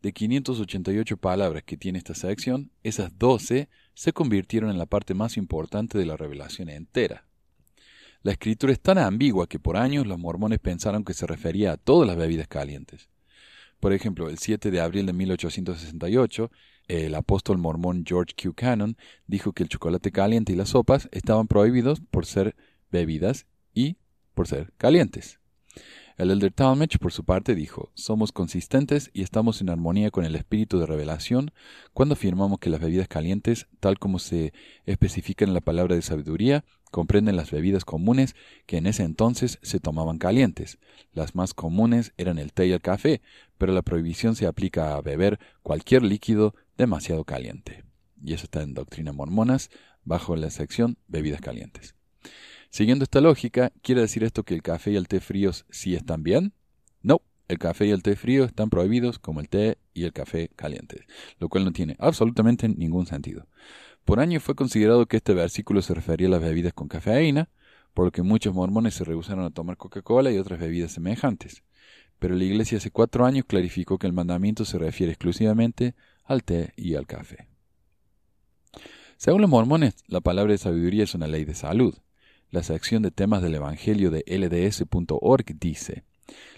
De 0.00 0.12
588 0.12 1.16
palabras 1.16 1.64
que 1.64 1.76
tiene 1.76 1.98
esta 1.98 2.14
sección, 2.14 2.70
esas 2.84 3.18
12 3.18 3.68
se 3.94 4.12
convirtieron 4.12 4.70
en 4.70 4.78
la 4.78 4.86
parte 4.86 5.12
más 5.12 5.36
importante 5.36 5.98
de 5.98 6.06
la 6.06 6.16
revelación 6.16 6.68
entera. 6.68 7.27
La 8.22 8.32
escritura 8.32 8.72
es 8.72 8.80
tan 8.80 8.98
ambigua 8.98 9.46
que 9.46 9.60
por 9.60 9.76
años 9.76 10.06
los 10.06 10.18
mormones 10.18 10.58
pensaron 10.58 11.04
que 11.04 11.14
se 11.14 11.26
refería 11.26 11.72
a 11.72 11.76
todas 11.76 12.08
las 12.08 12.16
bebidas 12.16 12.48
calientes. 12.48 13.08
Por 13.80 13.92
ejemplo, 13.92 14.28
el 14.28 14.38
7 14.38 14.70
de 14.72 14.80
abril 14.80 15.06
de 15.06 15.12
1868, 15.12 16.50
el 16.88 17.14
apóstol 17.14 17.58
mormón 17.58 18.04
George 18.04 18.34
Q. 18.34 18.54
Cannon 18.54 18.96
dijo 19.26 19.52
que 19.52 19.62
el 19.62 19.68
chocolate 19.68 20.10
caliente 20.10 20.52
y 20.52 20.56
las 20.56 20.70
sopas 20.70 21.08
estaban 21.12 21.46
prohibidos 21.46 22.00
por 22.00 22.26
ser 22.26 22.56
bebidas 22.90 23.46
y 23.72 23.96
por 24.34 24.48
ser 24.48 24.72
calientes. 24.78 25.38
El 26.18 26.32
elder 26.32 26.52
Talmage, 26.52 26.98
por 26.98 27.12
su 27.12 27.22
parte, 27.22 27.54
dijo, 27.54 27.92
somos 27.94 28.32
consistentes 28.32 29.08
y 29.14 29.22
estamos 29.22 29.60
en 29.60 29.70
armonía 29.70 30.10
con 30.10 30.24
el 30.24 30.34
espíritu 30.34 30.80
de 30.80 30.86
revelación 30.86 31.52
cuando 31.94 32.14
afirmamos 32.14 32.58
que 32.58 32.70
las 32.70 32.80
bebidas 32.80 33.06
calientes, 33.06 33.68
tal 33.78 34.00
como 34.00 34.18
se 34.18 34.52
especifica 34.84 35.44
en 35.44 35.54
la 35.54 35.60
palabra 35.60 35.94
de 35.94 36.02
sabiduría, 36.02 36.64
comprenden 36.90 37.36
las 37.36 37.52
bebidas 37.52 37.84
comunes 37.84 38.34
que 38.66 38.78
en 38.78 38.88
ese 38.88 39.04
entonces 39.04 39.60
se 39.62 39.78
tomaban 39.78 40.18
calientes. 40.18 40.80
Las 41.12 41.36
más 41.36 41.54
comunes 41.54 42.12
eran 42.16 42.40
el 42.40 42.52
té 42.52 42.66
y 42.66 42.72
el 42.72 42.80
café, 42.80 43.22
pero 43.56 43.72
la 43.72 43.82
prohibición 43.82 44.34
se 44.34 44.48
aplica 44.48 44.96
a 44.96 45.00
beber 45.00 45.38
cualquier 45.62 46.02
líquido 46.02 46.56
demasiado 46.76 47.22
caliente. 47.22 47.84
Y 48.24 48.32
eso 48.32 48.46
está 48.46 48.62
en 48.62 48.74
Doctrina 48.74 49.12
Mormonas, 49.12 49.70
bajo 50.02 50.34
la 50.34 50.50
sección 50.50 50.98
Bebidas 51.06 51.40
Calientes. 51.40 51.94
Siguiendo 52.70 53.04
esta 53.04 53.20
lógica, 53.20 53.72
¿quiere 53.82 54.02
decir 54.02 54.24
esto 54.24 54.44
que 54.44 54.54
el 54.54 54.62
café 54.62 54.92
y 54.92 54.96
el 54.96 55.08
té 55.08 55.20
fríos 55.20 55.64
sí 55.70 55.94
están 55.94 56.22
bien? 56.22 56.52
No, 57.02 57.22
el 57.48 57.58
café 57.58 57.86
y 57.86 57.90
el 57.90 58.02
té 58.02 58.14
frío 58.14 58.44
están 58.44 58.68
prohibidos 58.68 59.18
como 59.18 59.40
el 59.40 59.48
té 59.48 59.78
y 59.94 60.04
el 60.04 60.12
café 60.12 60.50
calientes, 60.54 61.00
lo 61.38 61.48
cual 61.48 61.64
no 61.64 61.72
tiene 61.72 61.96
absolutamente 61.98 62.68
ningún 62.68 63.06
sentido. 63.06 63.46
Por 64.04 64.20
años 64.20 64.42
fue 64.42 64.54
considerado 64.54 65.06
que 65.06 65.16
este 65.16 65.34
versículo 65.34 65.82
se 65.82 65.94
refería 65.94 66.28
a 66.28 66.30
las 66.30 66.42
bebidas 66.42 66.74
con 66.74 66.88
cafeína, 66.88 67.48
por 67.94 68.04
lo 68.04 68.12
que 68.12 68.22
muchos 68.22 68.54
mormones 68.54 68.94
se 68.94 69.04
rehusaron 69.04 69.44
a 69.44 69.50
tomar 69.50 69.76
Coca-Cola 69.76 70.30
y 70.30 70.38
otras 70.38 70.60
bebidas 70.60 70.92
semejantes. 70.92 71.62
Pero 72.18 72.34
la 72.34 72.44
Iglesia 72.44 72.78
hace 72.78 72.90
cuatro 72.90 73.24
años 73.24 73.44
clarificó 73.46 73.98
que 73.98 74.06
el 74.06 74.12
mandamiento 74.12 74.64
se 74.64 74.78
refiere 74.78 75.12
exclusivamente 75.12 75.94
al 76.24 76.44
té 76.44 76.72
y 76.76 76.94
al 76.94 77.06
café. 77.06 77.48
Según 79.16 79.40
los 79.40 79.50
mormones, 79.50 79.96
la 80.06 80.20
palabra 80.20 80.52
de 80.52 80.58
sabiduría 80.58 81.04
es 81.04 81.14
una 81.14 81.26
ley 81.26 81.44
de 81.44 81.54
salud. 81.54 81.96
La 82.50 82.62
sección 82.62 83.02
de 83.02 83.10
temas 83.10 83.42
del 83.42 83.56
Evangelio 83.56 84.10
de 84.10 84.24
lds.org 84.26 85.44
dice, 85.60 86.04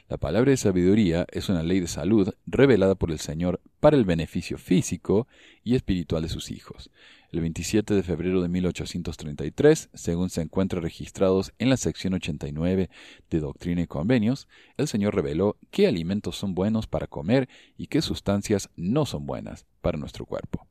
la 0.08 0.18
palabra 0.18 0.52
de 0.52 0.56
sabiduría 0.56 1.26
es 1.32 1.48
una 1.48 1.64
ley 1.64 1.80
de 1.80 1.88
salud 1.88 2.32
revelada 2.46 2.94
por 2.94 3.10
el 3.10 3.18
Señor 3.18 3.60
para 3.80 3.96
el 3.96 4.04
beneficio 4.04 4.56
físico 4.56 5.26
y 5.64 5.74
espiritual 5.74 6.22
de 6.22 6.28
sus 6.28 6.52
hijos. 6.52 6.92
El 7.32 7.40
27 7.40 7.92
de 7.92 8.04
febrero 8.04 8.40
de 8.40 8.48
1833, 8.48 9.90
según 9.92 10.30
se 10.30 10.42
encuentra 10.42 10.80
registrados 10.80 11.52
en 11.58 11.70
la 11.70 11.76
sección 11.76 12.14
89 12.14 12.88
de 13.28 13.40
Doctrina 13.40 13.82
y 13.82 13.88
Convenios, 13.88 14.46
el 14.76 14.86
Señor 14.86 15.16
reveló 15.16 15.56
qué 15.72 15.88
alimentos 15.88 16.36
son 16.36 16.54
buenos 16.54 16.86
para 16.86 17.08
comer 17.08 17.48
y 17.76 17.88
qué 17.88 18.00
sustancias 18.00 18.70
no 18.76 19.06
son 19.06 19.26
buenas 19.26 19.66
para 19.80 19.98
nuestro 19.98 20.24
cuerpo. 20.24 20.68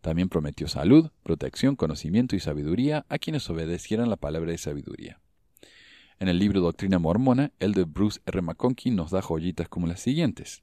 También 0.00 0.28
prometió 0.28 0.68
salud, 0.68 1.10
protección, 1.22 1.76
conocimiento 1.76 2.36
y 2.36 2.40
sabiduría 2.40 3.06
a 3.08 3.18
quienes 3.18 3.48
obedecieran 3.50 4.10
la 4.10 4.16
palabra 4.16 4.50
de 4.50 4.58
sabiduría. 4.58 5.20
En 6.20 6.28
el 6.28 6.38
libro 6.38 6.60
Doctrina 6.60 6.98
Mormona, 6.98 7.52
el 7.58 7.72
de 7.72 7.84
Bruce 7.84 8.20
R. 8.26 8.42
McConkie 8.42 8.90
nos 8.90 9.10
da 9.10 9.20
joyitas 9.20 9.68
como 9.68 9.86
las 9.86 10.00
siguientes. 10.00 10.62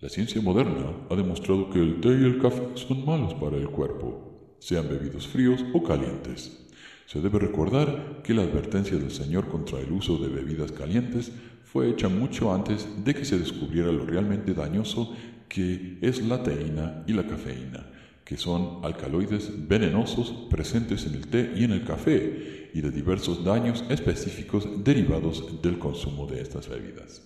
La 0.00 0.08
ciencia 0.08 0.42
moderna 0.42 1.06
ha 1.10 1.14
demostrado 1.14 1.70
que 1.70 1.78
el 1.78 2.00
té 2.00 2.08
y 2.08 2.24
el 2.24 2.40
café 2.40 2.62
son 2.74 3.04
malos 3.04 3.34
para 3.34 3.56
el 3.56 3.68
cuerpo, 3.70 4.56
sean 4.58 4.88
bebidos 4.88 5.28
fríos 5.28 5.64
o 5.72 5.82
calientes. 5.82 6.66
Se 7.06 7.20
debe 7.20 7.38
recordar 7.38 8.22
que 8.24 8.34
la 8.34 8.42
advertencia 8.42 8.96
del 8.96 9.10
Señor 9.10 9.48
contra 9.48 9.78
el 9.78 9.92
uso 9.92 10.16
de 10.18 10.28
bebidas 10.28 10.72
calientes 10.72 11.30
fue 11.62 11.88
hecha 11.88 12.08
mucho 12.08 12.52
antes 12.52 12.88
de 13.04 13.14
que 13.14 13.24
se 13.24 13.38
descubriera 13.38 13.92
lo 13.92 14.04
realmente 14.04 14.54
dañoso 14.54 15.14
que 15.48 15.98
es 16.00 16.20
la 16.26 16.42
teína 16.42 17.04
y 17.06 17.12
la 17.12 17.26
cafeína, 17.26 17.86
que 18.24 18.36
son 18.36 18.84
alcaloides 18.84 19.50
venenosos 19.68 20.32
presentes 20.50 21.06
en 21.06 21.14
el 21.14 21.26
té 21.28 21.52
y 21.56 21.64
en 21.64 21.72
el 21.72 21.84
café, 21.84 22.70
y 22.74 22.80
de 22.80 22.90
diversos 22.90 23.44
daños 23.44 23.84
específicos 23.90 24.66
derivados 24.82 25.60
del 25.60 25.78
consumo 25.78 26.26
de 26.26 26.40
estas 26.40 26.68
bebidas. 26.68 27.22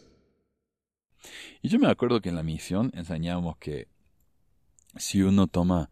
Y 1.62 1.68
yo 1.68 1.78
me 1.78 1.88
acuerdo 1.88 2.20
que 2.20 2.28
en 2.28 2.36
la 2.36 2.42
misión 2.42 2.90
enseñábamos 2.94 3.56
que 3.58 3.88
si 4.96 5.22
uno 5.22 5.46
toma 5.46 5.90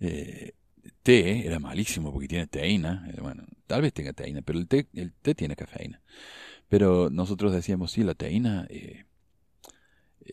eh, 0.00 0.52
té, 1.02 1.46
era 1.46 1.58
malísimo 1.58 2.12
porque 2.12 2.28
tiene 2.28 2.46
teína, 2.46 3.08
eh, 3.10 3.20
bueno, 3.20 3.44
tal 3.66 3.82
vez 3.82 3.92
tenga 3.92 4.12
teína, 4.12 4.42
pero 4.42 4.58
el 4.58 4.66
té, 4.66 4.88
el 4.94 5.12
té 5.12 5.34
tiene 5.34 5.56
cafeína. 5.56 6.02
Pero 6.68 7.10
nosotros 7.10 7.52
decíamos, 7.52 7.92
sí, 7.92 8.04
la 8.04 8.14
teína 8.14 8.66
eh, 8.70 9.04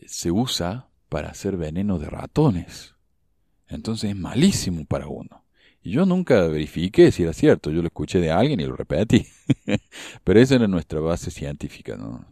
se 0.06 0.30
usa 0.30 0.88
para 1.08 1.30
hacer 1.30 1.56
veneno 1.56 1.98
de 1.98 2.08
ratones. 2.08 2.94
Entonces 3.68 4.10
es 4.10 4.16
malísimo 4.16 4.84
para 4.84 5.06
uno. 5.06 5.44
Y 5.82 5.92
yo 5.92 6.06
nunca 6.06 6.46
verifiqué 6.48 7.12
si 7.12 7.22
era 7.22 7.32
cierto, 7.32 7.70
yo 7.70 7.80
lo 7.82 7.88
escuché 7.88 8.20
de 8.20 8.30
alguien 8.30 8.60
y 8.60 8.64
lo 8.64 8.76
repetí. 8.76 9.26
Pero 10.24 10.40
esa 10.40 10.56
era 10.56 10.66
nuestra 10.66 11.00
base 11.00 11.30
científica, 11.30 11.96
¿no? 11.96 12.26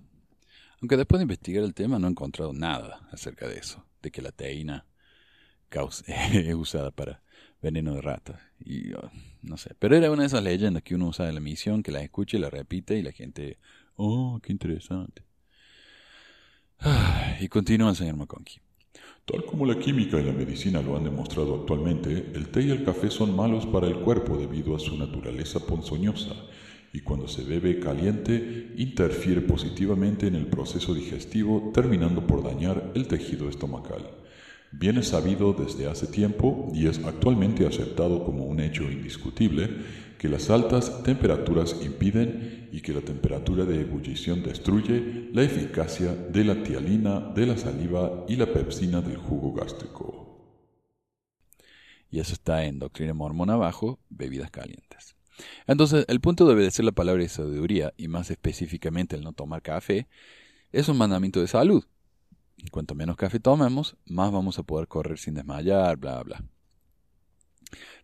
Aunque 0.81 0.97
después 0.97 1.21
de 1.21 1.25
investigar 1.25 1.65
el 1.65 1.75
tema 1.75 1.99
no 1.99 2.07
he 2.07 2.11
encontrado 2.11 2.53
nada 2.53 3.09
acerca 3.13 3.49
de 3.49 3.59
eso, 3.59 3.85
de 4.03 4.11
que 4.11 4.23
la 4.23 4.33
teína 4.33 4.87
es 6.07 6.55
usada 6.55 6.91
para 6.91 7.23
veneno 7.61 7.95
de 7.95 8.01
ratas. 8.01 8.41
Oh, 8.97 9.11
no 9.43 9.57
sé, 9.57 9.75
pero 9.79 9.97
era 9.97 10.11
una 10.11 10.23
de 10.23 10.29
esas 10.29 10.43
leyendas 10.43 10.83
que 10.83 10.95
uno 10.95 11.09
usa 11.09 11.29
en 11.29 11.35
la 11.35 11.41
misión, 11.41 11.83
que 11.83 11.93
la 11.93 12.03
escucha 12.03 12.37
y 12.37 12.41
la 12.41 12.51
repite 12.51 12.97
y 12.97 13.03
la 13.03 13.13
gente, 13.13 13.59
oh, 13.95 14.41
qué 14.43 14.53
interesante. 14.53 15.25
y 17.41 17.49
continúa 17.49 17.91
el 17.91 17.97
señor 17.97 18.17
McConkie. 18.17 18.61
Tal 19.27 19.45
como 19.45 19.67
la 19.67 19.77
química 19.77 20.21
y 20.21 20.25
la 20.25 20.33
medicina 20.33 20.81
lo 20.81 20.97
han 20.97 21.03
demostrado 21.03 21.57
actualmente, 21.57 22.31
el 22.35 22.47
té 22.47 22.63
y 22.63 22.71
el 22.71 22.85
café 22.85 23.11
son 23.11 23.35
malos 23.35 23.67
para 23.67 23.89
el 23.89 23.97
cuerpo 23.97 24.39
debido 24.39 24.77
a 24.77 24.79
su 24.79 24.97
naturaleza 24.97 25.67
ponzoñosa 25.67 26.33
y 26.93 27.01
cuando 27.01 27.27
se 27.27 27.43
bebe 27.43 27.81
caliente 27.81 28.73
interfiere 28.77 29.41
positivamente 29.41 30.29
en 30.29 30.37
el 30.37 30.47
proceso 30.47 30.95
digestivo 30.95 31.73
terminando 31.75 32.25
por 32.25 32.45
dañar 32.45 32.93
el 32.95 33.09
tejido 33.09 33.49
estomacal. 33.49 34.09
Bien 34.71 34.97
es 34.97 35.09
sabido 35.09 35.53
desde 35.53 35.89
hace 35.89 36.07
tiempo 36.07 36.71
y 36.73 36.87
es 36.87 37.05
actualmente 37.05 37.67
aceptado 37.67 38.25
como 38.25 38.45
un 38.45 38.61
hecho 38.61 38.85
indiscutible 38.85 39.71
que 40.19 40.29
las 40.29 40.51
altas 40.51 41.03
temperaturas 41.03 41.77
impiden 41.83 42.69
y 42.73 42.81
que 42.81 42.93
la 42.93 43.01
temperatura 43.01 43.65
de 43.65 43.81
ebullición 43.81 44.43
destruye 44.43 45.31
la 45.33 45.43
eficacia 45.43 46.15
de 46.15 46.45
la 46.45 46.63
tialina 46.63 47.21
de 47.35 47.47
la 47.47 47.57
saliva 47.57 48.25
y 48.29 48.37
la 48.37 48.47
pepsina 48.47 49.01
del 49.01 49.17
jugo 49.17 49.53
gástrico. 49.53 50.27
Y 52.11 52.21
eso 52.21 52.33
está 52.33 52.65
en 52.65 52.79
Doctrina 52.79 53.15
Mormona 53.15 53.55
abajo, 53.55 53.99
bebidas 54.09 54.51
calientes. 54.51 55.17
Entonces, 55.67 56.05
el 56.09 56.21
punto 56.21 56.47
de 56.47 56.55
obedecer 56.55 56.85
la 56.85 56.93
palabra 56.93 57.23
de 57.23 57.29
sabiduría, 57.29 57.93
y 57.97 58.09
más 58.09 58.31
específicamente 58.31 59.17
el 59.17 59.23
no 59.23 59.33
tomar 59.33 59.63
café, 59.63 60.09
es 60.73 60.89
un 60.89 60.97
mandamiento 60.97 61.41
de 61.41 61.49
salud. 61.49 61.85
Cuanto 62.71 62.95
menos 62.95 63.17
café 63.17 63.39
tomemos, 63.39 63.97
más 64.07 64.33
vamos 64.33 64.59
a 64.59 64.63
poder 64.63 64.89
correr 64.89 65.19
sin 65.19 65.35
desmayar, 65.35 65.97
bla, 65.97 66.23
bla. 66.23 66.43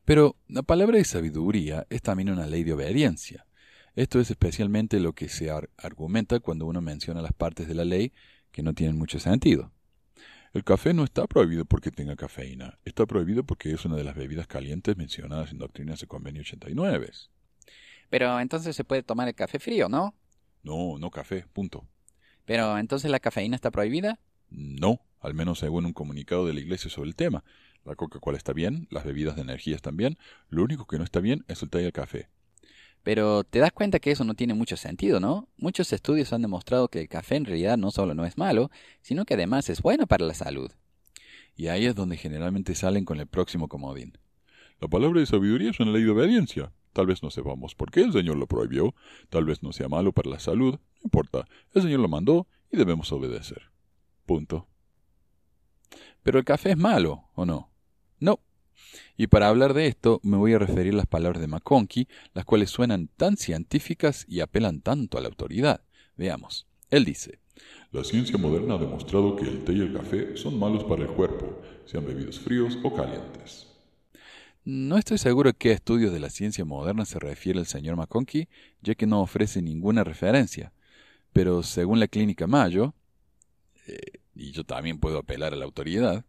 Pero 0.05 0.37
la 0.49 0.63
palabra 0.63 0.99
de 0.99 1.05
sabiduría 1.05 1.87
es 1.91 2.03
también 2.03 2.31
una 2.31 2.47
ley 2.47 2.65
de 2.65 2.73
obediencia. 2.73 3.47
Esto 3.95 4.21
es 4.21 4.31
especialmente 4.31 5.01
lo 5.01 5.13
que 5.13 5.29
se 5.29 5.51
argumenta 5.51 6.41
cuando 6.41 6.67
uno 6.67 6.81
menciona 6.81 7.23
las 7.23 7.33
partes 7.33 7.69
de 7.69 7.75
la 7.75 7.85
ley 7.85 8.13
que 8.51 8.63
no 8.63 8.75
tienen 8.75 8.97
mucho 8.97 9.19
sentido. 9.19 9.71
El 10.53 10.65
café 10.65 10.93
no 10.93 11.05
está 11.05 11.27
prohibido 11.27 11.65
porque 11.65 11.91
tenga 11.91 12.15
cafeína, 12.17 12.79
está 12.85 13.07
prohibido 13.07 13.45
porque 13.45 13.73
es 13.73 13.85
una 13.85 13.97
de 13.97 14.05
las 14.05 14.15
bebidas 14.15 14.47
calientes 14.47 14.97
mencionadas 14.97 15.51
en 15.51 15.59
Doctrinas 15.59 16.01
de 16.01 16.07
Convenio 16.07 16.43
89. 16.43 17.11
Pero 18.11 18.39
entonces 18.39 18.77
se 18.77 18.85
puede 18.85 19.03
tomar 19.03 19.29
el 19.29 19.35
café 19.35 19.59
frío, 19.59 19.89
¿no? 19.89 20.15
No, 20.63 20.99
no 20.99 21.11
café, 21.11 21.47
punto. 21.53 21.87
Pero 22.45 22.77
entonces 22.79 23.11
la 23.11 23.21
cafeína 23.21 23.57
está 23.57 23.71
prohibida? 23.71 24.19
No, 24.51 25.01
al 25.21 25.33
menos 25.33 25.61
según 25.61 25.87
un 25.87 25.95
comunicado 25.95 26.47
de 26.47 26.53
la 26.53 26.61
Iglesia 26.61 26.91
sobre 26.91 27.09
el 27.09 27.17
tema. 27.17 27.45
La 27.85 27.97
Coca-Cola 27.97 28.39
está 28.39 28.53
bien, 28.53 28.87
las 28.91 29.05
bebidas 29.05 29.37
de 29.37 29.43
energía 29.43 29.75
están 29.75 29.97
bien, 29.97 30.19
lo 30.49 30.63
único 30.63 30.87
que 30.87 30.99
no 30.99 31.05
está 31.05 31.21
bien 31.21 31.45
es 31.49 31.63
el 31.63 31.71
té 31.71 31.83
y 31.83 31.87
el 31.87 31.93
café. 31.93 32.29
Pero 33.03 33.43
te 33.43 33.59
das 33.59 33.73
cuenta 33.73 33.99
que 33.99 34.13
eso 34.13 34.23
no 34.23 34.35
tiene 34.35 34.55
mucho 34.55 34.77
sentido, 34.77 35.19
¿no? 35.19 35.49
Muchos 35.57 35.93
estudios 35.93 36.33
han 36.33 36.43
demostrado 36.43 36.89
que 36.89 37.01
el 37.01 37.09
café 37.09 37.37
en 37.37 37.45
realidad 37.45 37.77
no 37.77 37.91
solo 37.91 38.15
no 38.15 38.25
es 38.25 38.39
malo, 38.39 38.71
sino 39.01 39.25
que 39.25 39.35
además 39.35 39.69
es 39.69 39.83
bueno 39.83 40.07
para 40.07 40.25
la 40.25 40.35
salud. 40.35 40.71
Y 41.57 41.67
ahí 41.67 41.87
es 41.87 41.97
donde 41.97 42.17
generalmente 42.17 42.75
salen 42.77 43.05
con 43.05 43.19
el 43.19 43.27
próximo 43.27 43.69
comodín. 43.69 44.17
La 44.81 44.89
palabra 44.89 45.21
de 45.21 45.27
sabiduría 45.27 45.71
es 45.71 45.81
una 45.81 45.91
ley 45.91 46.05
de 46.05 46.11
obediencia. 46.11 46.73
Tal 46.93 47.07
vez 47.07 47.23
no 47.23 47.31
sepamos 47.31 47.75
por 47.75 47.91
qué 47.91 48.03
el 48.03 48.13
Señor 48.13 48.37
lo 48.37 48.47
prohibió, 48.47 48.95
tal 49.31 49.47
vez 49.47 49.63
no 49.63 49.73
sea 49.73 49.89
malo 49.89 50.13
para 50.13 50.31
la 50.31 50.39
salud, 50.39 50.75
no 50.75 51.01
importa, 51.05 51.49
el 51.73 51.83
Señor 51.83 52.01
lo 52.01 52.09
mandó 52.09 52.47
y 52.71 52.77
debemos 52.77 53.11
obedecer. 53.13 53.71
Punto. 54.27 54.69
Pero 56.23 56.39
el 56.39 56.45
café 56.45 56.73
es 56.73 56.77
malo, 56.77 57.31
¿o 57.35 57.45
no? 57.47 57.72
No, 58.23 58.39
y 59.17 59.27
para 59.27 59.49
hablar 59.49 59.75
de 59.75 59.89
esto 59.89 60.21
me 60.23 60.37
voy 60.37 60.53
a 60.53 60.59
referir 60.61 60.95
a 60.95 60.99
las 60.99 61.07
palabras 61.07 61.41
de 61.41 61.49
McConkie, 61.49 62.07
las 62.35 62.45
cuales 62.45 62.71
suenan 62.71 63.09
tan 63.17 63.37
científicas 63.37 64.25
y 64.29 64.41
apelan 64.41 64.81
tanto 64.81 65.19
a 65.19 65.21
la 65.21 65.29
autoridad. 65.29 65.83
Veamos. 66.17 66.69
Él 66.89 67.05
dice, 67.05 67.41
La 67.91 68.05
ciencia 68.05 68.39
moderna 68.39 68.75
ha 68.75 68.79
demostrado 68.79 69.35
que 69.35 69.45
el 69.45 69.65
té 69.65 69.73
y 69.73 69.81
el 69.81 69.93
café 69.93 70.37
son 70.37 70.57
malos 70.57 70.85
para 70.85 71.03
el 71.03 71.09
cuerpo, 71.09 71.63
sean 71.85 72.07
bebidos 72.07 72.39
fríos 72.39 72.79
o 72.85 72.95
calientes. 72.95 73.67
No 74.65 74.97
estoy 74.97 75.19
seguro 75.19 75.51
a 75.51 75.55
qué 75.55 75.73
estudios 75.73 76.13
de 76.13 76.21
la 76.21 76.31
ciencia 76.31 76.65
moderna 76.65 77.05
se 77.05 77.19
refiere 77.19 77.59
el 77.59 77.67
señor 77.67 77.97
McConkie, 77.97 78.49
ya 78.83 78.95
que 78.95 79.07
no 79.07 79.21
ofrece 79.21 79.61
ninguna 79.63 80.05
referencia. 80.05 80.73
Pero 81.33 81.65
según 81.65 81.99
la 81.99 82.07
clínica 82.07 82.47
Mayo, 82.47 82.95
eh, 83.89 84.21
y 84.37 84.53
yo 84.53 84.63
también 84.63 85.01
puedo 85.01 85.19
apelar 85.19 85.53
a 85.55 85.57
la 85.57 85.65
autoridad, 85.65 86.25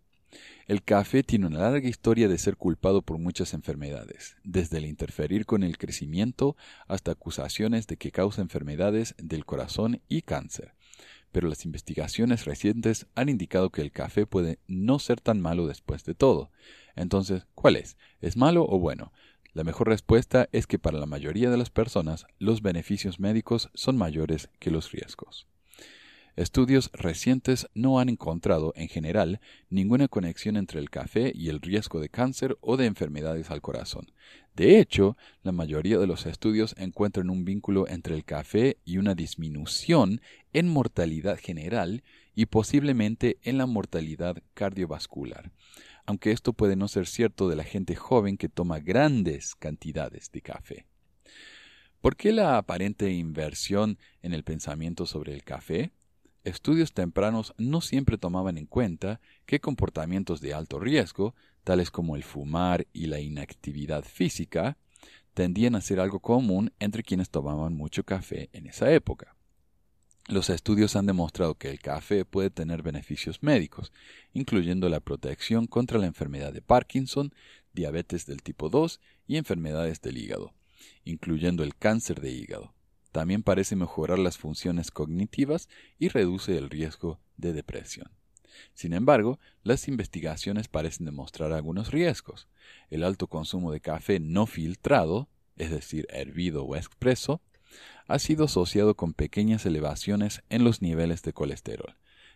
el 0.66 0.82
café 0.82 1.24
tiene 1.24 1.48
una 1.48 1.60
larga 1.60 1.90
historia 1.90 2.30
de 2.30 2.38
ser 2.38 2.56
culpado 2.56 3.02
por 3.02 3.18
muchas 3.18 3.54
enfermedades, 3.54 4.38
desde 4.44 4.78
el 4.78 4.86
interferir 4.86 5.46
con 5.46 5.62
el 5.64 5.78
crecimiento 5.78 6.56
hasta 6.88 7.12
acusaciones 7.12 7.86
de 7.88 7.98
que 7.98 8.12
causa 8.12 8.42
enfermedades 8.42 9.14
del 9.18 9.46
corazón 9.46 10.02
y 10.08 10.22
cáncer. 10.22 10.74
Pero 11.34 11.50
las 11.50 11.66
investigaciones 11.66 12.46
recientes 12.46 13.08
han 13.16 13.28
indicado 13.28 13.72
que 13.72 13.82
el 13.82 13.92
café 13.92 14.26
puede 14.26 14.60
no 14.68 15.00
ser 15.00 15.20
tan 15.20 15.42
malo 15.42 15.68
después 15.68 16.06
de 16.06 16.14
todo. 16.14 16.50
Entonces, 16.96 17.46
¿cuál 17.56 17.76
es? 17.76 17.98
¿Es 18.22 18.38
malo 18.38 18.66
o 18.68 18.80
bueno? 18.80 19.12
La 19.54 19.64
mejor 19.64 19.90
respuesta 19.90 20.48
es 20.52 20.66
que 20.66 20.80
para 20.80 20.98
la 20.98 21.06
mayoría 21.06 21.50
de 21.50 21.58
las 21.58 21.70
personas 21.70 22.26
los 22.40 22.62
beneficios 22.62 23.20
médicos 23.20 23.70
son 23.74 23.98
mayores 23.98 24.50
que 24.60 24.72
los 24.72 24.92
riesgos. 24.92 25.48
Estudios 26.36 26.90
recientes 26.94 27.68
no 27.76 28.00
han 28.00 28.10
encontrado, 28.10 28.74
en 28.76 28.88
general, 28.88 29.40
ninguna 29.70 30.08
conexión 30.08 30.58
entre 30.58 30.80
el 30.80 30.90
café 30.90 31.32
y 31.36 31.50
el 31.50 31.62
riesgo 31.62 32.00
de 32.00 32.10
cáncer 32.10 32.58
o 32.60 32.76
de 32.76 32.88
enfermedades 32.88 33.52
al 33.52 33.62
corazón. 33.62 34.12
De 34.56 34.80
hecho, 34.80 35.16
la 35.44 35.52
mayoría 35.52 36.00
de 36.00 36.08
los 36.08 36.26
estudios 36.26 36.74
encuentran 36.80 37.30
un 37.30 37.46
vínculo 37.46 37.88
entre 37.88 38.16
el 38.16 38.26
café 38.26 38.78
y 38.84 38.98
una 38.98 39.14
disminución 39.14 40.22
en 40.54 40.70
mortalidad 40.70 41.38
general 41.38 42.04
y 42.34 42.48
posiblemente 42.48 43.38
en 43.44 43.60
la 43.60 43.68
mortalidad 43.68 44.42
cardiovascular, 44.56 45.52
aunque 46.08 46.32
esto 46.32 46.54
puede 46.54 46.76
no 46.76 46.88
ser 46.88 47.06
cierto 47.06 47.48
de 47.48 47.58
la 47.58 47.64
gente 47.64 47.96
joven 47.96 48.38
que 48.38 48.50
toma 48.50 48.80
grandes 48.80 49.54
cantidades 49.54 50.32
de 50.32 50.42
café. 50.42 50.88
¿Por 52.02 52.16
qué 52.16 52.32
la 52.32 52.58
aparente 52.58 53.12
inversión 53.12 54.00
en 54.24 54.34
el 54.34 54.44
pensamiento 54.44 55.06
sobre 55.06 55.34
el 55.36 55.44
café? 55.44 55.92
Estudios 56.44 56.94
tempranos 56.94 57.54
no 57.58 57.82
siempre 57.82 58.18
tomaban 58.18 58.58
en 58.58 58.66
cuenta 58.66 59.22
que 59.46 59.60
comportamientos 59.60 60.42
de 60.42 60.54
alto 60.54 60.80
riesgo, 60.80 61.36
tales 61.64 61.92
como 61.92 62.16
el 62.16 62.24
fumar 62.24 62.88
y 62.94 63.08
la 63.08 63.20
inactividad 63.20 64.04
física, 64.04 64.78
tendían 65.34 65.76
a 65.76 65.82
ser 65.82 66.00
algo 66.00 66.20
común 66.20 66.72
entre 66.80 67.04
quienes 67.04 67.30
tomaban 67.30 67.74
mucho 67.74 68.04
café 68.04 68.50
en 68.54 68.68
esa 68.68 68.92
época. 68.92 69.36
Los 70.28 70.50
estudios 70.50 70.96
han 70.96 71.06
demostrado 71.06 71.56
que 71.56 71.70
el 71.70 71.80
café 71.80 72.24
puede 72.24 72.50
tener 72.50 72.82
beneficios 72.82 73.44
médicos, 73.44 73.92
incluyendo 74.32 74.88
la 74.88 75.02
protección 75.02 75.68
contra 75.68 76.00
la 76.00 76.06
enfermedad 76.06 76.54
de 76.54 76.62
Parkinson, 76.62 77.34
diabetes 77.74 78.26
del 78.26 78.42
tipo 78.42 78.70
2 78.70 79.02
y 79.28 79.36
enfermedades 79.36 80.02
del 80.02 80.18
hígado, 80.18 80.54
incluyendo 81.04 81.64
el 81.64 81.76
cáncer 81.76 82.22
de 82.22 82.32
hígado. 82.32 82.74
También 83.14 83.44
parece 83.44 83.76
mejorar 83.76 84.18
las 84.18 84.40
funciones 84.40 84.90
cognitivas 84.90 85.70
y 86.00 86.10
reduce 86.10 86.58
el 86.58 86.72
riesgo 86.72 87.20
de 87.38 87.54
depresión. 87.54 88.10
Sin 88.74 88.92
embargo, 88.92 89.40
las 89.62 89.88
investigaciones 89.88 90.68
parecen 90.68 91.06
demostrar 91.06 91.54
algunos 91.54 91.92
riesgos. 91.92 92.48
El 92.90 93.04
alto 93.04 93.28
consumo 93.28 93.72
de 93.72 93.82
café 93.82 94.20
no 94.20 94.48
filtrado, 94.48 95.30
es 95.58 95.70
decir, 95.70 96.08
hervido 96.10 96.64
o 96.66 96.76
expreso, 96.76 97.40
ha 98.08 98.18
sido 98.18 98.46
asociado 98.46 98.96
con 98.96 99.14
pequeñas 99.14 99.68
elevaciones 99.68 100.42
en 100.50 100.64
los 100.64 100.82
niveles 100.82 101.22
de 101.22 101.34
colesterol, 101.34 101.96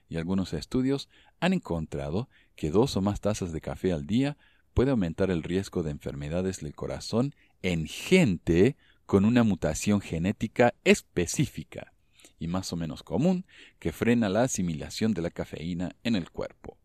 y 0.09 0.17
algunos 0.17 0.53
estudios 0.53 1.09
han 1.39 1.53
encontrado 1.53 2.30
que 2.55 2.69
dos 2.69 2.95
o 2.97 3.01
más 3.01 3.19
tazas 3.19 3.51
de 3.51 3.61
café 3.61 3.93
al 3.93 4.05
día 4.05 4.38
puede 4.75 4.91
aumentar 4.91 5.32
el 5.32 5.41
riesgo 5.41 5.82
de 5.82 5.89
enfermedades 5.89 6.61
del 6.61 6.75
corazón 6.75 7.34
en 7.63 7.88
gente 7.88 8.78
con 9.08 9.24
una 9.26 9.43
mutación 9.43 10.01
genética 10.01 10.76
específica 10.84 11.93
y 12.38 12.47
más 12.47 12.72
o 12.74 12.76
menos 12.76 13.03
común 13.03 13.45
que 13.80 13.93
frena 13.93 14.30
la 14.30 14.43
asimilación 14.43 15.14
de 15.14 15.22
la 15.22 15.32
cafeína 15.32 15.95
en 16.03 16.16
el 16.16 16.30
cuerpo. 16.30 16.78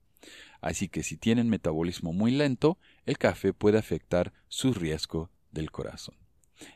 Así 0.60 0.88
que 0.88 1.02
si 1.02 1.16
tienen 1.16 1.50
metabolismo 1.50 2.12
muy 2.12 2.30
lento, 2.30 2.78
el 3.06 3.18
café 3.18 3.52
puede 3.52 3.76
afectar 3.78 4.32
su 4.48 4.72
riesgo 4.72 5.30
del 5.50 5.72
corazón. 5.72 6.14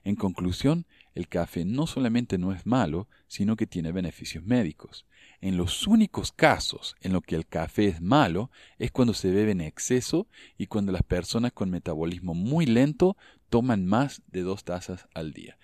En 0.02 0.16
conclusión, 0.16 0.84
el 1.14 1.28
café 1.28 1.64
no 1.64 1.86
solamente 1.86 2.38
no 2.38 2.52
es 2.52 2.66
malo, 2.66 3.08
sino 3.28 3.54
que 3.54 3.68
tiene 3.68 3.92
beneficios 3.92 4.44
médicos. 4.44 5.06
En 5.40 5.56
los 5.56 5.86
únicos 5.86 6.32
casos 6.32 6.96
en 7.00 7.12
los 7.12 7.22
que 7.22 7.36
el 7.36 7.46
café 7.46 7.86
es 7.86 8.00
malo 8.00 8.50
es 8.78 8.90
cuando 8.90 9.14
se 9.14 9.30
bebe 9.30 9.52
en 9.52 9.60
exceso 9.60 10.26
y 10.58 10.66
cuando 10.66 10.92
las 10.92 11.02
personas 11.02 11.52
con 11.52 11.70
metabolismo 11.70 12.34
muy 12.34 12.66
lento 12.66 13.16
toman 13.48 13.86
más 13.86 14.22
de 14.28 14.42
dos 14.42 14.64
tazas 14.64 15.06
al 15.14 15.32
día. 15.32 15.58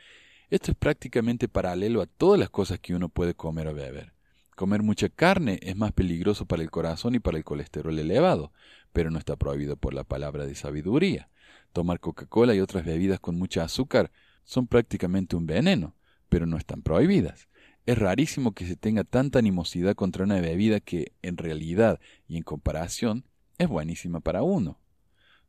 Esto 0.50 0.72
es 0.72 0.76
prácticamente 0.76 1.48
paralelo 1.48 2.02
a 2.02 2.06
todas 2.06 2.38
las 2.38 2.50
cosas 2.50 2.78
que 2.78 2.94
uno 2.94 3.08
puede 3.08 3.34
comer 3.34 3.68
o 3.68 3.74
beber. 3.74 4.12
Comer 4.54 4.82
mucha 4.82 5.08
carne 5.08 5.58
es 5.62 5.76
más 5.76 5.92
peligroso 5.92 6.44
para 6.44 6.62
el 6.62 6.70
corazón 6.70 7.14
y 7.14 7.20
para 7.20 7.38
el 7.38 7.44
colesterol 7.44 7.98
elevado, 7.98 8.52
pero 8.92 9.10
no 9.10 9.18
está 9.18 9.36
prohibido 9.36 9.76
por 9.76 9.94
la 9.94 10.04
palabra 10.04 10.44
de 10.44 10.54
sabiduría. 10.54 11.30
Tomar 11.72 12.00
Coca-Cola 12.00 12.54
y 12.54 12.60
otras 12.60 12.84
bebidas 12.84 13.18
con 13.18 13.38
mucha 13.38 13.64
azúcar 13.64 14.10
son 14.44 14.66
prácticamente 14.66 15.36
un 15.36 15.46
veneno, 15.46 15.96
pero 16.28 16.44
no 16.44 16.58
están 16.58 16.82
prohibidas. 16.82 17.48
Es 17.86 17.98
rarísimo 17.98 18.52
que 18.52 18.66
se 18.66 18.76
tenga 18.76 19.04
tanta 19.04 19.38
animosidad 19.38 19.94
contra 19.94 20.24
una 20.24 20.40
bebida 20.40 20.80
que, 20.80 21.12
en 21.22 21.38
realidad 21.38 21.98
y 22.28 22.36
en 22.36 22.42
comparación, 22.42 23.24
es 23.56 23.68
buenísima 23.68 24.20
para 24.20 24.42
uno. 24.42 24.81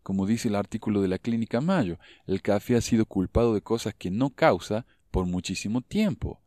Como 0.03 0.25
dice 0.25 0.49
el 0.49 0.55
artículo 0.55 1.01
de 1.01 1.07
la 1.07 1.17
Clínica 1.17 1.61
Mayo, 1.61 1.97
el 2.27 2.41
café 2.41 2.75
ha 2.75 2.81
sido 2.81 3.05
culpado 3.05 3.53
de 3.53 3.61
cosas 3.61 3.95
que 3.95 4.11
no 4.11 4.29
causa 4.29 4.85
por 5.11 5.25
muchísimo 5.25 5.81
tiempo. 5.81 6.41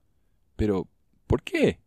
Pero, 0.57 0.89
¿por 1.27 1.43
qué? 1.43 1.81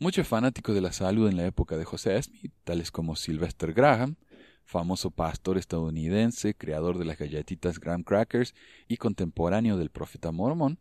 Muchos 0.00 0.26
fanáticos 0.26 0.74
de 0.74 0.80
la 0.80 0.92
salud 0.92 1.28
en 1.28 1.36
la 1.36 1.46
época 1.46 1.76
de 1.76 1.84
José 1.84 2.20
Smith, 2.20 2.52
tales 2.64 2.90
como 2.90 3.14
Sylvester 3.14 3.72
Graham, 3.72 4.16
famoso 4.64 5.12
pastor 5.12 5.56
estadounidense, 5.56 6.54
creador 6.54 6.98
de 6.98 7.04
las 7.04 7.16
galletitas 7.16 7.78
Graham 7.78 8.02
Crackers 8.02 8.54
y 8.88 8.96
contemporáneo 8.96 9.76
del 9.76 9.90
profeta 9.90 10.32
mormón, 10.32 10.80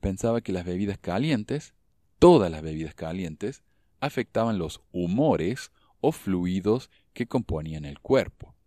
pensaba 0.00 0.40
que 0.40 0.52
las 0.52 0.64
bebidas 0.64 0.98
calientes, 0.98 1.72
todas 2.18 2.50
las 2.50 2.62
bebidas 2.62 2.94
calientes, 2.94 3.62
afectaban 4.00 4.58
los 4.58 4.80
humores 4.90 5.70
o 6.00 6.10
fluidos 6.10 6.90
que 7.12 7.26
componían 7.26 7.84
el 7.84 8.00
cuerpo. 8.00 8.57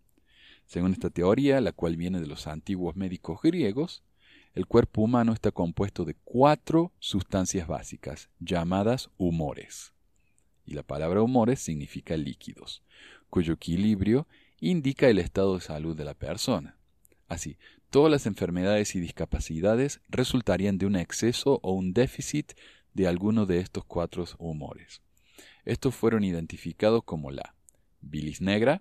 Según 0.72 0.92
esta 0.92 1.10
teoría, 1.10 1.60
la 1.60 1.72
cual 1.72 1.98
viene 1.98 2.18
de 2.18 2.26
los 2.26 2.46
antiguos 2.46 2.96
médicos 2.96 3.42
griegos, 3.42 4.02
el 4.54 4.66
cuerpo 4.66 5.02
humano 5.02 5.34
está 5.34 5.50
compuesto 5.50 6.06
de 6.06 6.14
cuatro 6.24 6.92
sustancias 6.98 7.68
básicas, 7.68 8.30
llamadas 8.40 9.10
humores. 9.18 9.92
Y 10.64 10.72
la 10.72 10.82
palabra 10.82 11.20
humores 11.20 11.60
significa 11.60 12.16
líquidos, 12.16 12.82
cuyo 13.28 13.52
equilibrio 13.52 14.26
indica 14.60 15.10
el 15.10 15.18
estado 15.18 15.56
de 15.56 15.60
salud 15.60 15.94
de 15.94 16.06
la 16.06 16.14
persona. 16.14 16.78
Así, 17.28 17.58
todas 17.90 18.10
las 18.10 18.24
enfermedades 18.24 18.94
y 18.94 19.00
discapacidades 19.00 20.00
resultarían 20.08 20.78
de 20.78 20.86
un 20.86 20.96
exceso 20.96 21.60
o 21.62 21.72
un 21.72 21.92
déficit 21.92 22.54
de 22.94 23.08
alguno 23.08 23.44
de 23.44 23.58
estos 23.58 23.84
cuatro 23.84 24.24
humores. 24.38 25.02
Estos 25.66 25.94
fueron 25.94 26.24
identificados 26.24 27.04
como 27.04 27.30
la 27.30 27.54
bilis 28.00 28.40
negra, 28.40 28.80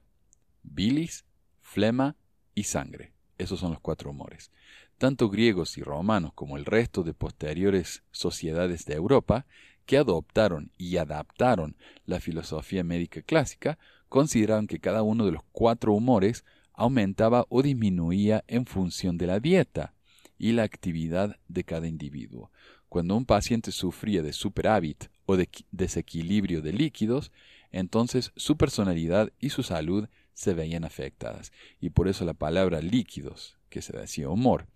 bilis, 0.64 1.26
flema 1.72 2.18
y 2.54 2.64
sangre. 2.64 3.14
Esos 3.38 3.62
son 3.62 3.72
los 3.72 3.80
cuatro 3.80 4.12
humores. 4.12 4.52
Tanto 4.98 5.30
griegos 5.30 5.78
y 5.78 5.82
romanos 5.82 6.34
como 6.36 6.58
el 6.58 6.66
resto 6.66 7.02
de 7.04 7.14
posteriores 7.14 8.04
sociedades 8.12 8.84
de 8.86 8.96
Europa, 8.96 9.46
que 9.86 9.98
adoptaron 9.98 10.70
y 10.78 10.98
adaptaron 10.98 11.78
la 12.06 12.20
filosofía 12.20 12.84
médica 12.84 13.22
clásica, 13.22 13.80
consideraron 14.10 14.68
que 14.68 14.80
cada 14.80 15.02
uno 15.02 15.26
de 15.26 15.32
los 15.32 15.44
cuatro 15.54 15.94
humores 15.94 16.44
aumentaba 16.74 17.46
o 17.48 17.62
disminuía 17.62 18.44
en 18.48 18.66
función 18.66 19.18
de 19.18 19.28
la 19.28 19.40
dieta 19.40 19.94
y 20.38 20.52
la 20.52 20.64
actividad 20.64 21.38
de 21.48 21.64
cada 21.64 21.88
individuo. 21.88 22.52
Cuando 22.90 23.16
un 23.16 23.26
paciente 23.26 23.72
sufría 23.72 24.22
de 24.22 24.34
superávit 24.34 25.06
o 25.26 25.38
de 25.38 25.48
desequilibrio 25.72 26.62
de 26.62 26.74
líquidos, 26.74 27.32
entonces 27.72 28.34
su 28.36 28.58
personalidad 28.58 29.32
y 29.40 29.52
su 29.52 29.64
salud 29.64 30.10
se 30.42 30.54
veían 30.54 30.84
afectadas. 30.84 31.52
Y 31.80 31.92
por 31.92 32.08
eso 32.08 32.26
la 32.26 32.34
palabra 32.34 32.82
líquidos, 32.82 33.58
que 33.70 33.82
se 33.82 33.96
decía 33.96 34.28
humor, 34.28 34.68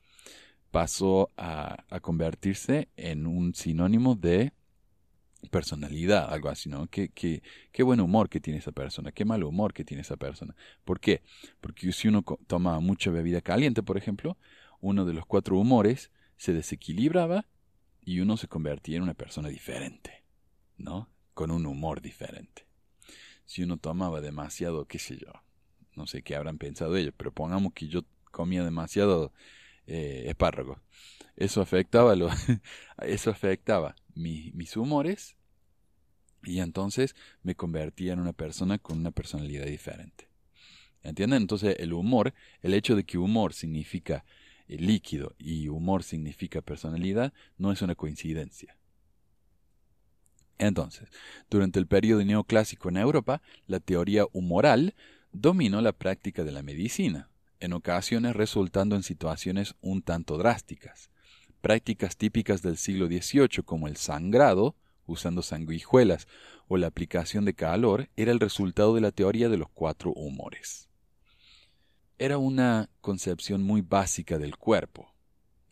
pasó 0.69 1.31
a, 1.37 1.85
convertirse 2.01 2.89
en 2.97 3.25
un 3.25 3.55
sinónimo 3.55 4.15
de 4.15 4.53
personalidad, 5.49 6.31
algo 6.31 6.49
así, 6.49 6.69
¿no? 6.69 6.87
Qué, 6.87 7.09
qué, 7.09 7.41
qué, 7.71 7.83
buen 7.83 7.99
humor 7.99 8.29
que 8.29 8.39
tiene 8.39 8.59
esa 8.59 8.71
persona, 8.71 9.11
qué 9.11 9.25
mal 9.25 9.43
humor 9.43 9.73
que 9.73 9.83
tiene 9.83 10.01
esa 10.01 10.17
persona. 10.17 10.55
¿Por 10.83 10.99
qué? 10.99 11.21
Porque 11.61 11.91
si 11.91 12.07
uno 12.07 12.23
tomaba 12.47 12.79
mucha 12.79 13.09
bebida 13.09 13.41
caliente, 13.41 13.83
por 13.83 13.97
ejemplo, 13.97 14.37
uno 14.81 15.05
de 15.05 15.13
los 15.13 15.25
cuatro 15.25 15.57
humores 15.57 16.11
se 16.37 16.53
desequilibraba 16.53 17.47
y 18.01 18.19
uno 18.19 18.37
se 18.37 18.47
convertía 18.47 18.97
en 18.97 19.03
una 19.03 19.13
persona 19.13 19.49
diferente, 19.49 20.23
¿no? 20.77 21.09
Con 21.33 21.51
un 21.51 21.65
humor 21.65 22.01
diferente. 22.01 22.67
Si 23.45 23.63
uno 23.63 23.77
tomaba 23.77 24.21
demasiado, 24.21 24.85
qué 24.85 24.99
sé 24.99 25.17
yo, 25.17 25.44
no 25.95 26.07
sé 26.07 26.21
qué 26.21 26.35
habrán 26.35 26.57
pensado 26.57 26.95
ellos, 26.95 27.13
pero 27.15 27.31
pongamos 27.31 27.73
que 27.73 27.87
yo 27.87 28.03
comía 28.31 28.63
demasiado 28.63 29.31
eh. 29.87 30.33
Eso 31.35 31.61
afectaba, 31.61 32.15
lo, 32.15 32.29
eso 33.01 33.29
afectaba 33.29 33.95
mis 34.15 34.77
humores 34.77 35.35
y 36.43 36.59
entonces 36.59 37.15
me 37.43 37.55
convertía 37.55 38.13
en 38.13 38.19
una 38.19 38.33
persona 38.33 38.77
con 38.77 38.99
una 38.99 39.11
personalidad 39.11 39.65
diferente. 39.65 40.29
¿Entienden? 41.03 41.43
Entonces 41.43 41.75
el 41.79 41.93
humor, 41.93 42.33
el 42.61 42.73
hecho 42.73 42.95
de 42.95 43.03
que 43.03 43.17
humor 43.17 43.53
significa 43.53 44.25
eh, 44.67 44.77
líquido 44.77 45.35
y 45.37 45.67
humor 45.67 46.03
significa 46.03 46.61
personalidad, 46.61 47.33
no 47.57 47.71
es 47.71 47.81
una 47.81 47.95
coincidencia. 47.95 48.75
Entonces, 50.57 51.09
durante 51.49 51.79
el 51.79 51.87
periodo 51.87 52.23
neoclásico 52.23 52.87
en 52.87 52.97
Europa, 52.97 53.41
la 53.67 53.81
teoría 53.81 54.25
humoral 54.31 54.95
dominó 55.41 55.81
la 55.81 55.91
práctica 55.91 56.43
de 56.43 56.51
la 56.51 56.63
medicina, 56.63 57.29
en 57.59 57.73
ocasiones 57.73 58.35
resultando 58.35 58.95
en 58.95 59.03
situaciones 59.03 59.75
un 59.81 60.01
tanto 60.01 60.37
drásticas. 60.37 61.09
Prácticas 61.61 62.15
típicas 62.15 62.61
del 62.61 62.77
siglo 62.77 63.07
XVIII 63.07 63.63
como 63.65 63.87
el 63.87 63.97
sangrado, 63.97 64.75
usando 65.05 65.41
sanguijuelas, 65.41 66.27
o 66.67 66.77
la 66.77 66.87
aplicación 66.87 67.43
de 67.43 67.53
calor 67.53 68.09
era 68.15 68.31
el 68.31 68.39
resultado 68.39 68.95
de 68.95 69.01
la 69.01 69.11
teoría 69.11 69.49
de 69.49 69.57
los 69.57 69.69
cuatro 69.69 70.13
humores. 70.13 70.87
Era 72.17 72.37
una 72.37 72.89
concepción 73.01 73.61
muy 73.61 73.81
básica 73.81 74.37
del 74.37 74.55
cuerpo. 74.55 75.13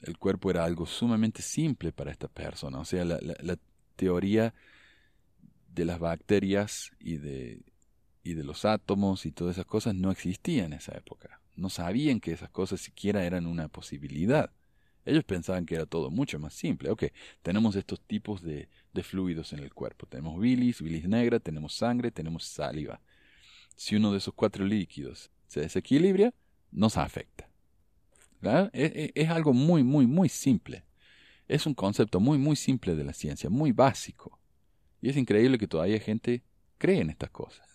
El 0.01 0.18
cuerpo 0.18 0.51
era 0.51 0.66
algo 0.66 0.86
sumamente 0.86 1.41
simple 1.41 1.93
para 1.93 2.11
esta 2.11 2.28
persona, 2.28 2.80
o 2.80 2.86
sea, 2.86 3.05
la, 3.05 3.18
la 3.22 3.57
teoría 3.95 4.53
de 5.70 5.86
las 5.86 5.99
bacterias 5.99 6.91
y 6.99 7.18
de, 7.18 7.61
y 8.24 8.34
de 8.34 8.44
los 8.44 8.66
átomos 8.66 9.26
y 9.26 9.32
todas 9.32 9.58
esas 9.58 9.66
cosas 9.66 9.96
no 9.96 10.12
existían 10.12 10.68
en 10.68 10.74
esa 10.74 10.96
época. 10.98 11.42
No 11.56 11.70
sabían 11.70 12.20
que 12.20 12.32
esas 12.32 12.50
cosas 12.50 12.82
siquiera 12.82 13.26
eran 13.26 13.46
una 13.46 13.68
posibilidad. 13.68 14.52
Ellos 15.06 15.24
pensaban 15.26 15.66
que 15.66 15.76
era 15.76 15.86
todo 15.86 16.10
mucho 16.10 16.40
más 16.40 16.54
simple. 16.54 16.90
Ok, 16.90 17.06
tenemos 17.42 17.76
estos 17.76 18.00
tipos 18.02 18.42
de, 18.42 18.70
de 18.94 19.04
fluidos 19.04 19.52
en 19.54 19.60
el 19.60 19.74
cuerpo. 19.74 20.06
Tenemos 20.08 20.40
bilis, 20.40 20.82
bilis 20.82 21.08
negra, 21.08 21.40
tenemos 21.40 21.76
sangre, 21.76 22.12
tenemos 22.12 22.46
saliva. 22.46 23.02
Si 23.76 23.96
uno 23.96 24.12
de 24.12 24.20
esos 24.20 24.34
cuatro 24.34 24.66
líquidos 24.66 25.30
se 25.48 25.60
desequilibra, 25.60 26.34
nos 26.72 26.98
afecta. 26.98 27.50
Es, 28.74 28.92
es, 28.96 29.12
es, 29.16 29.30
algo 29.30 29.54
muy, 29.54 29.84
muy, 29.84 30.06
muy 30.06 30.28
simple. 30.28 30.84
Es 31.48 31.66
un 31.66 31.74
concepto 31.74 32.20
muy, 32.20 32.38
muy 32.38 32.56
simple 32.56 32.96
de 32.96 33.04
la 33.04 33.14
ciencia, 33.14 33.50
muy 33.50 33.72
básico. 33.72 34.40
Y 35.02 35.10
es 35.10 35.18
increíble 35.18 35.58
que 35.58 35.68
todavía 35.68 36.00
gente 36.00 36.44
cree 36.78 37.02
en 37.02 37.10
estas 37.10 37.30
cosas. 37.30 37.73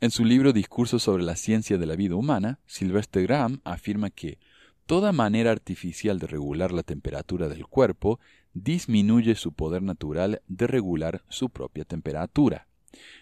En 0.00 0.10
su 0.10 0.24
libro 0.24 0.52
Discursos 0.52 1.04
sobre 1.04 1.22
la 1.22 1.36
ciencia 1.36 1.78
de 1.78 1.86
la 1.86 1.96
vida 1.96 2.16
humana, 2.16 2.58
Sylvester 2.66 3.22
Graham 3.22 3.60
afirma 3.64 4.10
que 4.10 4.38
toda 4.86 5.12
manera 5.12 5.52
artificial 5.52 6.18
de 6.18 6.26
regular 6.26 6.72
la 6.72 6.82
temperatura 6.82 7.48
del 7.48 7.66
cuerpo 7.66 8.18
disminuye 8.52 9.34
su 9.36 9.52
poder 9.52 9.82
natural 9.82 10.42
de 10.48 10.66
regular 10.66 11.22
su 11.28 11.50
propia 11.50 11.84
temperatura. 11.84 12.66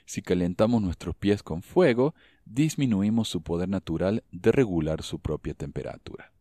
Si 0.05 0.23
calentamos 0.23 0.83
nuestros 0.83 1.15
pies 1.15 1.43
con 1.43 1.63
fuego, 1.63 2.15
disminuimos 2.45 3.29
su 3.29 3.43
poder 3.43 3.69
natural 3.69 4.25
de 4.33 4.51
regular 4.51 5.03
su 5.03 5.21
propia 5.21 5.55
temperatura. 5.55 6.33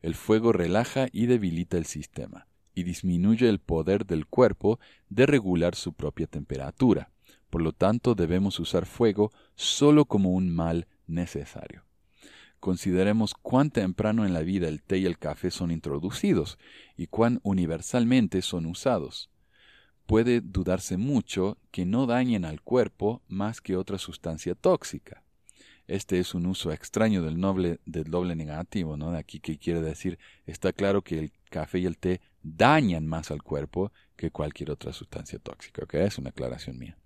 El 0.00 0.14
fuego 0.14 0.52
relaja 0.52 1.08
y 1.12 1.26
debilita 1.26 1.76
el 1.76 1.86
sistema, 1.86 2.46
y 2.74 2.84
disminuye 2.84 3.48
el 3.48 3.58
poder 3.58 4.06
del 4.06 4.26
cuerpo 4.26 4.78
de 5.08 5.26
regular 5.26 5.74
su 5.74 5.92
propia 5.92 6.26
temperatura. 6.26 7.10
Por 7.56 7.62
lo 7.62 7.72
tanto, 7.72 8.14
debemos 8.14 8.60
usar 8.60 8.84
fuego 8.84 9.32
solo 9.54 10.04
como 10.04 10.28
un 10.32 10.54
mal 10.54 10.88
necesario. 11.06 11.86
Consideremos 12.60 13.32
cuán 13.32 13.70
temprano 13.70 14.26
en 14.26 14.34
la 14.34 14.40
vida 14.40 14.68
el 14.68 14.82
té 14.82 14.98
y 14.98 15.06
el 15.06 15.16
café 15.16 15.50
son 15.50 15.70
introducidos 15.70 16.58
y 16.98 17.06
cuán 17.06 17.40
universalmente 17.44 18.42
son 18.42 18.66
usados. 18.66 19.30
Puede 20.04 20.42
dudarse 20.42 20.98
mucho 20.98 21.56
que 21.70 21.86
no 21.86 22.04
dañen 22.04 22.44
al 22.44 22.60
cuerpo 22.60 23.22
más 23.26 23.62
que 23.62 23.78
otra 23.78 23.96
sustancia 23.96 24.54
tóxica. 24.54 25.22
Este 25.86 26.18
es 26.18 26.34
un 26.34 26.44
uso 26.44 26.72
extraño 26.72 27.22
del, 27.22 27.40
noble, 27.40 27.80
del 27.86 28.10
doble 28.10 28.36
negativo, 28.36 28.98
¿no? 28.98 29.12
De 29.12 29.18
aquí 29.18 29.40
que 29.40 29.56
quiere 29.56 29.80
decir, 29.80 30.18
está 30.44 30.74
claro 30.74 31.00
que 31.00 31.18
el 31.18 31.32
café 31.48 31.78
y 31.78 31.86
el 31.86 31.96
té 31.96 32.20
dañan 32.42 33.06
más 33.06 33.30
al 33.30 33.42
cuerpo 33.42 33.92
que 34.14 34.30
cualquier 34.30 34.70
otra 34.72 34.92
sustancia 34.92 35.38
tóxica, 35.38 35.84
¿ok? 35.84 35.94
Es 35.94 36.18
una 36.18 36.28
aclaración 36.28 36.78
mía. 36.78 36.98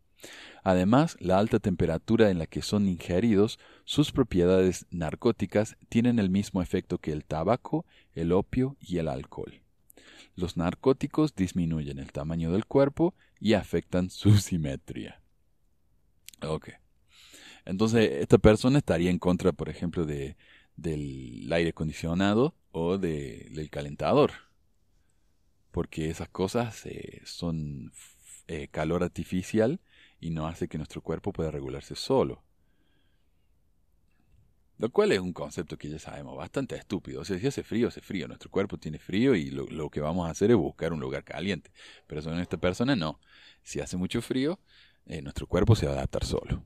Además, 0.62 1.16
la 1.20 1.38
alta 1.38 1.58
temperatura 1.58 2.30
en 2.30 2.38
la 2.38 2.46
que 2.46 2.62
son 2.62 2.86
ingeridos, 2.86 3.58
sus 3.84 4.12
propiedades 4.12 4.86
narcóticas 4.90 5.76
tienen 5.88 6.18
el 6.18 6.30
mismo 6.30 6.60
efecto 6.60 6.98
que 6.98 7.12
el 7.12 7.24
tabaco, 7.24 7.86
el 8.14 8.32
opio 8.32 8.76
y 8.80 8.98
el 8.98 9.08
alcohol. 9.08 9.62
Los 10.36 10.56
narcóticos 10.56 11.34
disminuyen 11.34 11.98
el 11.98 12.12
tamaño 12.12 12.52
del 12.52 12.66
cuerpo 12.66 13.14
y 13.40 13.54
afectan 13.54 14.10
su 14.10 14.36
simetría. 14.38 15.20
Ok. 16.42 16.70
Entonces, 17.64 18.10
esta 18.12 18.38
persona 18.38 18.78
estaría 18.78 19.10
en 19.10 19.18
contra, 19.18 19.52
por 19.52 19.68
ejemplo, 19.68 20.04
de, 20.04 20.36
del 20.76 21.50
aire 21.52 21.70
acondicionado 21.70 22.54
o 22.72 22.98
del 22.98 23.68
calentador. 23.70 24.32
Porque 25.70 26.10
esas 26.10 26.28
cosas 26.28 26.84
eh, 26.86 27.22
son 27.24 27.92
eh, 28.48 28.68
calor 28.68 29.04
artificial 29.04 29.80
y 30.20 30.30
no 30.30 30.46
hace 30.46 30.68
que 30.68 30.78
nuestro 30.78 31.00
cuerpo 31.00 31.32
pueda 31.32 31.50
regularse 31.50 31.96
solo. 31.96 32.42
Lo 34.80 34.90
cual 34.90 35.12
es 35.12 35.18
un 35.18 35.32
concepto 35.34 35.76
que 35.76 35.90
ya 35.90 35.98
sabemos, 35.98 36.36
bastante 36.36 36.74
estúpido. 36.74 37.20
O 37.20 37.24
sea, 37.24 37.38
si 37.38 37.46
hace 37.46 37.62
frío, 37.62 37.88
hace 37.88 38.00
frío. 38.00 38.26
Nuestro 38.28 38.50
cuerpo 38.50 38.78
tiene 38.78 38.98
frío 38.98 39.34
y 39.34 39.50
lo, 39.50 39.90
que 39.90 40.00
vamos 40.00 40.26
a 40.26 40.30
hacer 40.30 40.50
es 40.50 40.56
buscar 40.56 40.94
un 40.94 41.00
lugar 41.00 41.22
caliente. 41.22 41.70
Pero 42.06 42.22
en 42.32 42.38
esta 42.38 42.56
persona 42.56 42.96
no. 42.96 43.20
Si 43.62 43.80
hace 43.80 43.98
mucho 43.98 44.22
frío, 44.22 44.58
eh, 45.04 45.20
nuestro 45.20 45.46
cuerpo 45.46 45.76
se 45.76 45.84
va 45.84 45.92
a 45.92 45.96
adaptar 45.96 46.24
solo. 46.24 46.64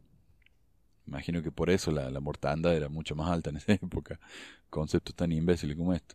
Imagino 1.06 1.42
que 1.42 1.50
por 1.50 1.70
eso 1.70 1.90
la, 1.90 2.08
la 2.08 2.20
mortandad 2.20 2.76
era 2.76 2.88
mucho 2.88 3.16
más 3.16 3.30
alta 3.30 3.50
en 3.50 3.56
esa 3.56 3.72
época. 3.82 4.20
Conceptos 4.70 5.14
tan 5.16 5.32
imbéciles 5.32 5.76
como 5.76 5.92
esto. 5.92 6.14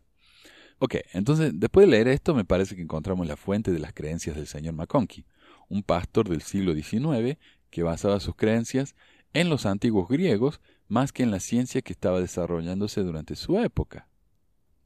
Ok, 0.82 0.96
entonces 1.12 1.52
después 1.54 1.86
de 1.86 1.92
leer 1.92 2.08
esto 2.08 2.34
me 2.34 2.46
parece 2.46 2.78
que 2.78 2.82
encontramos 2.82 3.28
la 3.28 3.36
fuente 3.36 3.74
de 3.74 3.80
las 3.80 3.92
creencias 3.92 4.38
del 4.38 4.48
señor 4.48 4.74
McConkie 4.74 5.26
un 5.70 5.84
pastor 5.84 6.28
del 6.28 6.42
siglo 6.42 6.74
XIX 6.74 7.38
que 7.70 7.84
basaba 7.84 8.20
sus 8.20 8.36
creencias 8.36 8.96
en 9.34 9.50
los 9.50 9.66
antiguos 9.66 10.10
griegos 10.10 10.60
más 10.88 11.14
que 11.14 11.24
en 11.24 11.32
la 11.32 11.40
ciencia 11.40 11.82
que 11.82 11.94
estaba 11.94 12.20
desarrollándose 12.20 13.02
durante 13.02 13.36
su 13.36 13.58
época. 13.60 14.08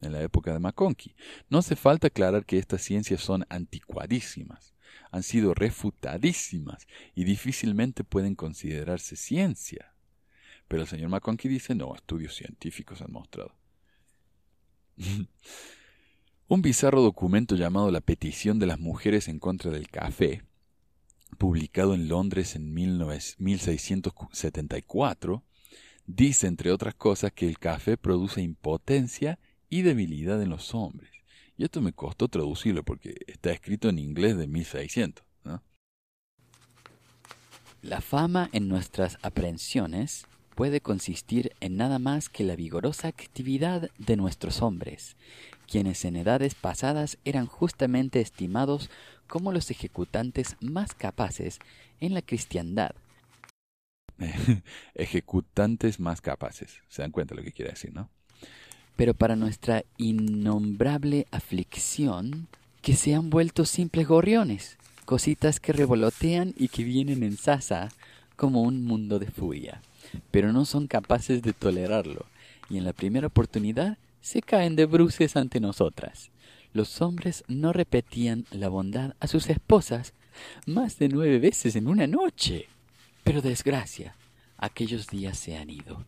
en 0.02 0.12
la 0.12 0.22
época 0.22 0.52
de 0.52 0.60
McConkie. 0.60 1.16
No 1.50 1.60
hace 1.60 1.78
falta 1.78 2.08
aclarar 2.08 2.46
que 2.46 2.58
estas 2.58 2.82
ciencias 2.82 3.22
son 3.22 3.46
anticuadísimas, 3.48 4.74
han 5.12 5.24
sido 5.24 5.54
refutadísimas 5.54 6.88
y 7.16 7.24
difícilmente 7.24 8.04
pueden 8.04 8.36
considerarse 8.36 9.16
ciencia. 9.16 9.94
Pero 10.68 10.82
el 10.82 10.90
señor 10.90 11.10
McConkie 11.10 11.48
dice, 11.48 11.74
no, 11.74 11.96
estudios 11.96 12.36
científicos 12.36 13.02
han 13.02 13.14
mostrado. 13.14 13.56
Un 16.50 16.62
bizarro 16.62 17.02
documento 17.02 17.56
llamado 17.56 17.90
La 17.90 18.02
Petición 18.02 18.60
de 18.60 18.68
las 18.68 18.80
Mujeres 18.80 19.30
en 19.30 19.40
contra 19.40 19.72
del 19.72 19.88
Café, 19.88 20.44
publicado 21.36 21.94
en 21.94 22.08
Londres 22.08 22.56
en 22.56 22.74
1674, 22.74 25.44
dice, 26.06 26.48
entre 26.48 26.72
otras 26.72 26.96
cosas, 26.96 27.32
que 27.32 27.48
el 27.48 27.60
café 27.60 27.98
produce 27.98 28.42
impotencia 28.42 29.40
y 29.70 29.82
debilidad 29.82 30.42
en 30.42 30.50
los 30.50 30.76
hombres. 30.76 31.12
Y 31.58 31.64
esto 31.64 31.82
me 31.82 31.94
costó 31.94 32.28
traducirlo 32.28 32.84
porque 32.84 33.16
está 33.28 33.52
escrito 33.52 33.90
en 33.90 34.00
inglés 34.00 34.38
de 34.38 34.48
1600. 34.48 35.26
La 37.82 38.00
fama 38.00 38.50
en 38.54 38.70
nuestras 38.70 39.18
aprehensiones 39.24 40.26
puede 40.56 40.80
consistir 40.80 41.52
en 41.60 41.76
nada 41.76 42.00
más 42.00 42.30
que 42.30 42.46
la 42.46 42.56
vigorosa 42.56 43.10
actividad 43.10 43.90
de 43.98 44.16
nuestros 44.16 44.62
hombres, 44.62 45.18
quienes 45.68 46.06
en 46.06 46.16
edades 46.16 46.56
pasadas 46.56 47.18
eran 47.26 47.46
justamente 47.46 48.22
estimados 48.22 48.90
como 49.34 49.52
los 49.52 49.72
ejecutantes 49.72 50.58
más 50.62 50.94
capaces 50.94 51.58
en 52.00 52.14
la 52.14 52.22
cristiandad. 52.22 52.92
ejecutantes 54.94 56.00
más 56.00 56.22
capaces. 56.22 56.84
Se 56.88 57.02
dan 57.02 57.10
cuenta 57.10 57.34
lo 57.34 57.42
que 57.42 57.52
quiere 57.52 57.72
decir, 57.72 57.92
¿no? 57.96 58.12
Pero 58.96 59.16
para 59.16 59.36
nuestra 59.36 59.86
innombrable 59.98 61.26
aflicción, 61.32 62.48
que 62.84 62.96
se 62.96 63.16
han 63.16 63.32
vuelto 63.32 63.66
simples 63.66 64.08
gorriones, 64.08 64.78
cositas 65.04 65.60
que 65.60 65.74
revolotean 65.74 66.54
y 66.56 66.68
que 66.68 66.84
vienen 66.84 67.24
en 67.24 67.36
sasa 67.36 67.90
como 68.36 68.62
un 68.62 68.86
mundo 68.86 69.18
de 69.18 69.32
furia, 69.32 69.82
pero 70.30 70.54
no 70.54 70.64
son 70.64 70.86
capaces 70.86 71.42
de 71.42 71.54
tolerarlo, 71.54 72.28
y 72.70 72.78
en 72.78 72.84
la 72.84 72.94
primera 72.94 73.26
oportunidad 73.26 73.98
se 74.22 74.44
caen 74.44 74.76
de 74.76 74.86
bruces 74.86 75.36
ante 75.36 75.60
nosotras. 75.60 76.30
Los 76.74 77.04
hombres 77.04 77.44
no 77.48 77.72
repetían 77.72 78.48
la 78.50 78.68
bondad 78.68 79.16
a 79.20 79.28
sus 79.28 79.48
esposas 79.48 80.14
más 80.66 80.98
de 80.98 81.08
nueve 81.08 81.38
veces 81.38 81.76
en 81.76 81.88
una 81.88 82.08
noche. 82.08 82.68
Pero 83.24 83.44
desgracia, 83.44 84.16
aquellos 84.58 85.08
días 85.08 85.38
se 85.38 85.56
han 85.56 85.70
ido. 85.70 86.04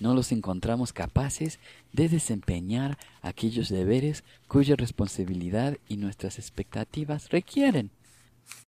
No 0.00 0.14
los 0.14 0.32
encontramos 0.32 0.94
capaces 0.94 1.60
de 1.92 2.08
desempeñar 2.08 2.96
aquellos 3.20 3.68
deberes 3.68 4.24
cuya 4.46 4.76
responsabilidad 4.76 5.76
y 5.88 5.98
nuestras 5.98 6.38
expectativas 6.38 7.28
requieren. 7.28 7.90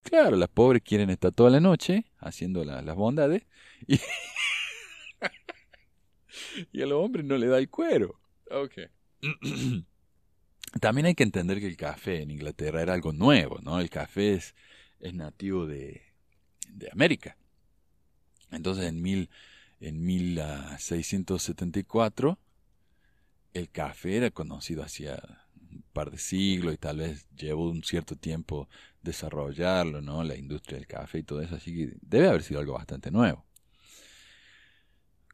Claro, 0.02 0.36
las 0.36 0.50
pobres 0.50 0.82
quieren 0.82 1.08
estar 1.08 1.32
toda 1.32 1.48
la 1.48 1.60
noche 1.60 2.04
haciendo 2.18 2.64
las 2.64 2.96
bondades 2.96 3.44
y, 3.86 3.98
y 6.72 6.82
a 6.82 6.86
los 6.86 7.02
hombres 7.02 7.24
no 7.24 7.38
le 7.38 7.46
da 7.46 7.56
el 7.56 7.70
cuero. 7.70 8.20
Okay. 8.50 8.88
También 10.78 11.06
hay 11.06 11.14
que 11.14 11.24
entender 11.24 11.58
que 11.58 11.66
el 11.66 11.76
café 11.76 12.22
en 12.22 12.30
Inglaterra 12.30 12.82
era 12.82 12.94
algo 12.94 13.12
nuevo, 13.12 13.58
¿no? 13.62 13.80
El 13.80 13.90
café 13.90 14.34
es, 14.34 14.54
es 15.00 15.14
nativo 15.14 15.66
de, 15.66 16.02
de 16.68 16.88
América. 16.92 17.36
Entonces 18.52 18.84
en, 18.84 19.02
mil, 19.02 19.30
en 19.80 20.04
1674 20.04 22.38
el 23.52 23.68
café 23.70 24.16
era 24.16 24.30
conocido 24.30 24.84
hacía 24.84 25.20
un 25.56 25.82
par 25.92 26.12
de 26.12 26.18
siglos 26.18 26.74
y 26.74 26.78
tal 26.78 26.98
vez 26.98 27.26
llevó 27.36 27.68
un 27.68 27.82
cierto 27.82 28.14
tiempo 28.14 28.68
desarrollarlo, 29.02 30.00
¿no? 30.00 30.22
La 30.22 30.36
industria 30.36 30.78
del 30.78 30.86
café 30.86 31.18
y 31.18 31.22
todo 31.24 31.40
eso, 31.40 31.56
así 31.56 31.74
que 31.74 31.96
debe 32.00 32.28
haber 32.28 32.42
sido 32.42 32.60
algo 32.60 32.74
bastante 32.74 33.10
nuevo 33.10 33.44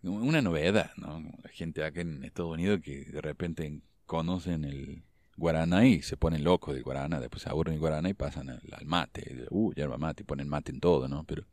una 0.08 0.42
novedad, 0.42 0.90
¿no? 0.96 1.20
La 1.42 1.50
gente 1.50 1.84
acá 1.84 2.00
en 2.00 2.24
Estados 2.24 2.52
Unidos 2.52 2.80
que 2.82 3.04
de 3.04 3.20
repente 3.20 3.80
conocen 4.06 4.64
el 4.64 5.02
guaraná 5.36 5.86
y 5.86 6.02
se 6.02 6.16
ponen 6.16 6.44
locos 6.44 6.74
del 6.74 6.82
guaraná, 6.82 7.20
después 7.20 7.42
se 7.42 7.48
aburren 7.48 7.74
el 7.74 7.80
guaraná 7.80 8.08
y 8.08 8.14
pasan 8.14 8.50
al, 8.50 8.86
mate, 8.86 9.46
uh, 9.50 9.72
yerba 9.74 9.98
mate, 9.98 10.22
y 10.22 10.26
ponen 10.26 10.48
mate 10.48 10.72
en 10.72 10.80
todo, 10.80 11.08
¿no? 11.08 11.24
Pero 11.24 11.44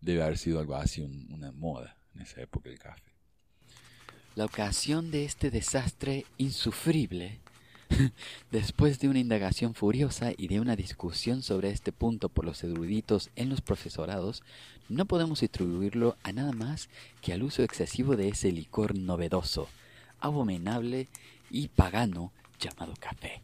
debe 0.00 0.22
haber 0.22 0.38
sido 0.38 0.60
algo 0.60 0.76
así, 0.76 1.02
una 1.02 1.52
moda 1.52 1.96
en 2.14 2.22
esa 2.22 2.40
época 2.40 2.68
del 2.68 2.78
café. 2.78 3.12
La 4.34 4.44
ocasión 4.44 5.10
de 5.10 5.24
este 5.24 5.50
desastre 5.50 6.26
insufrible 6.36 7.40
Después 8.50 8.98
de 8.98 9.08
una 9.08 9.18
indagación 9.18 9.74
furiosa 9.74 10.32
y 10.36 10.48
de 10.48 10.60
una 10.60 10.76
discusión 10.76 11.42
sobre 11.42 11.70
este 11.70 11.92
punto 11.92 12.28
por 12.28 12.44
los 12.44 12.62
eruditos 12.64 13.30
en 13.36 13.48
los 13.48 13.60
profesorados, 13.60 14.42
no 14.88 15.04
podemos 15.06 15.42
atribuirlo 15.42 16.16
a 16.22 16.32
nada 16.32 16.52
más 16.52 16.88
que 17.20 17.32
al 17.32 17.42
uso 17.42 17.62
excesivo 17.62 18.16
de 18.16 18.28
ese 18.28 18.52
licor 18.52 18.96
novedoso, 18.96 19.68
abominable 20.20 21.08
y 21.50 21.68
pagano 21.68 22.32
llamado 22.58 22.94
café, 22.98 23.42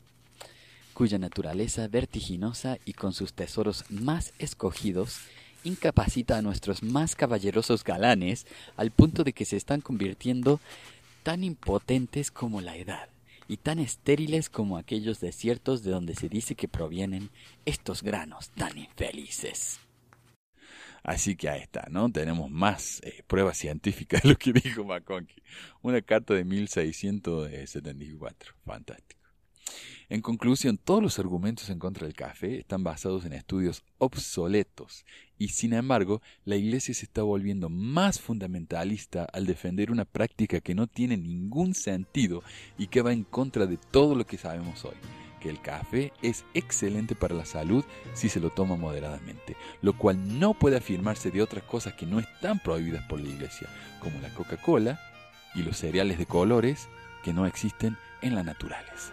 cuya 0.94 1.18
naturaleza 1.18 1.88
vertiginosa 1.88 2.78
y 2.84 2.92
con 2.92 3.12
sus 3.12 3.32
tesoros 3.32 3.84
más 3.90 4.32
escogidos 4.38 5.20
incapacita 5.64 6.38
a 6.38 6.42
nuestros 6.42 6.82
más 6.82 7.14
caballerosos 7.14 7.84
galanes 7.84 8.46
al 8.76 8.90
punto 8.90 9.24
de 9.24 9.32
que 9.32 9.44
se 9.44 9.56
están 9.56 9.80
convirtiendo 9.80 10.60
tan 11.22 11.44
impotentes 11.44 12.30
como 12.30 12.60
la 12.60 12.76
edad 12.76 13.08
y 13.48 13.58
tan 13.58 13.78
estériles 13.78 14.48
como 14.48 14.76
aquellos 14.78 15.20
desiertos 15.20 15.82
de 15.82 15.90
donde 15.90 16.14
se 16.14 16.28
dice 16.28 16.54
que 16.54 16.68
provienen 16.68 17.30
estos 17.64 18.02
granos 18.02 18.50
tan 18.50 18.78
infelices. 18.78 19.81
Así 21.02 21.36
que 21.36 21.48
ahí 21.48 21.60
está, 21.60 21.88
¿no? 21.90 22.10
Tenemos 22.10 22.50
más 22.50 23.00
eh, 23.02 23.22
pruebas 23.26 23.58
científicas 23.58 24.22
de 24.22 24.28
lo 24.30 24.36
que 24.36 24.52
dijo 24.52 24.84
McConkie. 24.84 25.42
Una 25.82 26.00
carta 26.02 26.34
de 26.34 26.44
1674. 26.44 28.54
Fantástico. 28.64 29.20
En 30.08 30.20
conclusión, 30.20 30.76
todos 30.76 31.02
los 31.02 31.18
argumentos 31.18 31.70
en 31.70 31.78
contra 31.78 32.06
del 32.06 32.14
café 32.14 32.58
están 32.58 32.84
basados 32.84 33.24
en 33.24 33.32
estudios 33.32 33.82
obsoletos 33.98 35.06
y 35.38 35.48
sin 35.48 35.72
embargo 35.72 36.20
la 36.44 36.56
Iglesia 36.56 36.92
se 36.92 37.06
está 37.06 37.22
volviendo 37.22 37.70
más 37.70 38.20
fundamentalista 38.20 39.24
al 39.24 39.46
defender 39.46 39.90
una 39.90 40.04
práctica 40.04 40.60
que 40.60 40.74
no 40.74 40.86
tiene 40.86 41.16
ningún 41.16 41.74
sentido 41.74 42.42
y 42.76 42.88
que 42.88 43.00
va 43.00 43.14
en 43.14 43.24
contra 43.24 43.66
de 43.66 43.78
todo 43.78 44.14
lo 44.14 44.26
que 44.26 44.36
sabemos 44.36 44.84
hoy 44.84 44.96
que 45.42 45.50
el 45.50 45.60
café 45.60 46.12
es 46.22 46.44
excelente 46.54 47.14
para 47.16 47.34
la 47.34 47.44
salud 47.44 47.84
si 48.14 48.28
se 48.28 48.40
lo 48.40 48.50
toma 48.50 48.76
moderadamente, 48.76 49.56
lo 49.80 49.94
cual 49.94 50.38
no 50.38 50.54
puede 50.54 50.76
afirmarse 50.76 51.30
de 51.30 51.42
otras 51.42 51.64
cosas 51.64 51.94
que 51.94 52.06
no 52.06 52.20
están 52.20 52.60
prohibidas 52.60 53.04
por 53.08 53.20
la 53.20 53.28
Iglesia, 53.28 53.68
como 54.00 54.20
la 54.20 54.32
Coca-Cola 54.32 55.00
y 55.54 55.62
los 55.62 55.76
cereales 55.76 56.18
de 56.18 56.26
colores 56.26 56.88
que 57.24 57.32
no 57.32 57.46
existen 57.46 57.96
en 58.22 58.36
la 58.36 58.44
naturaleza. 58.44 59.12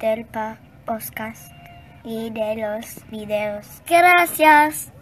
del 0.00 0.26
podcast 0.84 1.50
y 2.04 2.30
de 2.30 2.56
los 2.56 3.08
videos. 3.10 3.82
Gracias. 3.88 4.92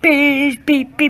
Pi, 0.00 0.58
pi, 0.64 0.84
pi. 0.84 0.94